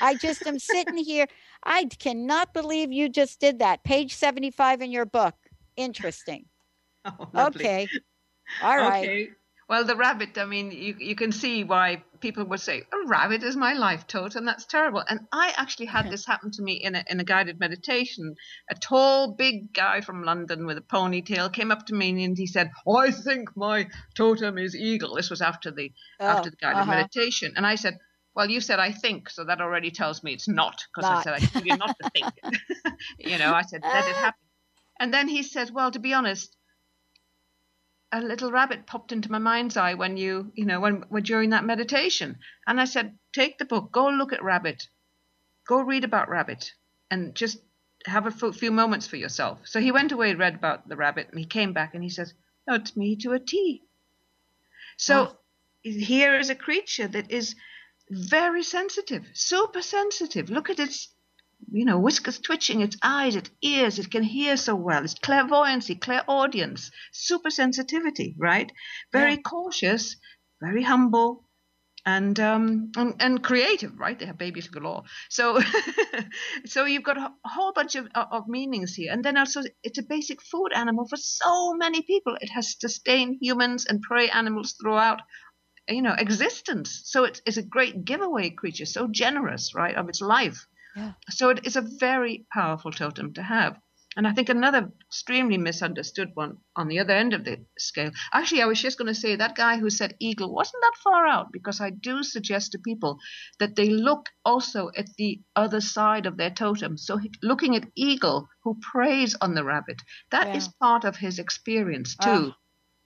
I 0.00 0.14
just 0.14 0.46
am 0.46 0.58
sitting 0.58 0.96
here. 0.96 1.26
I 1.64 1.84
cannot 1.84 2.54
believe 2.54 2.90
you 2.90 3.10
just 3.10 3.38
did 3.38 3.58
that. 3.58 3.84
Page 3.84 4.14
75 4.14 4.80
in 4.80 4.90
your 4.90 5.06
book. 5.06 5.34
Interesting. 5.76 6.46
Oh. 7.04 7.46
Okay. 7.46 7.88
All 8.60 8.76
right. 8.76 9.04
Okay. 9.04 9.28
Well, 9.68 9.84
the 9.84 9.96
rabbit. 9.96 10.38
I 10.38 10.46
mean, 10.46 10.72
you 10.72 10.96
you 10.98 11.14
can 11.14 11.30
see 11.30 11.62
why 11.62 12.02
people 12.20 12.44
would 12.46 12.60
say 12.60 12.84
a 12.90 13.06
rabbit 13.06 13.42
is 13.42 13.54
my 13.54 13.74
life 13.74 14.06
totem. 14.06 14.46
That's 14.46 14.64
terrible. 14.64 15.04
And 15.06 15.20
I 15.30 15.52
actually 15.56 15.86
had 15.86 16.10
this 16.10 16.24
happen 16.24 16.50
to 16.52 16.62
me 16.62 16.72
in 16.72 16.94
a 16.94 17.04
in 17.10 17.20
a 17.20 17.24
guided 17.24 17.60
meditation. 17.60 18.34
A 18.70 18.74
tall, 18.74 19.34
big 19.34 19.74
guy 19.74 20.00
from 20.00 20.24
London 20.24 20.64
with 20.64 20.78
a 20.78 20.80
ponytail 20.80 21.52
came 21.52 21.70
up 21.70 21.84
to 21.86 21.94
me 21.94 22.24
and 22.24 22.36
he 22.38 22.46
said, 22.46 22.70
"I 22.88 23.10
think 23.10 23.54
my 23.56 23.88
totem 24.14 24.56
is 24.56 24.74
eagle." 24.74 25.14
This 25.16 25.28
was 25.28 25.42
after 25.42 25.70
the 25.70 25.92
after 26.18 26.48
Oh, 26.48 26.50
the 26.50 26.56
guided 26.56 26.82
uh-huh. 26.82 26.90
meditation, 26.90 27.52
and 27.56 27.66
I 27.66 27.74
said. 27.76 27.98
Well, 28.34 28.50
you 28.50 28.60
said 28.60 28.78
I 28.78 28.92
think, 28.92 29.30
so 29.30 29.42
that 29.42 29.60
already 29.60 29.90
tells 29.90 30.22
me 30.22 30.32
it's 30.32 30.46
not, 30.46 30.84
because 30.94 31.10
I 31.10 31.22
said 31.24 31.32
I 31.32 31.38
told 31.40 31.66
you 31.66 31.76
not 31.76 31.96
to 32.00 32.10
think. 32.10 32.32
you 33.18 33.36
know, 33.36 33.52
I 33.52 33.62
said 33.62 33.80
let 33.82 34.08
it 34.08 34.14
happen. 34.24 34.38
And 35.00 35.12
then 35.12 35.26
he 35.26 35.42
said, 35.42 35.70
"Well, 35.70 35.90
to 35.90 35.98
be 35.98 36.14
honest, 36.14 36.56
a 38.12 38.20
little 38.20 38.50
rabbit 38.52 38.86
popped 38.86 39.12
into 39.12 39.30
my 39.30 39.38
mind's 39.38 39.76
eye 39.76 39.94
when 39.94 40.16
you, 40.16 40.52
you 40.54 40.64
know, 40.64 40.80
when, 40.80 41.02
when 41.08 41.22
during 41.22 41.50
that 41.50 41.64
meditation." 41.64 42.38
And 42.66 42.80
I 42.80 42.84
said, 42.86 43.18
"Take 43.32 43.58
the 43.58 43.64
book, 43.64 43.92
go 43.92 44.08
look 44.08 44.32
at 44.32 44.42
rabbit, 44.42 44.88
go 45.66 45.80
read 45.80 46.04
about 46.04 46.28
rabbit, 46.28 46.72
and 47.10 47.34
just 47.34 47.58
have 48.06 48.26
a 48.26 48.30
f- 48.30 48.56
few 48.56 48.70
moments 48.70 49.06
for 49.06 49.16
yourself." 49.16 49.60
So 49.66 49.80
he 49.80 49.92
went 49.92 50.12
away, 50.12 50.34
read 50.34 50.54
about 50.54 50.88
the 50.88 50.96
rabbit, 50.96 51.28
and 51.30 51.38
he 51.38 51.46
came 51.46 51.72
back 51.72 51.94
and 51.94 52.02
he 52.02 52.10
says, 52.10 52.34
"No, 52.66 52.74
it's 52.74 52.96
me 52.96 53.16
to 53.16 53.32
a 53.32 53.40
T." 53.40 53.84
So 54.98 55.24
Wow. 55.24 55.38
here 55.82 56.38
is 56.38 56.50
a 56.50 56.54
creature 56.54 57.08
that 57.08 57.30
is 57.30 57.54
very 58.10 58.62
sensitive, 58.62 59.26
super 59.34 59.82
sensitive. 59.82 60.50
Look 60.50 60.70
at 60.70 60.78
its, 60.80 61.08
you 61.70 61.84
know, 61.84 61.98
whiskers 61.98 62.38
twitching, 62.38 62.80
its 62.80 62.96
eyes, 63.02 63.36
its 63.36 63.50
ears. 63.62 63.98
It 63.98 64.10
can 64.10 64.22
hear 64.22 64.56
so 64.56 64.74
well. 64.74 65.04
It's 65.04 65.14
clairvoyancy, 65.14 65.96
clairaudience, 65.96 66.90
super 67.12 67.50
sensitivity, 67.50 68.34
right? 68.38 68.70
Very 69.12 69.36
cautious, 69.38 70.16
very 70.62 70.82
humble, 70.82 71.48
and 72.06 72.38
um 72.40 72.90
and, 72.96 73.14
and 73.20 73.42
creative, 73.42 73.98
right? 73.98 74.18
They 74.18 74.26
have 74.26 74.38
babies 74.38 74.68
galore. 74.68 75.02
So 75.28 75.60
so 76.66 76.84
you've 76.86 77.02
got 77.02 77.18
a 77.18 77.32
whole 77.44 77.72
bunch 77.72 77.96
of, 77.96 78.08
of 78.14 78.48
meanings 78.48 78.94
here, 78.94 79.12
and 79.12 79.24
then 79.24 79.36
also 79.36 79.62
it's 79.82 79.98
a 79.98 80.02
basic 80.08 80.40
food 80.42 80.72
animal 80.74 81.06
for 81.08 81.16
so 81.16 81.74
many 81.74 82.02
people. 82.02 82.36
It 82.40 82.50
has 82.50 82.76
sustained 82.80 83.38
humans 83.40 83.84
and 83.86 84.00
prey 84.00 84.28
animals 84.30 84.74
throughout 84.80 85.20
you 85.88 86.02
know 86.02 86.14
existence 86.18 87.02
so 87.04 87.24
it's, 87.24 87.40
it's 87.46 87.56
a 87.56 87.62
great 87.62 88.04
giveaway 88.04 88.50
creature 88.50 88.84
so 88.84 89.08
generous 89.08 89.74
right 89.74 89.96
of 89.96 90.08
its 90.08 90.20
life 90.20 90.66
Yeah. 90.98 91.12
so 91.30 91.50
it 91.50 91.60
is 91.66 91.76
a 91.76 91.88
very 92.00 92.46
powerful 92.52 92.90
totem 92.92 93.32
to 93.34 93.42
have 93.42 93.78
and 94.16 94.26
i 94.26 94.32
think 94.32 94.48
another 94.48 94.90
extremely 95.06 95.58
misunderstood 95.58 96.30
one 96.34 96.56
on 96.76 96.88
the 96.88 96.98
other 96.98 97.14
end 97.14 97.34
of 97.34 97.44
the 97.44 97.58
scale 97.78 98.10
actually 98.32 98.62
i 98.62 98.66
was 98.66 98.80
just 98.82 98.98
going 98.98 99.06
to 99.14 99.14
say 99.14 99.36
that 99.36 99.54
guy 99.54 99.76
who 99.78 99.90
said 99.90 100.16
eagle 100.20 100.52
wasn't 100.54 100.82
that 100.82 101.00
far 101.04 101.26
out 101.26 101.52
because 101.52 101.80
i 101.80 101.90
do 101.90 102.22
suggest 102.22 102.72
to 102.72 102.78
people 102.78 103.18
that 103.60 103.76
they 103.76 103.88
look 103.90 104.26
also 104.44 104.90
at 104.96 105.06
the 105.18 105.40
other 105.56 105.80
side 105.80 106.26
of 106.26 106.36
their 106.36 106.50
totem 106.50 106.96
so 106.96 107.18
looking 107.42 107.76
at 107.76 107.88
eagle 107.96 108.48
who 108.64 108.76
preys 108.92 109.34
on 109.40 109.54
the 109.54 109.64
rabbit 109.64 110.00
that 110.30 110.54
is 110.54 110.64
Yeah. 110.66 110.72
part 110.80 111.04
of 111.04 111.16
his 111.16 111.38
experience 111.38 112.16
too 112.16 112.52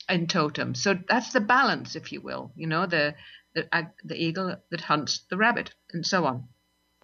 in 0.09 0.27
totem. 0.27 0.75
So 0.75 0.99
that's 1.09 1.33
the 1.33 1.41
balance, 1.41 1.97
if 1.97 2.13
you 2.13 2.21
will. 2.21 2.53
You 2.57 2.67
know, 2.67 2.87
the 2.87 3.15
the 3.55 3.69
uh, 3.73 3.85
the 4.05 4.17
eagle 4.17 4.57
that 4.71 4.81
hunts 4.81 5.25
the 5.31 5.37
rabbit, 5.37 5.75
and 5.93 6.05
so 6.07 6.25
on. 6.27 6.49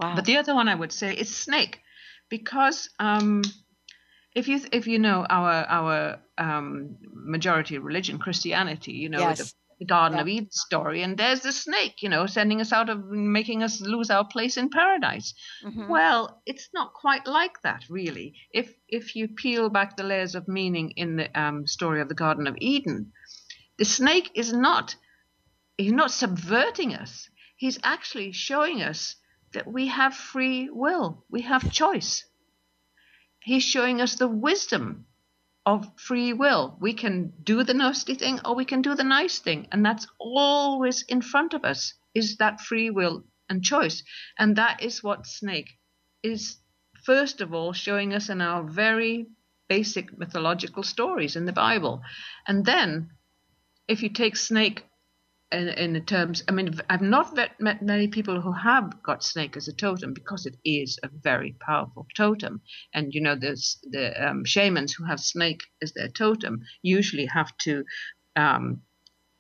Wow. 0.01 0.15
But 0.17 0.25
the 0.25 0.37
other 0.39 0.55
one 0.55 0.69
I 0.69 0.75
would 0.75 0.93
say 0.93 1.15
is 1.15 1.35
snake, 1.37 1.81
because 2.29 2.89
um, 2.99 3.43
if 4.35 4.49
you 4.49 4.61
if 4.73 4.87
you 4.87 4.99
know 4.99 5.27
our 5.29 5.65
our 5.69 6.21
um, 6.39 6.97
majority 7.13 7.79
religion, 7.79 8.19
Christianity, 8.19 8.93
you 8.93 9.09
know 9.09 9.21
Yes. 9.21 9.39
the, 9.39 9.53
the 9.81 9.87
Garden 9.87 10.19
Yeah. 10.19 10.23
of 10.23 10.29
Eden 10.29 10.51
story, 10.51 11.03
and 11.03 11.17
there's 11.17 11.41
the 11.41 11.53
snake, 11.53 12.03
you 12.03 12.09
know, 12.09 12.27
sending 12.27 12.61
us 12.61 12.73
out 12.73 12.89
of 12.91 13.05
making 13.07 13.63
us 13.63 13.81
lose 13.81 14.11
our 14.11 14.27
place 14.27 14.57
in 14.57 14.71
paradise. 14.71 15.35
Mhm. 15.65 15.89
Well, 15.89 16.43
it's 16.47 16.69
not 16.75 16.93
quite 16.95 17.27
like 17.27 17.61
that, 17.63 17.85
really. 17.89 18.35
If 18.53 18.73
if 18.89 19.15
you 19.17 19.29
peel 19.29 19.71
back 19.71 19.97
the 19.97 20.05
layers 20.05 20.35
of 20.35 20.49
meaning 20.49 20.93
in 20.97 21.17
the 21.17 21.41
um, 21.41 21.67
story 21.67 22.01
of 22.01 22.09
the 22.09 22.15
Garden 22.25 22.47
of 22.47 22.57
Eden, 22.61 23.13
The 23.79 23.85
snake 23.85 24.31
is 24.35 24.53
not 24.53 24.97
he's 25.77 25.93
not 25.93 26.11
subverting 26.11 26.95
us. 26.95 27.29
He's 27.57 27.79
actually 27.85 28.33
showing 28.33 28.83
us 28.83 29.15
that 29.53 29.71
we 29.71 29.89
have 29.89 30.15
free 30.15 30.69
will. 30.71 31.25
We 31.31 31.43
have 31.43 31.73
choice. 31.73 32.25
He's 33.43 33.63
showing 33.63 34.01
us 34.01 34.15
the 34.15 34.29
wisdom 34.29 35.07
of 35.65 35.87
free 35.99 36.33
will. 36.33 36.77
We 36.81 36.95
can 36.95 37.33
do 37.43 37.63
the 37.63 37.75
nasty 37.75 38.15
thing 38.15 38.41
or 38.45 38.55
we 38.55 38.65
can 38.65 38.83
do 38.83 38.95
the 38.95 39.05
nice 39.05 39.39
thing. 39.39 39.69
And 39.71 39.85
that's 39.85 40.07
always 40.19 41.03
in 41.03 41.23
front 41.23 41.55
of 41.55 41.65
us 41.65 41.95
is 42.15 42.37
that 42.39 42.61
free 42.61 42.91
will 42.91 43.25
and 43.49 43.63
choice. 43.63 44.03
And 44.39 44.57
that 44.57 44.83
is 44.83 45.03
what 45.03 45.27
snake 45.27 45.71
is 46.23 46.57
first 47.05 47.41
of 47.41 47.55
all 47.55 47.73
showing 47.73 48.15
us 48.15 48.29
in 48.29 48.41
our 48.41 48.63
very 48.65 49.27
basic 49.69 50.19
mythological 50.19 50.83
stories 50.83 51.37
in 51.37 51.45
the 51.45 51.53
Bible. 51.53 52.03
And 52.47 52.65
then 52.65 53.11
if 53.87 54.03
you 54.03 54.09
take 54.09 54.37
snake 54.37 54.85
in, 55.51 55.69
in 55.69 55.93
the 55.95 56.01
terms, 56.01 56.43
I 56.47 56.53
mean, 56.53 56.79
I've 56.91 57.01
not 57.01 57.35
met, 57.59 57.83
many 57.83 58.09
people 58.09 58.41
who 58.41 58.53
have 58.53 59.03
got 59.03 59.25
snake 59.25 59.57
as 59.57 59.69
a 59.69 59.73
totem 59.73 60.13
because 60.13 60.47
it 60.47 60.57
is 60.65 60.99
a 61.03 61.09
very 61.09 61.57
powerful 61.61 62.07
totem. 62.17 62.61
And 62.93 63.15
you 63.15 63.23
know, 63.23 63.35
there's 63.35 63.79
the 63.83 64.29
um, 64.29 64.45
shamans 64.45 64.93
who 64.93 65.05
have 65.05 65.21
snake 65.21 65.63
as 65.83 65.93
their 65.93 66.09
totem 66.09 66.63
usually 66.83 67.27
have 67.27 67.57
to 67.59 67.85
um, 68.37 68.83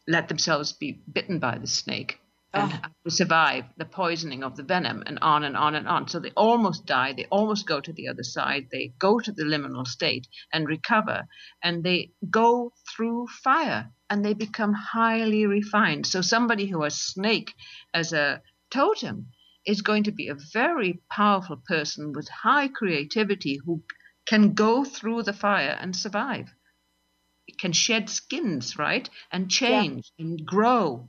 let 0.06 0.28
themselves 0.28 0.72
be 0.72 1.02
bitten 1.12 1.38
by 1.38 1.58
the 1.58 1.66
snake 1.66 2.18
and 2.54 2.72
Oh. 2.72 2.76
have 2.82 2.92
to 3.04 3.10
survive 3.10 3.64
the 3.76 3.84
poisoning 3.84 4.42
of 4.42 4.56
the 4.56 4.62
venom 4.62 5.02
and 5.04 5.18
on 5.20 5.44
and 5.44 5.54
on 5.54 5.74
and 5.74 5.86
on. 5.86 6.08
So 6.08 6.18
they 6.18 6.30
almost 6.30 6.86
die. 6.86 7.12
They 7.12 7.26
almost 7.26 7.66
go 7.66 7.80
to 7.80 7.92
the 7.92 8.08
other 8.08 8.22
side. 8.22 8.68
They 8.72 8.94
go 8.98 9.20
to 9.20 9.30
the 9.32 9.44
liminal 9.44 9.86
state 9.86 10.26
and 10.50 10.66
recover, 10.66 11.24
and 11.62 11.84
they 11.84 12.12
go 12.30 12.72
through 12.96 13.26
fire 13.44 13.92
and 14.10 14.24
they 14.24 14.34
become 14.34 14.72
highly 14.72 15.46
refined. 15.46 16.06
So 16.06 16.20
somebody 16.20 16.66
who 16.66 16.82
has 16.82 16.96
snake 16.96 17.54
as 17.92 18.12
a 18.12 18.42
totem 18.70 19.28
is 19.66 19.82
going 19.82 20.04
to 20.04 20.12
be 20.12 20.28
a 20.28 20.36
very 20.52 21.00
powerful 21.10 21.62
person 21.66 22.12
with 22.12 22.28
high 22.28 22.68
creativity 22.68 23.58
who 23.64 23.82
can 24.26 24.54
go 24.54 24.84
through 24.84 25.22
the 25.22 25.32
fire 25.32 25.76
and 25.80 25.94
survive. 25.94 26.48
Can 27.58 27.72
shed 27.72 28.08
skins, 28.08 28.78
right? 28.78 29.08
And 29.32 29.50
change 29.50 30.12
and 30.18 30.44
grow. 30.44 31.08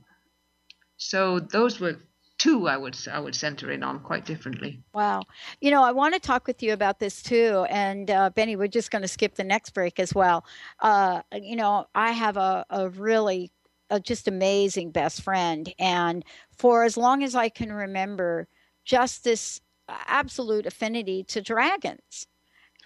So 0.96 1.38
those 1.38 1.80
were 1.80 1.98
two 2.40 2.68
I 2.68 2.76
would 2.76 2.96
I 3.12 3.20
would 3.20 3.34
center 3.34 3.70
in 3.70 3.82
on 3.82 4.00
quite 4.00 4.24
differently. 4.24 4.80
Wow. 4.94 5.22
You 5.60 5.70
know, 5.70 5.82
I 5.82 5.92
want 5.92 6.14
to 6.14 6.20
talk 6.20 6.46
with 6.46 6.62
you 6.62 6.72
about 6.72 6.98
this 6.98 7.22
too. 7.22 7.66
And 7.68 8.10
uh, 8.10 8.30
Benny, 8.30 8.56
we're 8.56 8.66
just 8.66 8.90
going 8.90 9.02
to 9.02 9.08
skip 9.08 9.34
the 9.34 9.44
next 9.44 9.70
break 9.70 10.00
as 10.00 10.14
well. 10.14 10.44
Uh, 10.80 11.20
you 11.34 11.54
know, 11.54 11.86
I 11.94 12.12
have 12.12 12.38
a, 12.38 12.64
a 12.70 12.88
really 12.88 13.52
a 13.90 14.00
just 14.00 14.26
amazing 14.26 14.90
best 14.90 15.20
friend. 15.20 15.72
And 15.78 16.24
for 16.56 16.84
as 16.84 16.96
long 16.96 17.22
as 17.22 17.34
I 17.34 17.50
can 17.50 17.72
remember, 17.72 18.48
just 18.84 19.22
this 19.22 19.60
absolute 19.88 20.64
affinity 20.64 21.24
to 21.24 21.42
dragons. 21.42 22.26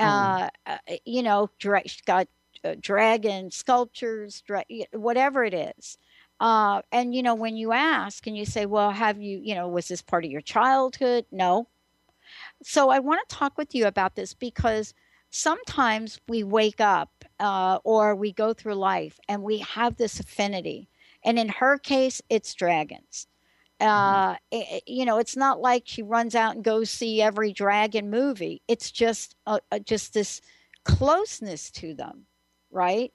Uh, 0.00 0.48
uh, 0.66 0.78
you 1.04 1.22
know, 1.22 1.48
dra- 1.60 1.84
got 2.04 2.26
uh, 2.64 2.74
dragon 2.80 3.50
sculptures, 3.52 4.42
dra- 4.44 4.64
whatever 4.92 5.44
it 5.44 5.54
is. 5.54 5.96
Uh, 6.40 6.82
and 6.92 7.14
you 7.14 7.22
know, 7.22 7.34
when 7.34 7.56
you 7.56 7.72
ask 7.72 8.26
and 8.26 8.36
you 8.36 8.44
say, 8.46 8.66
"Well, 8.66 8.90
have 8.92 9.20
you, 9.20 9.40
you 9.42 9.54
know, 9.54 9.68
was 9.68 9.88
this 9.88 10.02
part 10.02 10.24
of 10.24 10.30
your 10.30 10.40
childhood?" 10.42 11.26
No. 11.30 11.68
So 12.62 12.90
I 12.90 12.98
want 13.00 13.26
to 13.28 13.34
talk 13.36 13.58
with 13.58 13.74
you 13.74 13.86
about 13.86 14.14
this 14.14 14.34
because 14.34 14.94
sometimes 15.30 16.20
we 16.28 16.42
wake 16.42 16.80
up 16.80 17.24
uh, 17.40 17.78
or 17.84 18.14
we 18.14 18.32
go 18.32 18.52
through 18.52 18.74
life 18.74 19.18
and 19.28 19.42
we 19.42 19.58
have 19.58 19.96
this 19.96 20.20
affinity, 20.20 20.88
and 21.24 21.38
in 21.38 21.48
her 21.48 21.78
case, 21.78 22.22
it's 22.28 22.54
dragons. 22.54 23.26
Uh, 23.80 24.36
i- 24.36 24.38
i- 24.52 24.82
you 24.86 25.04
know, 25.04 25.18
it's 25.18 25.36
not 25.36 25.60
like 25.60 25.84
she 25.86 26.02
runs 26.02 26.34
out 26.34 26.54
and 26.56 26.64
goes 26.64 26.90
see 26.90 27.20
every 27.22 27.52
dragon 27.52 28.10
movie. 28.10 28.62
It's 28.68 28.90
just 28.90 29.36
uh, 29.46 29.60
uh, 29.72 29.80
just 29.80 30.14
this 30.14 30.40
closeness 30.84 31.70
to 31.72 31.94
them, 31.94 32.26
right? 32.70 33.12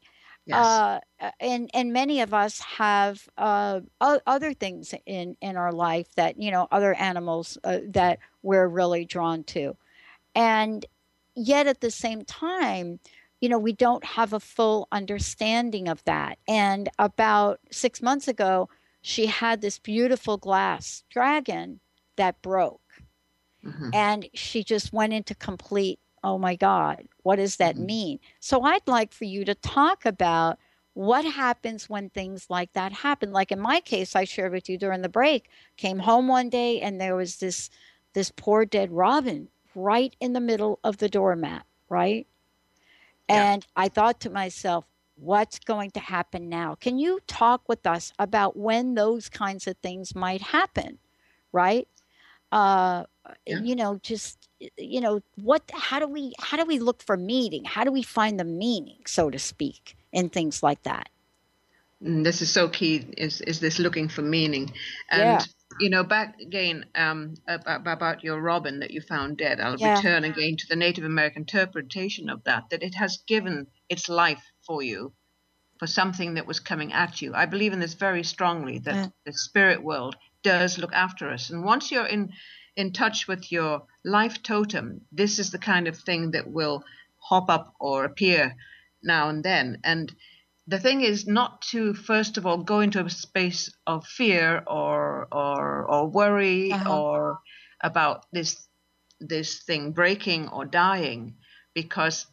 Yes. 0.49 0.81
Uh, 0.81 0.99
and 1.39 1.69
and 1.73 1.93
many 1.93 2.21
of 2.21 2.33
us 2.33 2.59
have 2.59 3.29
uh, 3.37 3.81
o- 4.01 4.21
other 4.25 4.53
things 4.53 4.93
in 5.05 5.37
in 5.41 5.57
our 5.57 5.71
life 5.71 6.07
that 6.15 6.41
you 6.41 6.51
know 6.51 6.67
other 6.71 6.93
animals 6.95 7.57
uh, 7.63 7.79
that 7.89 8.19
we're 8.41 8.67
really 8.67 9.05
drawn 9.05 9.43
to, 9.45 9.75
and 10.35 10.85
yet 11.35 11.67
at 11.67 11.81
the 11.81 11.91
same 11.91 12.23
time, 12.25 12.99
you 13.41 13.49
know, 13.49 13.59
we 13.59 13.73
don't 13.73 14.03
have 14.05 14.33
a 14.33 14.39
full 14.39 14.87
understanding 14.91 15.87
of 15.87 16.03
that. 16.05 16.39
And 16.47 16.89
about 16.99 17.59
six 17.71 18.01
months 18.01 18.27
ago, 18.27 18.69
she 19.01 19.27
had 19.27 19.61
this 19.61 19.79
beautiful 19.79 20.37
glass 20.37 21.03
dragon 21.09 21.79
that 22.17 22.41
broke 22.41 22.81
Mhm. 23.63 23.91
and 23.93 24.27
she 24.33 24.63
just 24.63 24.93
went 24.93 25.13
into 25.13 25.35
complete 25.35 25.99
oh 26.23 26.37
my 26.37 26.55
god 26.55 27.07
what 27.23 27.37
does 27.37 27.57
that 27.57 27.75
mm-hmm. 27.75 27.85
mean? 27.85 28.19
So 28.39 28.63
i'd 28.63 28.87
like 28.87 29.13
for 29.13 29.25
you 29.25 29.45
to 29.45 29.55
talk 29.55 30.05
about 30.05 30.57
what 30.93 31.23
happens 31.23 31.87
when 31.87 32.09
things 32.09 32.47
like 32.49 32.73
that 32.73 32.91
happen. 32.91 33.31
Like 33.31 33.51
in 33.51 33.59
my 33.59 33.79
case 33.79 34.15
i 34.15 34.23
shared 34.23 34.51
with 34.51 34.69
you 34.69 34.77
during 34.77 35.01
the 35.01 35.09
break 35.09 35.49
came 35.77 35.99
home 35.99 36.27
one 36.27 36.49
day 36.49 36.81
and 36.81 36.99
there 36.99 37.15
was 37.15 37.37
this 37.37 37.69
this 38.13 38.31
poor 38.35 38.65
dead 38.65 38.91
robin 38.91 39.47
right 39.75 40.15
in 40.19 40.33
the 40.33 40.39
middle 40.39 40.79
of 40.83 40.97
the 40.97 41.09
doormat 41.09 41.65
right? 41.89 42.27
And 43.27 43.65
i 43.75 43.87
thought 43.89 44.19
to 44.21 44.29
myself 44.29 44.85
what's 45.15 45.59
going 45.59 45.91
to 45.91 45.99
happen 45.99 46.47
now? 46.49 46.75
Can 46.75 46.97
you 46.97 47.19
talk 47.27 47.67
with 47.67 47.85
us 47.85 48.13
about 48.17 48.55
when 48.57 48.95
those 48.95 49.27
kinds 49.29 49.67
of 49.67 49.75
things 49.77 50.15
might 50.15 50.41
happen? 50.41 50.97
Right 51.51 51.87
uh 52.51 53.03
you 53.45 53.75
know 53.75 53.99
just 54.01 54.49
you 54.77 55.01
know 55.01 55.21
what 55.35 55.63
how 55.73 55.99
do 55.99 56.07
we 56.07 56.33
how 56.39 56.57
do 56.57 56.65
we 56.65 56.79
look 56.79 57.01
for 57.03 57.17
meaning 57.17 57.63
how 57.63 57.83
do 57.83 57.91
we 57.91 58.01
find 58.01 58.39
the 58.39 58.43
meaning 58.43 58.97
so 59.05 59.29
to 59.29 59.39
speak 59.39 59.95
in 60.11 60.29
things 60.29 60.63
like 60.63 60.81
that 60.83 61.09
Mm, 62.03 62.23
this 62.23 62.41
is 62.41 62.51
so 62.51 62.69
key 62.69 63.05
is 63.17 63.41
is 63.41 63.59
this 63.59 63.77
looking 63.77 64.07
for 64.07 64.21
meaning 64.21 64.71
and 65.11 65.29
Yeah. 65.31 65.43
you 65.81 65.89
know 65.89 66.03
back 66.03 66.39
again 66.39 66.85
um 66.95 67.33
about, 67.47 67.85
about 67.85 68.23
your 68.23 68.39
robin 68.41 68.79
that 68.79 68.91
you 68.91 69.01
found 69.01 69.37
dead 69.37 69.59
i'll 69.59 69.77
Yeah. 69.77 69.95
return 69.95 70.23
again 70.23 70.55
to 70.57 70.67
the 70.69 70.77
native 70.77 71.03
american 71.03 71.41
interpretation 71.41 72.29
of 72.29 72.43
that 72.45 72.69
that 72.69 72.83
it 72.83 72.95
has 72.95 73.17
given 73.27 73.67
its 73.89 74.07
life 74.07 74.43
for 74.65 74.81
you 74.81 75.13
for 75.79 75.87
something 75.87 76.35
that 76.35 76.47
was 76.47 76.61
coming 76.61 76.93
at 76.93 77.21
you 77.21 77.33
i 77.35 77.45
believe 77.45 77.73
in 77.73 77.79
this 77.79 77.95
very 77.95 78.23
strongly 78.23 78.79
that 78.79 78.95
Yeah. 78.95 79.07
the 79.25 79.33
spirit 79.33 79.83
world 79.83 80.15
does 80.43 80.77
look 80.77 80.93
after 80.93 81.29
us. 81.29 81.49
And 81.49 81.63
once 81.63 81.91
you're 81.91 82.05
in 82.07 82.31
in 82.75 82.93
touch 82.93 83.27
with 83.27 83.51
your 83.51 83.83
life 84.05 84.41
totem 84.41 85.01
this 85.11 85.39
is 85.39 85.51
the 85.51 85.57
kind 85.59 85.87
of 85.87 85.97
thing 85.97 86.31
that 86.31 86.47
will 86.49 86.83
hop 87.17 87.49
up 87.49 87.73
or 87.79 88.05
appear 88.05 88.55
now 89.03 89.29
and 89.29 89.43
then. 89.43 89.79
And 89.83 90.13
the 90.67 90.79
thing 90.79 91.01
is 91.01 91.27
not 91.27 91.61
to 91.71 91.93
first 91.93 92.37
of 92.37 92.45
all 92.45 92.63
go 92.63 92.79
into 92.79 93.03
a 93.03 93.09
space 93.09 93.69
of 93.87 94.05
fear 94.05 94.63
or 94.67 95.27
or 95.31 95.85
or 95.91 96.07
worry 96.07 96.71
Uh-huh. 96.71 96.99
or 96.99 97.39
about 97.83 98.25
this 98.31 98.67
this 99.19 99.63
thing 99.63 99.91
breaking 99.91 100.47
or 100.49 100.65
dying 100.65 101.35
because 101.73 102.25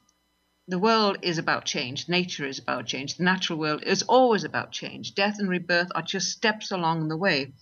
the 0.68 0.78
world 0.78 1.18
is 1.22 1.38
about 1.38 1.64
change. 1.64 2.08
Nature 2.08 2.46
is 2.46 2.58
about 2.58 2.86
change. 2.86 3.16
The 3.16 3.24
natural 3.24 3.58
world 3.58 3.82
is 3.84 4.02
always 4.02 4.44
about 4.44 4.72
change. 4.72 5.14
Death 5.14 5.36
and 5.38 5.48
rebirth 5.48 5.88
are 5.94 6.02
just 6.02 6.30
steps 6.30 6.70
along 6.72 7.08
the 7.08 7.16
way 7.16 7.52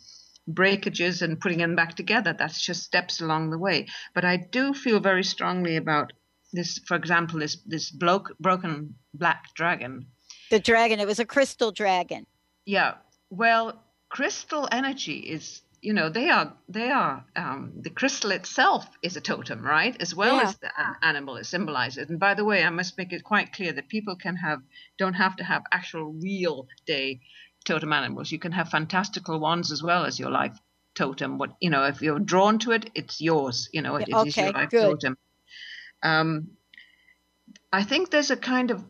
breakages 0.47 1.23
and 1.23 1.41
putting 1.41 1.59
them 1.59 1.75
back 1.75 1.95
together 1.95 2.35
that's 2.39 2.61
just 2.61 2.83
steps 2.83 3.21
along 3.21 3.51
the 3.51 3.59
way 3.59 3.87
but 4.15 4.25
i 4.25 4.37
do 4.37 4.73
feel 4.75 5.01
very 5.01 5.25
strongly 5.25 5.77
about 5.77 6.13
this 6.53 6.79
for 6.87 6.97
example 6.97 7.39
this 7.41 7.57
this 7.67 7.91
bloke, 7.91 8.31
broken 8.39 8.95
black 9.15 9.45
dragon 9.55 10.07
the 10.51 10.61
dragon 10.61 11.01
it 11.01 11.07
was 11.07 11.19
a 11.19 11.25
crystal 11.25 11.73
dragon 11.73 12.27
yeah. 12.67 12.95
Well, 13.31 13.83
crystal 14.09 14.69
energy 14.71 15.19
is, 15.19 15.61
you 15.83 15.93
know, 15.93 16.09
they 16.09 16.31
are 16.31 16.55
they 16.69 16.91
are 16.91 17.25
um, 17.37 17.73
the 17.81 17.91
crystal 17.91 18.31
itself 18.31 18.87
is 19.03 19.17
a 19.17 19.21
totem, 19.21 19.61
right? 19.63 19.95
As 20.01 20.15
well 20.15 20.37
Yeah. 20.37 20.45
as 20.49 20.57
the 20.59 20.71
an- 20.79 20.97
animal 21.03 21.37
it 21.37 21.45
symbolizes. 21.45 22.09
And 22.09 22.19
by 22.19 22.35
the 22.35 22.45
way, 22.45 22.65
I 22.65 22.71
must 22.71 22.97
make 22.97 23.13
it 23.13 23.23
quite 23.23 23.53
clear 23.53 23.73
that 23.73 23.89
people 23.89 24.17
can 24.17 24.37
have 24.37 24.61
don't 24.99 25.15
have 25.15 25.37
to 25.37 25.45
have 25.45 25.63
actual 25.73 26.13
real 26.15 26.69
day 26.87 27.21
totem 27.65 27.93
animals. 27.93 28.31
You 28.31 28.39
can 28.39 28.53
have 28.53 28.69
fantastical 28.69 29.39
ones 29.41 29.73
as 29.73 29.83
well 29.83 30.05
as 30.05 30.19
your 30.19 30.31
life 30.31 30.59
totem. 30.95 31.39
What 31.39 31.57
you 31.61 31.71
know, 31.71 31.85
if 31.85 32.03
you're 32.03 32.19
drawn 32.19 32.59
to 32.61 32.73
it, 32.73 32.91
it's 32.95 33.21
yours. 33.21 33.69
You 33.73 33.83
know, 33.83 33.97
it, 33.97 34.09
it 34.09 34.27
is 34.27 34.37
your 34.37 34.53
life 34.53 34.71
good. 34.71 35.01
totem. 35.01 35.19
Um, 36.03 36.51
I 37.73 37.83
think 37.83 38.11
there's 38.11 38.31
a 38.31 38.37
kind 38.37 38.71
of 38.71 38.85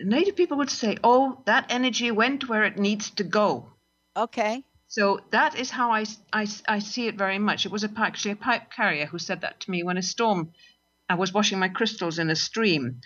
native 0.00 0.36
people 0.36 0.58
would 0.58 0.70
say, 0.70 0.96
"Oh, 1.02 1.42
that 1.46 1.66
energy 1.70 2.10
went 2.10 2.48
where 2.48 2.64
it 2.64 2.78
needs 2.78 3.10
to 3.10 3.24
go." 3.24 3.70
okay 4.16 4.64
So 4.88 5.20
that 5.30 5.58
is 5.58 5.70
how 5.70 5.90
I, 5.90 6.04
I, 6.32 6.46
I 6.68 6.78
see 6.78 7.06
it 7.08 7.16
very 7.16 7.38
much. 7.38 7.66
It 7.66 7.72
was 7.72 7.84
a, 7.84 7.90
actually 7.96 8.32
a 8.32 8.36
pipe 8.36 8.70
carrier 8.70 9.06
who 9.06 9.18
said 9.18 9.40
that 9.40 9.60
to 9.60 9.70
me 9.70 9.82
when 9.82 9.98
a 9.98 10.02
storm, 10.02 10.52
I 11.08 11.16
was 11.16 11.32
washing 11.32 11.58
my 11.58 11.68
crystals 11.68 12.18
in 12.18 12.30
a 12.30 12.36
stream, 12.36 13.00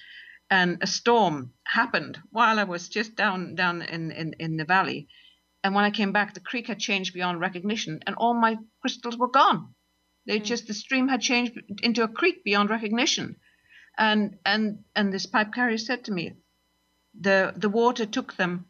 and 0.51 0.79
a 0.83 0.87
storm 0.87 1.53
happened 1.65 2.19
while 2.31 2.59
I 2.59 2.65
was 2.65 2.89
just 2.89 3.15
down 3.17 3.55
down 3.55 3.83
in, 3.83 4.11
in, 4.11 4.35
in 4.39 4.57
the 4.57 4.65
valley. 4.65 5.09
And 5.63 5.75
when 5.75 5.85
I 5.85 5.91
came 5.91 6.13
back, 6.13 6.35
the 6.35 6.41
creek 6.41 6.67
had 6.69 6.79
changed 6.79 7.15
beyond 7.15 7.41
recognition, 7.41 8.01
and 8.07 8.17
all 8.17 8.35
my 8.35 8.57
crystals 8.81 9.17
were 9.17 9.29
gone. 9.31 9.75
They 10.27 10.39
Hmm. 10.39 10.45
just 10.45 10.67
the 10.67 10.75
stream 10.75 11.09
had 11.09 11.21
changed 11.21 11.53
into 11.83 12.03
a 12.03 12.09
creek 12.09 12.43
beyond 12.45 12.71
recognition, 12.71 13.37
and 13.99 14.39
and 14.45 14.85
and 14.95 15.13
this 15.13 15.27
pipe 15.27 15.53
carrier 15.53 15.79
said 15.79 16.05
to 16.05 16.13
me, 16.13 16.33
the 17.21 17.53
the 17.57 17.69
water 17.69 18.07
took 18.07 18.35
them 18.37 18.67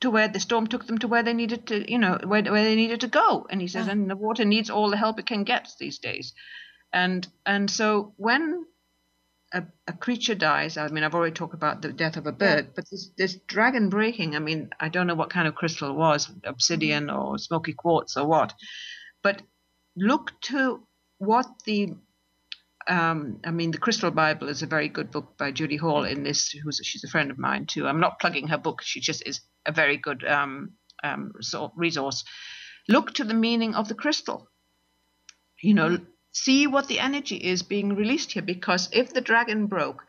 to 0.00 0.10
where 0.10 0.28
the 0.28 0.40
storm 0.40 0.66
took 0.66 0.86
them 0.86 0.98
to 0.98 1.08
where 1.08 1.22
they 1.24 1.34
needed 1.34 1.66
to, 1.66 1.90
you 1.90 1.98
know, 1.98 2.18
where 2.24 2.42
where 2.42 2.64
they 2.64 2.76
needed 2.76 3.00
to 3.00 3.08
go. 3.08 3.46
And 3.50 3.60
he 3.60 3.68
says, 3.68 3.88
Ah. 3.88 3.92
and 3.92 4.08
the 4.10 4.16
water 4.16 4.44
needs 4.44 4.70
all 4.70 4.90
the 4.90 4.96
help 4.96 5.18
it 5.18 5.26
can 5.26 5.44
get 5.44 5.68
these 5.78 5.98
days, 5.98 6.34
and 6.92 7.26
and 7.44 7.70
so 7.70 8.14
when 8.16 8.64
a, 9.52 9.62
a 9.86 9.92
creature 9.92 10.34
dies. 10.34 10.76
I 10.76 10.88
mean, 10.88 11.04
I've 11.04 11.14
already 11.14 11.34
talked 11.34 11.54
about 11.54 11.82
the 11.82 11.92
death 11.92 12.16
of 12.16 12.26
a 12.26 12.32
bird, 12.32 12.74
but 12.74 12.88
this, 12.90 13.10
this 13.16 13.36
dragon 13.46 13.88
breaking, 13.88 14.36
I 14.36 14.40
mean, 14.40 14.70
I 14.78 14.88
don't 14.88 15.06
know 15.06 15.14
what 15.14 15.30
kind 15.30 15.48
of 15.48 15.54
crystal 15.54 15.90
it 15.90 15.96
was 15.96 16.30
obsidian 16.44 17.10
or 17.10 17.38
smoky 17.38 17.72
quartz 17.72 18.16
or 18.16 18.26
what. 18.26 18.52
But 19.22 19.42
look 19.96 20.32
to 20.42 20.86
what 21.18 21.46
the, 21.64 21.94
um, 22.86 23.40
I 23.44 23.50
mean, 23.50 23.70
the 23.70 23.78
Crystal 23.78 24.10
Bible 24.10 24.48
is 24.48 24.62
a 24.62 24.66
very 24.66 24.88
good 24.88 25.10
book 25.10 25.36
by 25.38 25.50
Judy 25.50 25.76
Hall 25.76 26.04
in 26.04 26.22
this, 26.22 26.50
who's 26.50 26.80
she's 26.82 27.04
a 27.04 27.08
friend 27.08 27.30
of 27.30 27.38
mine 27.38 27.66
too. 27.66 27.86
I'm 27.86 28.00
not 28.00 28.20
plugging 28.20 28.48
her 28.48 28.58
book, 28.58 28.82
she 28.82 29.00
just 29.00 29.26
is 29.26 29.40
a 29.66 29.72
very 29.72 29.96
good 29.96 30.24
um, 30.24 30.72
um, 31.02 31.32
resource. 31.76 32.24
Look 32.88 33.14
to 33.14 33.24
the 33.24 33.34
meaning 33.34 33.74
of 33.74 33.88
the 33.88 33.94
crystal. 33.94 34.48
You 35.60 35.74
know, 35.74 35.98
see 36.32 36.66
what 36.66 36.88
the 36.88 37.00
energy 37.00 37.36
is 37.36 37.62
being 37.62 37.94
released 37.94 38.32
here 38.32 38.42
because 38.42 38.88
if 38.92 39.12
the 39.12 39.20
dragon 39.20 39.66
broke 39.66 40.04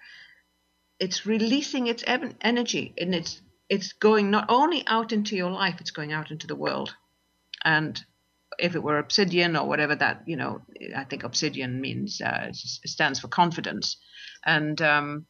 it's 0.99 1.25
releasing 1.25 1.87
its 1.87 2.03
energy 2.41 2.93
and 2.97 3.15
it's 3.15 3.41
it's 3.69 3.93
going 3.93 4.29
not 4.29 4.45
only 4.49 4.83
out 4.87 5.11
into 5.11 5.35
your 5.35 5.51
life 5.51 5.79
it's 5.79 5.91
going 5.91 6.11
out 6.11 6.31
into 6.31 6.47
the 6.47 6.55
world. 6.55 6.93
And 7.63 8.03
if 8.57 8.75
it 8.75 8.83
were 8.83 8.99
obsidian 8.99 9.55
or 9.55 9.67
whatever 9.67 9.95
that 9.95 10.23
you 10.25 10.35
know 10.35 10.61
i 10.95 11.03
think 11.05 11.23
obsidian 11.23 11.79
means 11.79 12.19
uh, 12.21 12.49
stands 12.51 13.19
for 13.19 13.29
confidence. 13.29 13.97
And 14.45 14.81
um, 14.81 15.25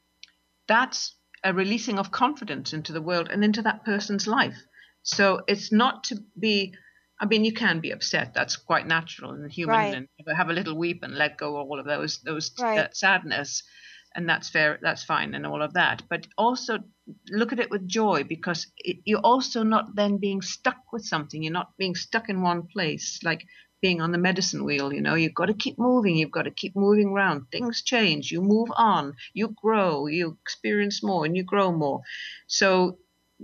that's 0.68 1.16
a 1.44 1.54
releasing 1.54 2.00
of 2.00 2.12
confidence 2.12 2.74
into 2.74 2.92
the 2.92 3.02
world 3.02 3.30
and 3.30 3.44
into 3.44 3.62
that 3.62 3.86
person's 3.86 4.28
life. 4.28 4.58
So 5.04 5.42
it's 5.48 5.72
not 5.72 6.04
to 6.06 6.18
be 6.38 6.74
I 7.20 7.26
mean, 7.26 7.44
you 7.46 7.54
can 7.54 7.80
be 7.82 7.92
upset. 7.92 8.34
That's 8.34 8.56
quite 8.56 8.88
natural 8.88 9.32
and 9.32 9.52
human, 9.52 9.76
Right. 9.76 9.94
and 9.94 10.08
have 10.38 10.50
a 10.50 10.54
little 10.54 10.78
weep 10.78 11.04
and 11.04 11.16
let 11.16 11.38
go 11.38 11.58
of 11.58 11.68
all 11.68 11.80
of 11.80 11.86
those 11.86 12.20
those 12.22 12.52
uh, 12.60 12.64
Right. 12.64 12.76
that 12.78 12.96
sadness, 12.98 13.64
and 14.16 14.28
that's 14.28 14.50
fair. 14.50 14.80
That's 14.82 15.04
fine, 15.04 15.34
and 15.36 15.46
all 15.46 15.62
of 15.62 15.74
that. 15.74 16.04
But 16.10 16.28
also 16.38 16.80
look 17.30 17.52
at 17.52 17.60
it 17.60 17.70
with 17.70 17.88
joy 17.88 18.24
because 18.24 18.68
it, 18.78 18.98
you're 19.06 19.20
also 19.24 19.64
not 19.64 19.96
then 19.96 20.18
being 20.18 20.42
stuck 20.42 20.78
with 20.94 21.04
something. 21.06 21.44
You're 21.44 21.54
not 21.54 21.76
being 21.78 21.96
stuck 21.96 22.30
in 22.30 22.42
one 22.42 22.68
place, 22.68 23.20
like 23.24 23.44
being 23.82 24.02
on 24.02 24.12
the 24.12 24.18
medicine 24.18 24.64
wheel. 24.64 24.94
You 24.94 25.02
know, 25.02 25.16
you've 25.16 25.34
got 25.34 25.48
to 25.48 25.54
keep 25.54 25.78
moving. 25.78 26.16
You've 26.16 26.32
got 26.32 26.44
to 26.44 26.52
keep 26.52 26.76
moving 26.76 27.10
around. 27.10 27.48
Things 27.52 27.82
change. 27.84 28.32
You 28.32 28.42
move 28.42 28.70
on. 28.78 29.14
You 29.34 29.54
grow. 29.62 30.08
You 30.08 30.38
experience 30.42 31.04
more, 31.04 31.26
and 31.26 31.36
you 31.36 31.44
grow 31.44 31.72
more. 31.74 32.02
So 32.48 33.00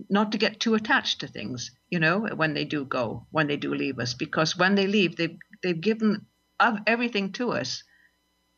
not 0.10 0.32
to 0.32 0.38
get 0.38 0.60
too 0.60 0.76
attached 0.76 1.20
to 1.22 1.28
things, 1.28 1.72
you 1.90 2.00
know, 2.00 2.22
when 2.36 2.54
they 2.54 2.66
do 2.66 2.86
go, 2.86 3.28
when 3.32 3.48
they 3.48 3.58
do 3.58 3.74
leave 3.74 4.00
us, 4.00 4.14
because 4.14 4.58
when 4.58 4.76
they 4.76 4.88
leave, 4.88 5.16
they've 5.16 5.38
they've 5.64 5.82
given 5.82 6.28
of 6.60 6.80
everything 6.88 7.32
to 7.34 7.52
us, 7.52 7.84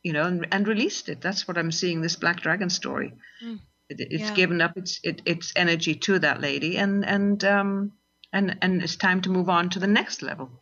you 0.03 0.13
know, 0.13 0.23
and, 0.25 0.47
and 0.51 0.67
released 0.67 1.09
it. 1.09 1.21
That's 1.21 1.47
what 1.47 1.57
I'm 1.57 1.71
seeing 1.71 2.01
this 2.01 2.15
Black 2.15 2.41
Dragon 2.41 2.69
story. 2.69 3.13
Mm. 3.41 3.59
It, 3.89 3.97
it's 4.11 4.31
Yeah. 4.31 4.31
given 4.31 4.61
up 4.61 4.77
its 4.77 4.99
it, 5.03 5.21
its 5.25 5.53
energy 5.55 5.95
to 5.95 6.19
that 6.19 6.41
lady, 6.41 6.77
and 6.77 7.05
and 7.05 7.43
um 7.45 7.93
and 8.33 8.57
and 8.61 8.81
it's 8.83 8.95
time 8.97 9.21
to 9.21 9.29
move 9.31 9.49
on 9.49 9.69
to 9.71 9.79
the 9.79 9.87
next 9.87 10.21
level. 10.23 10.59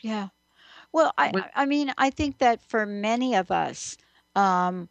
Yeah. 0.00 0.28
Well, 0.92 1.12
I, 1.18 1.34
I 1.54 1.66
mean, 1.66 1.92
I 1.98 2.10
think 2.10 2.38
that 2.38 2.62
for 2.62 2.86
many 2.86 3.34
of 3.36 3.50
us, 3.50 3.96
um, 4.36 4.88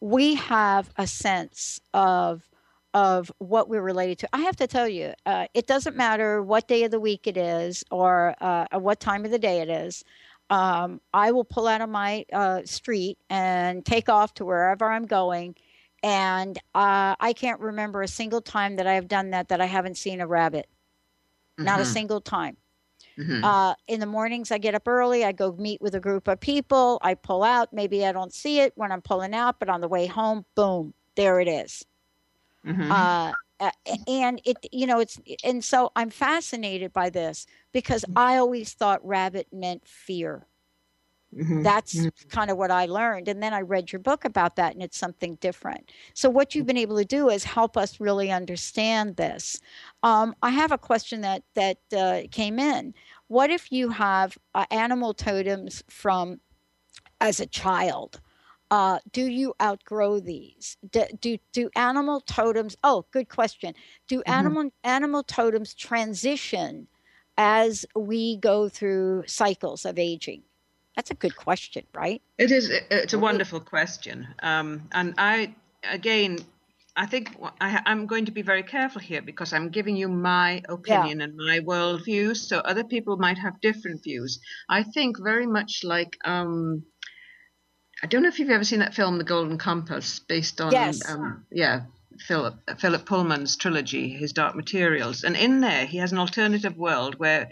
we 0.00 0.36
have 0.36 0.90
a 0.96 1.06
sense 1.06 1.80
of 1.94 2.48
of 2.94 3.32
what 3.38 3.68
we're 3.68 3.82
related 3.82 4.18
to. 4.20 4.28
I 4.32 4.40
have 4.40 4.56
to 4.56 4.66
tell 4.66 4.88
you, 4.88 5.14
uh, 5.26 5.46
it 5.54 5.66
doesn't 5.66 5.96
matter 5.96 6.42
what 6.42 6.68
day 6.68 6.84
of 6.84 6.90
the 6.90 7.00
week 7.00 7.26
it 7.26 7.36
is 7.36 7.84
or 7.90 8.34
uh, 8.40 8.66
what 8.78 9.00
time 9.00 9.24
of 9.24 9.30
the 9.30 9.38
day 9.38 9.60
it 9.60 9.68
is. 9.68 10.04
Um, 10.50 11.00
I 11.14 11.32
will 11.32 11.44
pull 11.44 11.66
out 11.66 11.80
of 11.80 11.88
my 11.88 12.26
uh, 12.32 12.62
street 12.64 13.18
and 13.30 13.84
take 13.86 14.08
off 14.10 14.34
to 14.34 14.44
wherever 14.44 14.84
I'm 14.90 15.06
going, 15.06 15.54
and 16.02 16.58
uh, 16.74 17.16
I 17.18 17.32
can't 17.32 17.60
remember 17.60 18.02
a 18.02 18.08
single 18.08 18.42
time 18.42 18.76
that 18.76 18.86
I 18.86 18.94
have 18.94 19.08
done 19.08 19.30
that 19.30 19.48
that 19.48 19.60
I 19.62 19.66
haven't 19.66 19.96
seen 19.96 20.20
a 20.20 20.26
rabbit. 20.26 20.68
Not 21.56 21.80
a 21.80 21.84
Mhm. 21.84 21.86
single 21.86 22.20
time. 22.20 22.56
Mhm. 23.16 23.44
Uh, 23.44 23.74
in 23.86 24.00
the 24.00 24.06
mornings, 24.06 24.50
I 24.50 24.58
get 24.58 24.74
up 24.74 24.86
early. 24.86 25.24
I 25.24 25.32
go 25.32 25.52
meet 25.52 25.80
with 25.80 25.94
a 25.94 26.00
group 26.00 26.28
of 26.28 26.40
people. 26.40 26.98
I 27.02 27.14
pull 27.14 27.42
out. 27.42 27.72
Maybe 27.72 28.04
I 28.04 28.12
don't 28.12 28.32
see 28.34 28.60
it 28.60 28.72
when 28.76 28.92
I'm 28.92 29.02
pulling 29.02 29.34
out, 29.34 29.58
but 29.58 29.68
on 29.68 29.80
the 29.80 29.88
way 29.88 30.06
home, 30.06 30.44
boom, 30.54 30.92
there 31.14 31.40
it 31.40 31.48
is. 31.48 31.84
Mhm. 32.64 33.12
Uh, 33.60 33.70
and 34.08 34.40
it, 34.44 34.56
you 34.72 34.86
know, 34.86 34.98
it's, 35.00 35.20
and 35.44 35.64
so 35.64 35.92
I'm 35.94 36.10
fascinated 36.10 36.92
by 36.92 37.10
this 37.10 37.46
because 37.72 38.04
I 38.16 38.36
always 38.36 38.74
thought 38.74 39.04
rabbit 39.06 39.48
meant 39.52 39.86
fear. 39.86 40.48
Mhm. 41.32 41.62
That's 41.62 42.08
Mhm. 42.16 42.28
kind 42.28 42.50
of 42.50 42.56
what 42.56 42.70
I 42.70 42.86
learned. 42.86 43.28
And 43.28 43.42
then 43.42 43.52
I 43.52 43.60
read 43.60 43.92
your 43.92 44.00
book 44.00 44.24
about 44.24 44.56
that, 44.56 44.72
and 44.72 44.82
it's 44.82 44.96
something 44.96 45.36
different. 45.36 45.92
So, 46.14 46.30
what 46.30 46.54
you've 46.54 46.66
been 46.66 46.78
able 46.78 46.96
to 46.96 47.04
do 47.04 47.28
is 47.28 47.44
help 47.44 47.76
us 47.76 48.00
really 48.00 48.30
understand 48.32 49.16
this. 49.16 49.60
Um, 50.02 50.34
I 50.42 50.50
have 50.50 50.72
a 50.72 50.78
question 50.78 51.20
that 51.20 51.44
that 51.54 51.78
uh, 51.96 52.22
came 52.30 52.58
in. 52.58 52.94
What 53.28 53.50
if 53.50 53.70
you 53.70 53.90
have 53.90 54.38
uh, 54.54 54.64
animal 54.70 55.14
totems 55.14 55.84
from 55.88 56.40
as 57.20 57.40
a 57.40 57.46
child? 57.46 58.20
Uh, 58.72 58.98
do 59.12 59.26
you 59.26 59.52
outgrow 59.60 60.18
these? 60.18 60.78
Do, 60.90 61.04
do 61.20 61.36
do 61.52 61.68
animal 61.76 62.22
totems? 62.22 62.74
Oh, 62.82 63.04
good 63.10 63.28
question. 63.28 63.74
Do 64.08 64.22
animal 64.22 64.70
animal 64.82 65.22
totems 65.24 65.74
transition 65.74 66.88
as 67.36 67.84
we 67.94 68.38
go 68.38 68.70
through 68.70 69.24
cycles 69.26 69.84
of 69.84 69.98
aging? 69.98 70.44
That's 70.96 71.10
a 71.10 71.14
good 71.14 71.36
question, 71.36 71.84
right? 71.92 72.22
It 72.38 72.50
is. 72.50 72.70
It's 72.90 73.12
a 73.12 73.18
wonderful 73.18 73.60
question, 73.60 74.26
um, 74.42 74.88
and 74.90 75.12
I 75.18 75.54
again, 75.84 76.38
I 76.96 77.04
think 77.04 77.36
I, 77.60 77.78
I'm 77.84 78.06
going 78.06 78.24
to 78.24 78.32
be 78.32 78.40
very 78.40 78.62
careful 78.62 79.02
here 79.02 79.20
because 79.20 79.52
I'm 79.52 79.68
giving 79.68 79.96
you 79.96 80.08
my 80.08 80.62
opinion 80.70 81.20
and 81.20 81.36
my 81.36 81.60
worldview. 81.60 82.34
So 82.34 82.60
other 82.60 82.84
people 82.84 83.18
might 83.18 83.36
have 83.36 83.60
different 83.60 84.02
views. 84.02 84.40
I 84.66 84.82
think 84.82 85.18
very 85.22 85.46
much 85.46 85.80
like 85.84 86.16
um, 86.24 86.84
I 88.02 88.06
don't 88.08 88.22
know 88.22 88.28
if 88.28 88.38
you've 88.38 88.50
ever 88.50 88.64
seen 88.64 88.80
that 88.80 88.94
film, 88.94 89.18
The 89.18 89.24
Golden 89.24 89.58
Compass, 89.58 90.18
based 90.18 90.60
on 90.60 90.72
Yes. 90.72 91.08
um, 91.08 91.46
yeah. 91.50 91.82
Philip 92.26 92.78
Philip 92.78 93.06
Pullman's 93.06 93.56
trilogy, 93.56 94.10
his 94.10 94.32
Dark 94.32 94.54
Materials, 94.54 95.24
and 95.24 95.34
in 95.36 95.60
there 95.60 95.86
he 95.86 95.96
has 95.98 96.12
an 96.12 96.18
alternative 96.18 96.76
world 96.76 97.18
where 97.18 97.50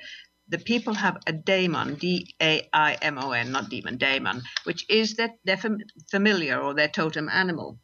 the 0.49 0.59
people 0.59 0.95
have 0.95 1.17
a 1.27 1.33
daemon, 1.33 1.95
D 1.95 2.35
A 2.43 2.69
I 2.73 2.95
M 3.01 3.19
O 3.19 3.33
N, 3.33 3.53
not 3.53 3.71
demon, 3.71 3.97
daemon, 3.97 4.43
which 4.65 4.85
is 4.91 5.15
their, 5.15 5.35
their 5.45 5.57
fam- 5.57 5.79
familiar 6.11 6.61
or 6.61 6.75
their 6.75 6.89
totem 6.89 7.29
animal. 7.29 7.79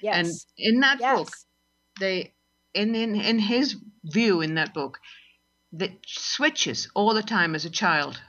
Yes. 0.00 0.14
And 0.16 0.28
in 0.56 0.80
that 0.80 1.00
yes. 1.00 1.18
book, 1.18 1.30
they, 1.98 2.32
in, 2.74 2.94
in 2.94 3.16
in 3.16 3.38
his 3.38 3.76
view 4.04 4.40
in 4.40 4.54
that 4.54 4.72
book, 4.72 4.98
that 5.72 5.90
switches 6.06 6.88
all 6.94 7.12
the 7.12 7.22
time 7.22 7.54
as 7.54 7.64
a 7.64 7.70
child. 7.70 8.20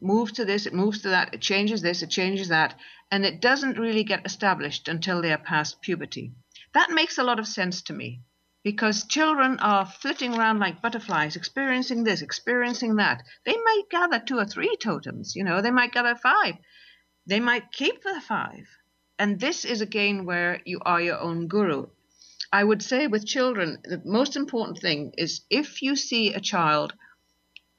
Moves 0.00 0.32
to 0.32 0.44
this, 0.44 0.66
it 0.66 0.74
moves 0.74 1.02
to 1.02 1.08
that, 1.08 1.34
it 1.34 1.40
changes 1.40 1.82
this, 1.82 2.02
it 2.02 2.10
changes 2.10 2.48
that, 2.48 2.78
and 3.10 3.24
it 3.24 3.40
doesn't 3.40 3.78
really 3.78 4.04
get 4.04 4.24
established 4.24 4.88
until 4.88 5.20
they 5.20 5.32
are 5.32 5.38
past 5.38 5.80
puberty. 5.82 6.32
That 6.72 6.90
makes 6.90 7.18
a 7.18 7.24
lot 7.24 7.38
of 7.40 7.48
sense 7.48 7.82
to 7.82 7.92
me 7.92 8.22
because 8.62 9.06
children 9.06 9.58
are 9.60 9.86
flitting 9.86 10.34
around 10.34 10.58
like 10.58 10.82
butterflies, 10.82 11.34
experiencing 11.34 12.04
this, 12.04 12.22
experiencing 12.22 12.96
that. 12.96 13.22
They 13.44 13.56
might 13.56 13.84
gather 13.90 14.20
two 14.20 14.38
or 14.38 14.44
three 14.44 14.76
totems, 14.76 15.34
you 15.34 15.44
know, 15.44 15.62
they 15.62 15.70
might 15.70 15.92
gather 15.92 16.14
five. 16.14 16.56
They 17.26 17.40
might 17.40 17.72
keep 17.72 18.02
the 18.02 18.20
five. 18.20 18.66
And 19.18 19.40
this 19.40 19.64
is 19.64 19.80
again 19.80 20.24
where 20.24 20.60
you 20.64 20.80
are 20.84 21.00
your 21.00 21.18
own 21.18 21.48
guru. 21.48 21.86
I 22.52 22.64
would 22.64 22.82
say 22.82 23.06
with 23.06 23.26
children, 23.26 23.78
the 23.84 24.02
most 24.04 24.36
important 24.36 24.78
thing 24.78 25.12
is 25.16 25.42
if 25.50 25.82
you 25.82 25.94
see 25.96 26.34
a 26.34 26.40
child 26.40 26.94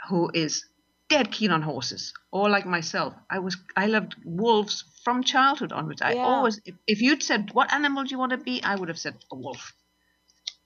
who 0.09 0.32
is 0.34 0.66
dead 1.12 1.32
keen 1.32 1.51
on 1.51 1.62
horses, 1.62 2.14
or 2.32 2.49
like 2.49 2.66
myself, 2.66 3.14
I 3.30 3.39
was 3.39 3.57
I 3.76 3.88
loved 3.88 4.16
wolves 4.24 4.84
from 5.03 5.24
childhood 5.24 5.74
onwards. 5.74 6.01
I 6.01 6.14
Yeah. 6.14 6.24
always, 6.24 6.62
if, 6.66 6.76
if 6.88 7.01
you'd 7.01 7.22
said 7.22 7.49
what 7.53 7.74
animal 7.74 8.03
do 8.05 8.12
you 8.12 8.20
want 8.20 8.32
to 8.32 8.38
be, 8.38 8.64
I 8.64 8.76
would 8.76 8.88
have 8.89 8.99
said 8.99 9.18
a 9.32 9.36
wolf. 9.36 9.74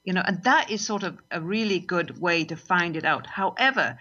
You 0.04 0.14
know, 0.14 0.24
and 0.26 0.44
that 0.44 0.70
is 0.70 0.86
sort 0.86 1.04
of 1.04 1.18
a 1.32 1.42
really 1.42 1.80
good 1.80 2.20
way 2.22 2.46
to 2.46 2.56
find 2.56 2.96
it 2.96 3.06
out. 3.06 3.26
However, 3.26 3.98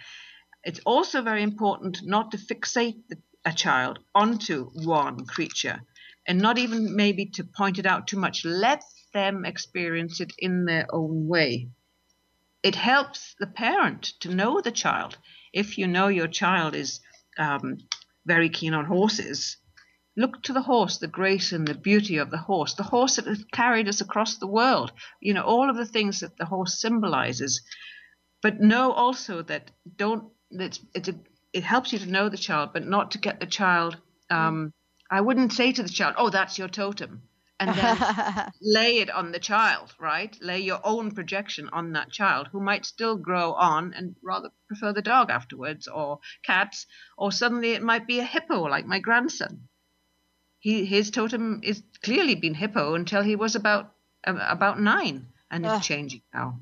it's 0.64 0.80
also 0.84 1.22
very 1.22 1.42
important 1.42 2.00
not 2.02 2.30
to 2.32 2.36
fixate 2.36 3.00
the, 3.08 3.16
a 3.46 3.52
child 3.52 3.98
onto 4.14 4.70
one 4.84 5.24
creature 5.24 5.80
and 6.28 6.40
not 6.40 6.58
even 6.58 6.94
maybe 6.94 7.26
to 7.36 7.44
point 7.44 7.78
it 7.78 7.86
out 7.86 8.06
too 8.06 8.18
much. 8.18 8.44
Let 8.44 8.82
them 9.14 9.46
experience 9.46 10.20
it 10.20 10.32
in 10.38 10.66
their 10.66 10.86
own 10.92 11.26
way. 11.26 11.70
It 12.62 12.74
helps 12.74 13.34
the 13.38 13.46
parent 13.46 14.04
to 14.20 14.34
know 14.34 14.60
the 14.60 14.72
child. 14.72 15.18
If 15.54 15.78
you 15.78 15.86
know 15.86 16.08
your 16.08 16.26
child 16.26 16.74
is 16.74 17.00
um, 17.38 17.78
very 18.26 18.48
keen 18.48 18.74
on 18.74 18.84
horses, 18.84 19.56
look 20.16 20.42
to 20.42 20.52
the 20.52 20.62
horse, 20.62 20.98
the 20.98 21.06
grace 21.06 21.52
and 21.52 21.66
the 21.66 21.74
beauty 21.74 22.18
of 22.18 22.30
the 22.32 22.38
horse, 22.38 22.74
the 22.74 22.82
horse 22.82 23.16
that 23.16 23.26
has 23.26 23.44
carried 23.52 23.88
us 23.88 24.00
across 24.00 24.36
the 24.36 24.48
world. 24.48 24.92
You 25.20 25.32
know, 25.32 25.44
all 25.44 25.70
of 25.70 25.76
the 25.76 25.86
things 25.86 26.20
that 26.20 26.36
the 26.36 26.44
horse 26.44 26.80
symbolizes. 26.80 27.62
But 28.42 28.60
know 28.60 28.92
also 28.92 29.42
that 29.42 29.70
don't 29.96 30.24
that 30.50 30.78
it's 30.92 31.08
a, 31.08 31.14
it 31.52 31.62
helps 31.62 31.92
you 31.92 32.00
to 32.00 32.10
know 32.10 32.28
the 32.28 32.36
child, 32.36 32.70
but 32.72 32.86
not 32.86 33.12
to 33.12 33.18
get 33.18 33.38
the 33.38 33.46
child. 33.46 33.96
Um, 34.30 34.72
I 35.10 35.20
wouldn't 35.20 35.52
say 35.52 35.72
to 35.72 35.82
the 35.82 35.88
child, 35.88 36.16
"Oh, 36.18 36.30
that's 36.30 36.58
your 36.58 36.68
totem," 36.68 37.22
and 37.68 37.78
then 37.78 38.52
lay 38.60 38.98
it 38.98 39.10
on 39.10 39.32
the 39.32 39.38
child. 39.38 39.94
Right? 39.98 40.36
Lay 40.40 40.60
your 40.60 40.80
own 40.84 41.12
projection 41.12 41.68
on 41.72 41.92
that 41.92 42.10
child, 42.10 42.48
who 42.48 42.60
might 42.60 42.86
still 42.86 43.16
grow 43.16 43.52
on 43.52 43.94
and 43.94 44.16
rather 44.22 44.50
prefer 44.68 44.92
the 44.92 45.02
dog 45.02 45.30
afterwards, 45.30 45.88
or 45.88 46.20
cats, 46.44 46.86
or 47.16 47.32
suddenly 47.32 47.72
it 47.72 47.82
might 47.82 48.06
be 48.06 48.18
a 48.20 48.24
hippo, 48.24 48.62
like 48.62 48.86
my 48.86 48.98
grandson. 48.98 49.68
He 50.58 50.84
his 50.84 51.10
totem 51.10 51.60
is 51.62 51.82
clearly 52.02 52.34
been 52.34 52.54
hippo 52.54 52.94
until 52.94 53.22
he 53.22 53.36
was 53.36 53.54
about 53.54 53.92
um, 54.26 54.38
about 54.38 54.80
nine, 54.80 55.28
and 55.50 55.64
Ugh. 55.66 55.76
it's 55.76 55.86
changing 55.86 56.22
now. 56.32 56.60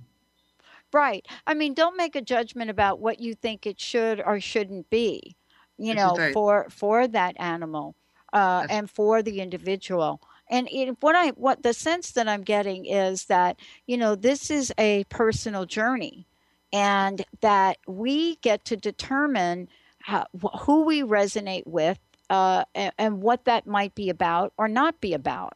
Right. 0.93 1.27
I 1.47 1.55
mean, 1.55 1.75
don't 1.75 1.97
make 1.97 2.17
a 2.17 2.21
judgment 2.21 2.71
about 2.71 2.99
what 3.01 3.19
you 3.21 3.35
think 3.35 3.67
it 3.67 3.81
should 3.81 4.21
or 4.21 4.41
shouldn't 4.41 4.91
be, 4.91 5.37
you 5.79 5.95
know, 5.95 6.15
very- 6.17 6.33
for 6.33 6.69
for 6.69 7.09
that 7.09 7.35
animal 7.39 7.95
uh, 8.33 8.67
and 8.69 8.91
for 8.91 9.23
the 9.23 9.41
individual. 9.41 10.21
And 10.53 10.69
it, 10.71 10.99
what 11.01 11.17
I 11.17 11.31
what 11.31 11.63
the 11.63 11.73
sense 11.73 12.13
that 12.13 12.29
I'm 12.29 12.43
getting 12.43 12.85
is 12.85 13.25
that 13.25 13.59
you 13.87 13.97
know 13.97 14.15
this 14.15 14.51
is 14.51 14.73
a 14.79 15.05
personal 15.05 15.65
journey, 15.65 16.27
and 16.73 17.25
that 17.41 17.79
we 17.89 18.37
get 18.37 18.65
to 18.67 18.77
determine 18.77 19.69
how, 20.01 20.27
who 20.61 20.85
we 20.85 21.03
resonate 21.03 21.67
with 21.67 21.99
uh, 22.29 22.65
and, 22.75 22.93
and 22.99 23.23
what 23.23 23.47
that 23.47 23.67
might 23.67 23.95
be 23.95 24.11
about 24.11 24.53
or 24.59 24.69
not 24.69 25.01
be 25.01 25.15
about. 25.15 25.55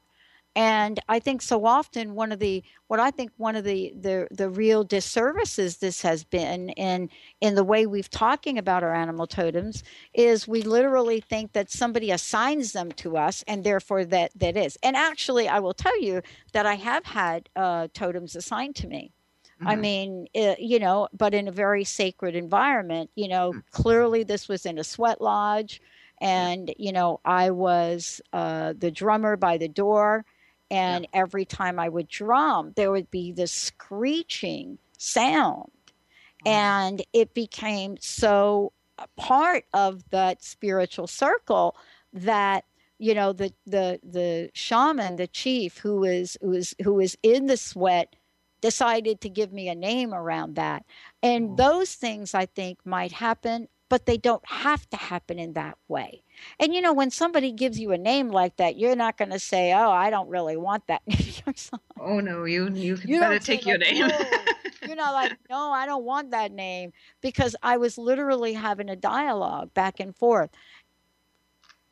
And 0.57 1.00
I 1.09 1.20
think 1.20 1.42
so 1.42 1.66
often 1.66 2.14
one 2.14 2.32
of 2.32 2.40
the 2.40 2.64
what 2.88 2.98
I 2.98 3.11
think 3.11 3.32
one 3.36 3.57
of 3.57 3.64
the 3.64 3.92
the 4.00 4.26
the 4.32 4.50
real 4.50 4.84
disservices 4.84 5.78
this 5.78 6.02
has 6.02 6.24
been 6.24 6.70
in 6.70 7.11
in 7.40 7.54
the 7.57 7.64
way 7.64 7.86
we've 7.86 8.11
talking 8.11 8.59
about 8.59 8.82
our 8.82 8.94
animal 8.94 9.26
totems 9.28 9.84
is 10.14 10.48
we 10.48 10.62
literally 10.62 11.20
think 11.20 11.52
that 11.52 11.70
somebody 11.70 12.11
assigns 12.11 12.72
them 12.72 12.90
to 12.92 13.16
us 13.18 13.44
and 13.46 13.64
therefore 13.64 14.04
that 14.07 14.32
that 14.36 14.57
is. 14.57 14.78
And 14.82 14.96
actually, 14.96 15.48
I 15.48 15.61
will 15.61 15.74
tell 15.74 16.00
you 16.02 16.22
that 16.52 16.66
I 16.66 16.76
have 16.76 17.04
had 17.07 17.50
uh, 17.57 17.88
totems 17.94 18.34
assigned 18.34 18.76
to 18.76 18.88
me. 18.88 19.12
I 19.64 19.76
Mhm. 19.76 19.76
mean, 19.76 20.26
uh, 20.36 20.54
you 20.59 20.78
know, 20.78 21.09
but 21.12 21.34
in 21.34 21.48
a 21.48 21.52
very 21.52 21.84
sacred 21.84 22.34
environment. 22.36 23.11
You 23.14 23.28
know, 23.28 23.59
clearly 23.70 24.24
this 24.24 24.48
was 24.48 24.66
in 24.66 24.78
a 24.78 24.84
sweat 24.84 25.20
lodge, 25.20 25.80
and 26.20 26.72
you 26.78 26.92
know, 26.92 27.20
I 27.24 27.50
was 27.50 28.20
uh, 28.32 28.74
the 28.76 28.90
drummer 28.90 29.36
by 29.36 29.59
the 29.59 29.68
door, 29.68 30.24
and 30.71 31.07
every 31.12 31.45
time 31.45 31.79
I 31.79 31.89
would 31.89 32.09
drum, 32.09 32.73
there 32.77 32.91
would 32.91 33.11
be 33.11 33.33
this 33.33 33.53
screeching 33.53 34.79
sound, 34.99 35.71
mm. 36.45 36.51
and 36.51 37.03
it 37.12 37.35
became 37.35 37.97
so 38.01 38.73
a 38.99 39.07
part 39.21 39.64
of 39.73 40.09
that 40.11 40.43
spiritual 40.43 41.07
circle 41.07 41.77
that 42.12 42.64
you 42.99 43.14
know 43.14 43.33
the 43.33 43.53
the 43.67 44.01
the 44.03 44.51
shaman 44.55 45.17
the 45.17 45.27
chief 45.27 45.79
who 45.79 46.03
is 46.05 46.39
who 46.41 46.53
is 46.53 46.75
who 46.83 46.99
is 46.99 47.17
in 47.23 47.47
the 47.47 47.57
sweat 47.57 48.17
decided 48.62 49.21
to 49.21 49.29
give 49.29 49.53
me 49.53 49.69
a 49.69 49.75
name 49.75 50.14
around 50.14 50.55
that. 50.55 50.85
And 51.23 51.51
mm. 51.51 51.57
those 51.57 51.95
things 51.95 52.35
i 52.35 52.47
think 52.47 52.79
might 52.85 53.12
happen 53.12 53.69
but 53.89 54.07
they 54.07 54.17
don't 54.17 54.47
have 54.47 54.89
to 54.91 54.97
happen 54.97 55.39
in 55.39 55.53
that 55.53 55.77
way 55.89 56.23
and 56.61 56.74
you 56.74 56.80
know 56.80 56.93
when 56.93 57.11
somebody 57.11 57.53
gives 57.53 57.78
you 57.78 57.93
a 57.93 57.99
name 57.99 58.28
like 58.28 58.57
that 58.57 58.76
you're 58.76 58.97
not 58.97 59.16
going 59.16 59.30
to 59.30 59.39
say 59.39 59.72
oh 59.72 59.91
i 59.91 60.11
don't 60.11 60.28
really 60.28 60.57
want 60.57 60.87
that 60.87 61.03
name 61.07 61.37
or 61.47 61.53
something. 61.57 61.80
Oh 62.01 62.20
no, 62.20 62.45
you 62.45 62.68
you, 62.70 62.99
You 63.05 63.20
better 63.20 63.39
take 63.39 63.66
your 63.66 63.78
like, 63.78 63.93
name. 63.93 64.11
You're 64.87 64.97
not 64.97 65.14
like, 65.14 65.37
no, 65.51 65.70
I 65.72 65.87
don't 65.87 66.05
want 66.05 66.30
that 66.30 66.53
name 66.53 66.93
because 67.20 67.57
I 67.62 67.76
was 67.76 67.97
literally 67.97 68.53
having 68.53 68.89
a 68.89 68.97
dialogue 68.97 69.72
back 69.74 70.01
and 70.01 70.14
forth. 70.14 70.51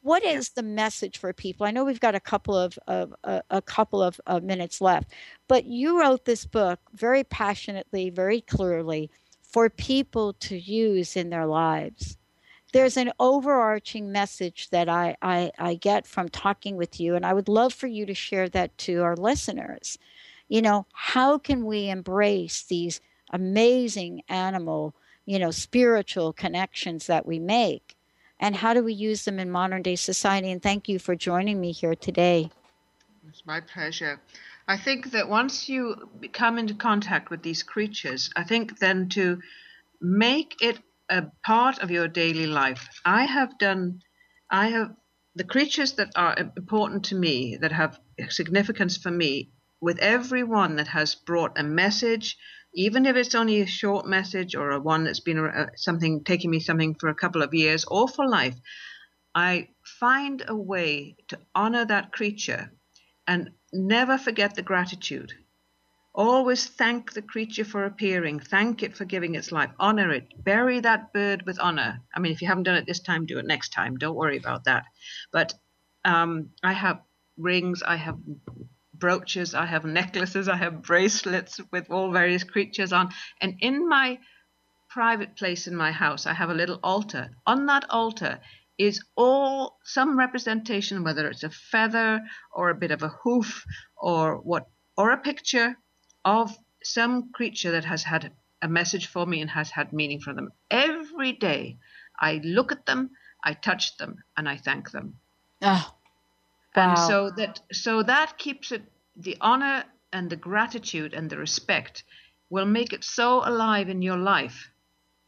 What 0.02 0.22
is 0.22 0.50
the 0.50 0.62
message 0.62 1.16
for 1.16 1.32
people? 1.32 1.66
I 1.66 1.70
know 1.70 1.82
we've 1.84 2.00
got 2.00 2.14
a 2.14 2.20
couple 2.20 2.54
of, 2.54 2.78
of 2.86 3.14
uh, 3.24 3.40
a 3.48 3.62
couple 3.62 4.02
of 4.02 4.20
uh, 4.26 4.40
minutes 4.40 4.82
left, 4.82 5.10
but 5.48 5.64
you 5.64 5.98
wrote 5.98 6.26
this 6.26 6.44
book 6.44 6.78
very 6.92 7.24
passionately, 7.24 8.10
very 8.10 8.42
clearly 8.42 9.10
for 9.40 9.70
people 9.70 10.34
to 10.34 10.58
use 10.58 11.16
in 11.16 11.30
their 11.30 11.46
lives. 11.46 12.18
There's 12.74 12.96
an 12.96 13.12
overarching 13.20 14.10
message 14.10 14.68
that 14.70 14.88
I, 14.88 15.16
I, 15.22 15.52
I 15.56 15.74
get 15.76 16.08
from 16.08 16.28
talking 16.28 16.76
with 16.76 16.98
you, 16.98 17.14
and 17.14 17.24
I 17.24 17.32
would 17.32 17.46
love 17.46 17.72
for 17.72 17.86
you 17.86 18.04
to 18.04 18.14
share 18.14 18.48
that 18.48 18.76
to 18.78 19.00
our 19.00 19.14
listeners. 19.14 19.96
You 20.48 20.60
know 20.60 20.84
how 20.92 21.38
can 21.38 21.66
we 21.66 21.88
embrace 21.88 22.64
these 22.64 23.00
amazing 23.30 24.22
animal 24.28 24.92
you 25.24 25.38
know 25.38 25.52
spiritual 25.52 26.32
connections 26.32 27.06
that 27.06 27.24
we 27.24 27.38
make? 27.38 27.96
And 28.40 28.56
how 28.56 28.74
do 28.74 28.82
we 28.82 28.92
use 28.92 29.24
them 29.24 29.38
in 29.38 29.52
modern 29.52 29.82
day 29.82 29.94
society? 29.94 30.50
And 30.50 30.60
thank 30.60 30.88
you 30.88 30.98
for 30.98 31.14
joining 31.14 31.60
me 31.60 31.70
here 31.70 31.94
today. 31.94 32.50
It's 33.28 33.46
my 33.46 33.60
pleasure. 33.60 34.20
I 34.66 34.78
think 34.78 35.12
that 35.12 35.28
once 35.28 35.68
you 35.68 36.08
come 36.32 36.58
into 36.58 36.74
contact 36.74 37.30
with 37.30 37.44
these 37.44 37.62
creatures, 37.62 38.30
I 38.34 38.42
think 38.42 38.80
then 38.80 39.10
to 39.10 39.40
make 40.00 40.56
it 40.60 40.80
a 41.10 41.24
part 41.44 41.78
of 41.78 41.90
your 41.90 42.08
daily 42.08 42.46
life. 42.46 42.88
I 43.04 43.24
have 43.24 43.58
done, 43.58 44.00
I 44.50 44.68
have 44.68 44.94
the 45.34 45.44
creatures 45.44 45.92
that 45.94 46.12
are 46.16 46.36
important 46.56 47.06
to 47.06 47.14
me, 47.14 47.58
that 47.60 47.72
have 47.72 47.98
significance 48.28 48.96
for 48.96 49.10
me, 49.10 49.50
with 49.80 49.98
every 49.98 50.42
one 50.42 50.76
that 50.76 50.88
has 50.88 51.14
brought 51.14 51.58
a 51.58 51.62
message, 51.62 52.36
even 52.74 53.06
if 53.06 53.16
it's 53.16 53.34
only 53.34 53.60
a 53.60 53.66
short 53.66 54.06
message 54.06 54.54
or 54.54 54.70
a 54.70 54.80
one 54.80 55.04
that's 55.04 55.20
been 55.20 55.38
uh, 55.38 55.66
something 55.76 56.24
taking 56.24 56.50
me 56.50 56.60
something 56.60 56.94
for 56.94 57.08
a 57.08 57.14
couple 57.14 57.42
of 57.42 57.54
years 57.54 57.84
or 57.84 58.08
for 58.08 58.26
life, 58.26 58.56
I 59.34 59.68
find 60.00 60.42
a 60.46 60.56
way 60.56 61.16
to 61.28 61.38
honor 61.54 61.84
that 61.84 62.12
creature 62.12 62.72
and 63.26 63.50
never 63.72 64.16
forget 64.18 64.54
the 64.54 64.62
gratitude. 64.62 65.32
Always 66.16 66.68
thank 66.68 67.12
the 67.12 67.22
creature 67.22 67.64
for 67.64 67.84
appearing, 67.86 68.38
thank 68.38 68.84
it 68.84 68.96
for 68.96 69.04
giving 69.04 69.34
its 69.34 69.50
life, 69.50 69.70
honor 69.80 70.12
it, 70.12 70.28
bury 70.44 70.78
that 70.78 71.12
bird 71.12 71.44
with 71.44 71.58
honor. 71.58 72.02
I 72.14 72.20
mean, 72.20 72.30
if 72.30 72.40
you 72.40 72.46
haven't 72.46 72.62
done 72.62 72.76
it 72.76 72.86
this 72.86 73.00
time, 73.00 73.26
do 73.26 73.38
it 73.38 73.46
next 73.46 73.70
time. 73.70 73.96
Don't 73.96 74.14
worry 74.14 74.36
about 74.36 74.64
that. 74.64 74.84
But 75.32 75.54
um, 76.04 76.50
I 76.62 76.72
have 76.72 77.00
rings, 77.36 77.82
I 77.82 77.96
have 77.96 78.16
brooches, 78.94 79.54
I 79.54 79.66
have 79.66 79.84
necklaces, 79.84 80.48
I 80.48 80.54
have 80.54 80.82
bracelets 80.82 81.60
with 81.72 81.90
all 81.90 82.12
various 82.12 82.44
creatures 82.44 82.92
on. 82.92 83.10
And 83.40 83.56
in 83.58 83.88
my 83.88 84.20
private 84.90 85.34
place 85.36 85.66
in 85.66 85.74
my 85.74 85.90
house, 85.90 86.26
I 86.26 86.32
have 86.32 86.50
a 86.50 86.54
little 86.54 86.78
altar. 86.84 87.30
On 87.44 87.66
that 87.66 87.86
altar 87.90 88.38
is 88.78 89.04
all 89.16 89.78
some 89.84 90.16
representation, 90.16 91.02
whether 91.02 91.28
it's 91.28 91.42
a 91.42 91.50
feather 91.50 92.20
or 92.52 92.70
a 92.70 92.74
bit 92.76 92.92
of 92.92 93.02
a 93.02 93.08
hoof 93.24 93.64
or 93.96 94.36
what, 94.36 94.68
or 94.96 95.10
a 95.10 95.18
picture 95.18 95.76
of 96.24 96.56
some 96.82 97.32
creature 97.32 97.72
that 97.72 97.84
has 97.84 98.02
had 98.04 98.32
a 98.62 98.68
message 98.68 99.06
for 99.06 99.26
me 99.26 99.40
and 99.40 99.50
has 99.50 99.70
had 99.70 99.92
meaning 99.92 100.20
for 100.20 100.32
them. 100.34 100.50
Every 100.70 101.32
day, 101.32 101.78
I 102.18 102.40
look 102.44 102.72
at 102.72 102.86
them, 102.86 103.10
I 103.44 103.54
touch 103.54 103.96
them, 103.96 104.22
and 104.36 104.48
I 104.48 104.56
thank 104.56 104.90
them. 104.90 105.20
oh, 105.62 105.94
And 106.74 106.98
so 106.98 107.30
that 107.30 107.60
so 107.72 108.02
that 108.02 108.38
keeps 108.38 108.72
it 108.72 108.82
the 109.16 109.36
honor 109.40 109.84
and 110.12 110.30
the 110.30 110.36
gratitude 110.36 111.14
and 111.14 111.30
the 111.30 111.38
respect 111.38 112.04
will 112.50 112.66
make 112.66 112.92
it 112.92 113.04
so 113.04 113.46
alive 113.46 113.88
in 113.88 114.02
your 114.02 114.16
life. 114.18 114.70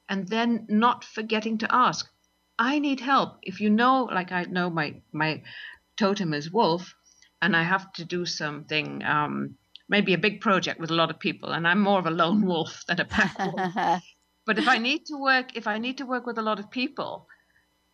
And 0.09 0.29
then 0.29 0.67
not 0.69 1.05
forgetting 1.05 1.59
to 1.59 1.75
ask, 1.75 2.09
I 2.59 2.79
need 2.79 3.01
help. 3.01 3.39
If 3.43 3.61
you 3.61 3.71
know, 3.71 4.05
like 4.05 4.33
I 4.33 4.45
know 4.45 4.71
my 4.71 5.03
my 5.13 5.43
totem 5.97 6.33
is 6.35 6.51
wolf, 6.51 6.95
and 7.43 7.57
I 7.57 7.63
have 7.65 7.93
to 7.95 8.05
do 8.05 8.25
something, 8.27 9.03
um, 9.05 9.59
maybe 9.89 10.15
a 10.15 10.19
big 10.19 10.41
project 10.41 10.81
with 10.81 10.91
a 10.91 10.95
lot 10.95 11.11
of 11.11 11.19
people, 11.19 11.51
and 11.51 11.67
I'm 11.67 11.81
more 11.81 11.99
of 11.99 12.07
a 12.07 12.11
lone 12.11 12.47
wolf 12.47 12.85
than 12.87 13.01
a 13.01 13.05
pack 13.05 13.39
wolf. 13.45 14.03
But 14.45 14.59
if 14.59 14.69
I 14.69 14.79
need 14.79 15.07
to 15.07 15.17
work, 15.17 15.57
if 15.57 15.67
I 15.67 15.79
need 15.79 15.99
to 15.99 16.07
work 16.07 16.27
with 16.27 16.39
a 16.39 16.43
lot 16.43 16.59
of 16.59 16.71
people, 16.71 17.29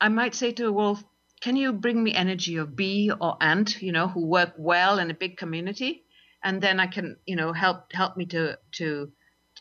I 0.01 0.09
might 0.09 0.35
say 0.35 0.53
to 0.53 0.67
a 0.67 0.73
wolf, 0.73 1.03
"Can 1.41 1.57
you 1.57 1.73
bring 1.73 2.03
me 2.03 2.15
energy 2.15 2.57
of 2.57 2.77
bee 2.77 3.11
or 3.11 3.37
ant, 3.41 3.81
you 3.81 3.93
know, 3.93 4.09
who 4.09 4.27
work 4.27 4.55
well 4.59 4.99
in 4.99 5.11
a 5.11 5.15
big 5.15 5.37
community, 5.37 6.05
and 6.43 6.61
then 6.63 6.81
I 6.81 6.87
can, 6.87 7.17
you 7.27 7.37
know, 7.37 7.53
help 7.53 7.93
help 7.93 8.17
me 8.17 8.27
to 8.27 8.59
to 8.73 9.13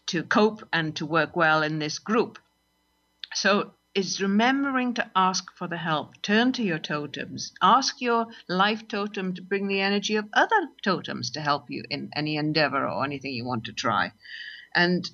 to 0.07 0.23
cope 0.23 0.67
and 0.73 0.95
to 0.97 1.05
work 1.05 1.35
well 1.35 1.63
in 1.63 1.79
this 1.79 1.99
group." 1.99 2.39
So 3.33 3.73
is 3.93 4.21
remembering 4.21 4.93
to 4.93 5.11
ask 5.15 5.43
for 5.57 5.67
the 5.67 5.77
help. 5.77 6.21
Turn 6.21 6.53
to 6.53 6.63
your 6.63 6.79
totems. 6.79 7.51
Ask 7.61 7.99
your 8.01 8.27
life 8.47 8.87
totem 8.87 9.33
to 9.35 9.41
bring 9.41 9.67
the 9.67 9.81
energy 9.81 10.15
of 10.15 10.29
other 10.33 10.67
totems 10.81 11.31
to 11.31 11.41
help 11.41 11.69
you 11.69 11.83
in 11.89 12.09
any 12.15 12.37
endeavor 12.37 12.87
or 12.87 13.03
anything 13.03 13.33
you 13.33 13.45
want 13.45 13.65
to 13.65 13.73
try. 13.73 14.11
And 14.73 15.09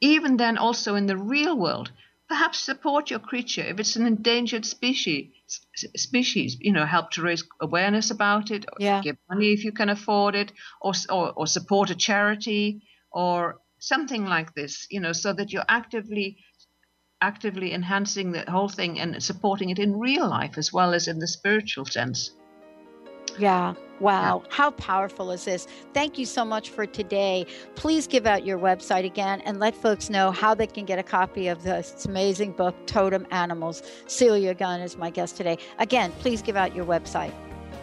even 0.00 0.36
then, 0.36 0.58
also 0.58 0.94
in 0.94 1.06
the 1.06 1.16
real 1.16 1.56
world, 1.58 1.90
perhaps 2.28 2.58
support 2.58 3.10
your 3.10 3.18
creature 3.18 3.62
if 3.62 3.80
it's 3.80 3.96
an 3.96 4.06
endangered 4.06 4.64
species. 4.66 5.32
Species, 5.96 6.56
you 6.60 6.72
know, 6.72 6.86
help 6.86 7.10
to 7.12 7.22
raise 7.22 7.44
awareness 7.60 8.10
about 8.10 8.50
it, 8.50 8.66
or 8.72 8.76
Yeah. 8.78 9.02
give 9.02 9.16
money 9.28 9.52
if 9.52 9.64
you 9.64 9.72
can 9.72 9.88
afford 9.88 10.34
it, 10.34 10.52
or, 10.80 10.92
or 11.10 11.32
or 11.32 11.46
support 11.46 11.90
a 11.90 11.94
charity 11.94 12.82
or 13.10 13.60
something 13.78 14.26
like 14.26 14.54
this. 14.54 14.86
You 14.90 15.00
know, 15.00 15.12
so 15.12 15.32
that 15.32 15.52
you're 15.52 15.64
actively 15.68 16.36
actively 17.22 17.72
enhancing 17.72 18.32
the 18.32 18.50
whole 18.50 18.68
thing 18.68 19.00
and 19.00 19.22
supporting 19.22 19.70
it 19.70 19.78
in 19.78 19.98
real 19.98 20.28
life 20.28 20.56
as 20.56 20.72
well 20.72 20.94
as 20.94 21.08
in 21.08 21.18
the 21.18 21.26
spiritual 21.26 21.84
sense. 21.84 22.30
Yeah. 23.38 23.74
Wow. 24.00 24.42
How 24.48 24.70
powerful 24.72 25.30
is 25.30 25.44
this? 25.44 25.68
Thank 25.92 26.18
you 26.18 26.24
so 26.24 26.44
much 26.44 26.70
for 26.70 26.86
today. 26.86 27.46
Please 27.74 28.06
give 28.06 28.26
out 28.26 28.46
your 28.46 28.58
website 28.58 29.04
again 29.04 29.42
and 29.42 29.60
let 29.60 29.74
folks 29.74 30.08
know 30.08 30.30
how 30.30 30.54
they 30.54 30.66
can 30.66 30.86
get 30.86 30.98
a 30.98 31.02
copy 31.02 31.48
of 31.48 31.62
this 31.62 32.06
amazing 32.06 32.52
book, 32.52 32.74
Totem 32.86 33.26
Animals. 33.30 33.82
Celia 34.06 34.54
Gunn 34.54 34.80
is 34.80 34.96
my 34.96 35.10
guest 35.10 35.36
today. 35.36 35.58
Again, 35.78 36.12
please 36.18 36.40
give 36.40 36.56
out 36.56 36.74
your 36.74 36.86
website. 36.86 37.34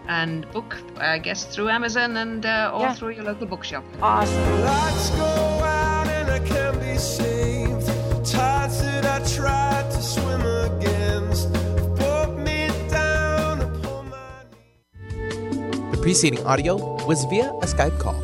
And 0.08 0.50
book, 0.52 0.76
I 0.98 1.18
guess, 1.18 1.44
through 1.44 1.68
Amazon 1.70 2.16
and 2.16 2.44
uh, 2.44 2.72
or 2.74 2.80
Yeah. 2.82 2.94
through 2.94 3.10
your 3.10 3.24
local 3.24 3.46
bookshop. 3.46 3.84
Awesome. 4.02 4.60
Lights 4.64 5.10
go 5.10 5.24
out 5.24 6.06
and 6.08 6.28
I 6.30 6.38
can 6.40 6.78
be 6.80 6.96
saved. 6.98 7.86
Tides 8.26 8.82
that 8.82 9.04
I 9.06 9.18
tried 9.36 9.90
to 9.90 10.00
swim 10.02 10.42
against 10.42 11.52
brought 11.96 12.36
me 12.36 12.68
down 12.90 13.60
upon 13.62 14.10
my 14.10 14.42
The 15.92 15.98
preceding 16.02 16.44
audio 16.46 16.76
was 17.06 17.24
via 17.26 17.50
a 17.62 17.66
Skype 17.66 17.98
call. 17.98 18.20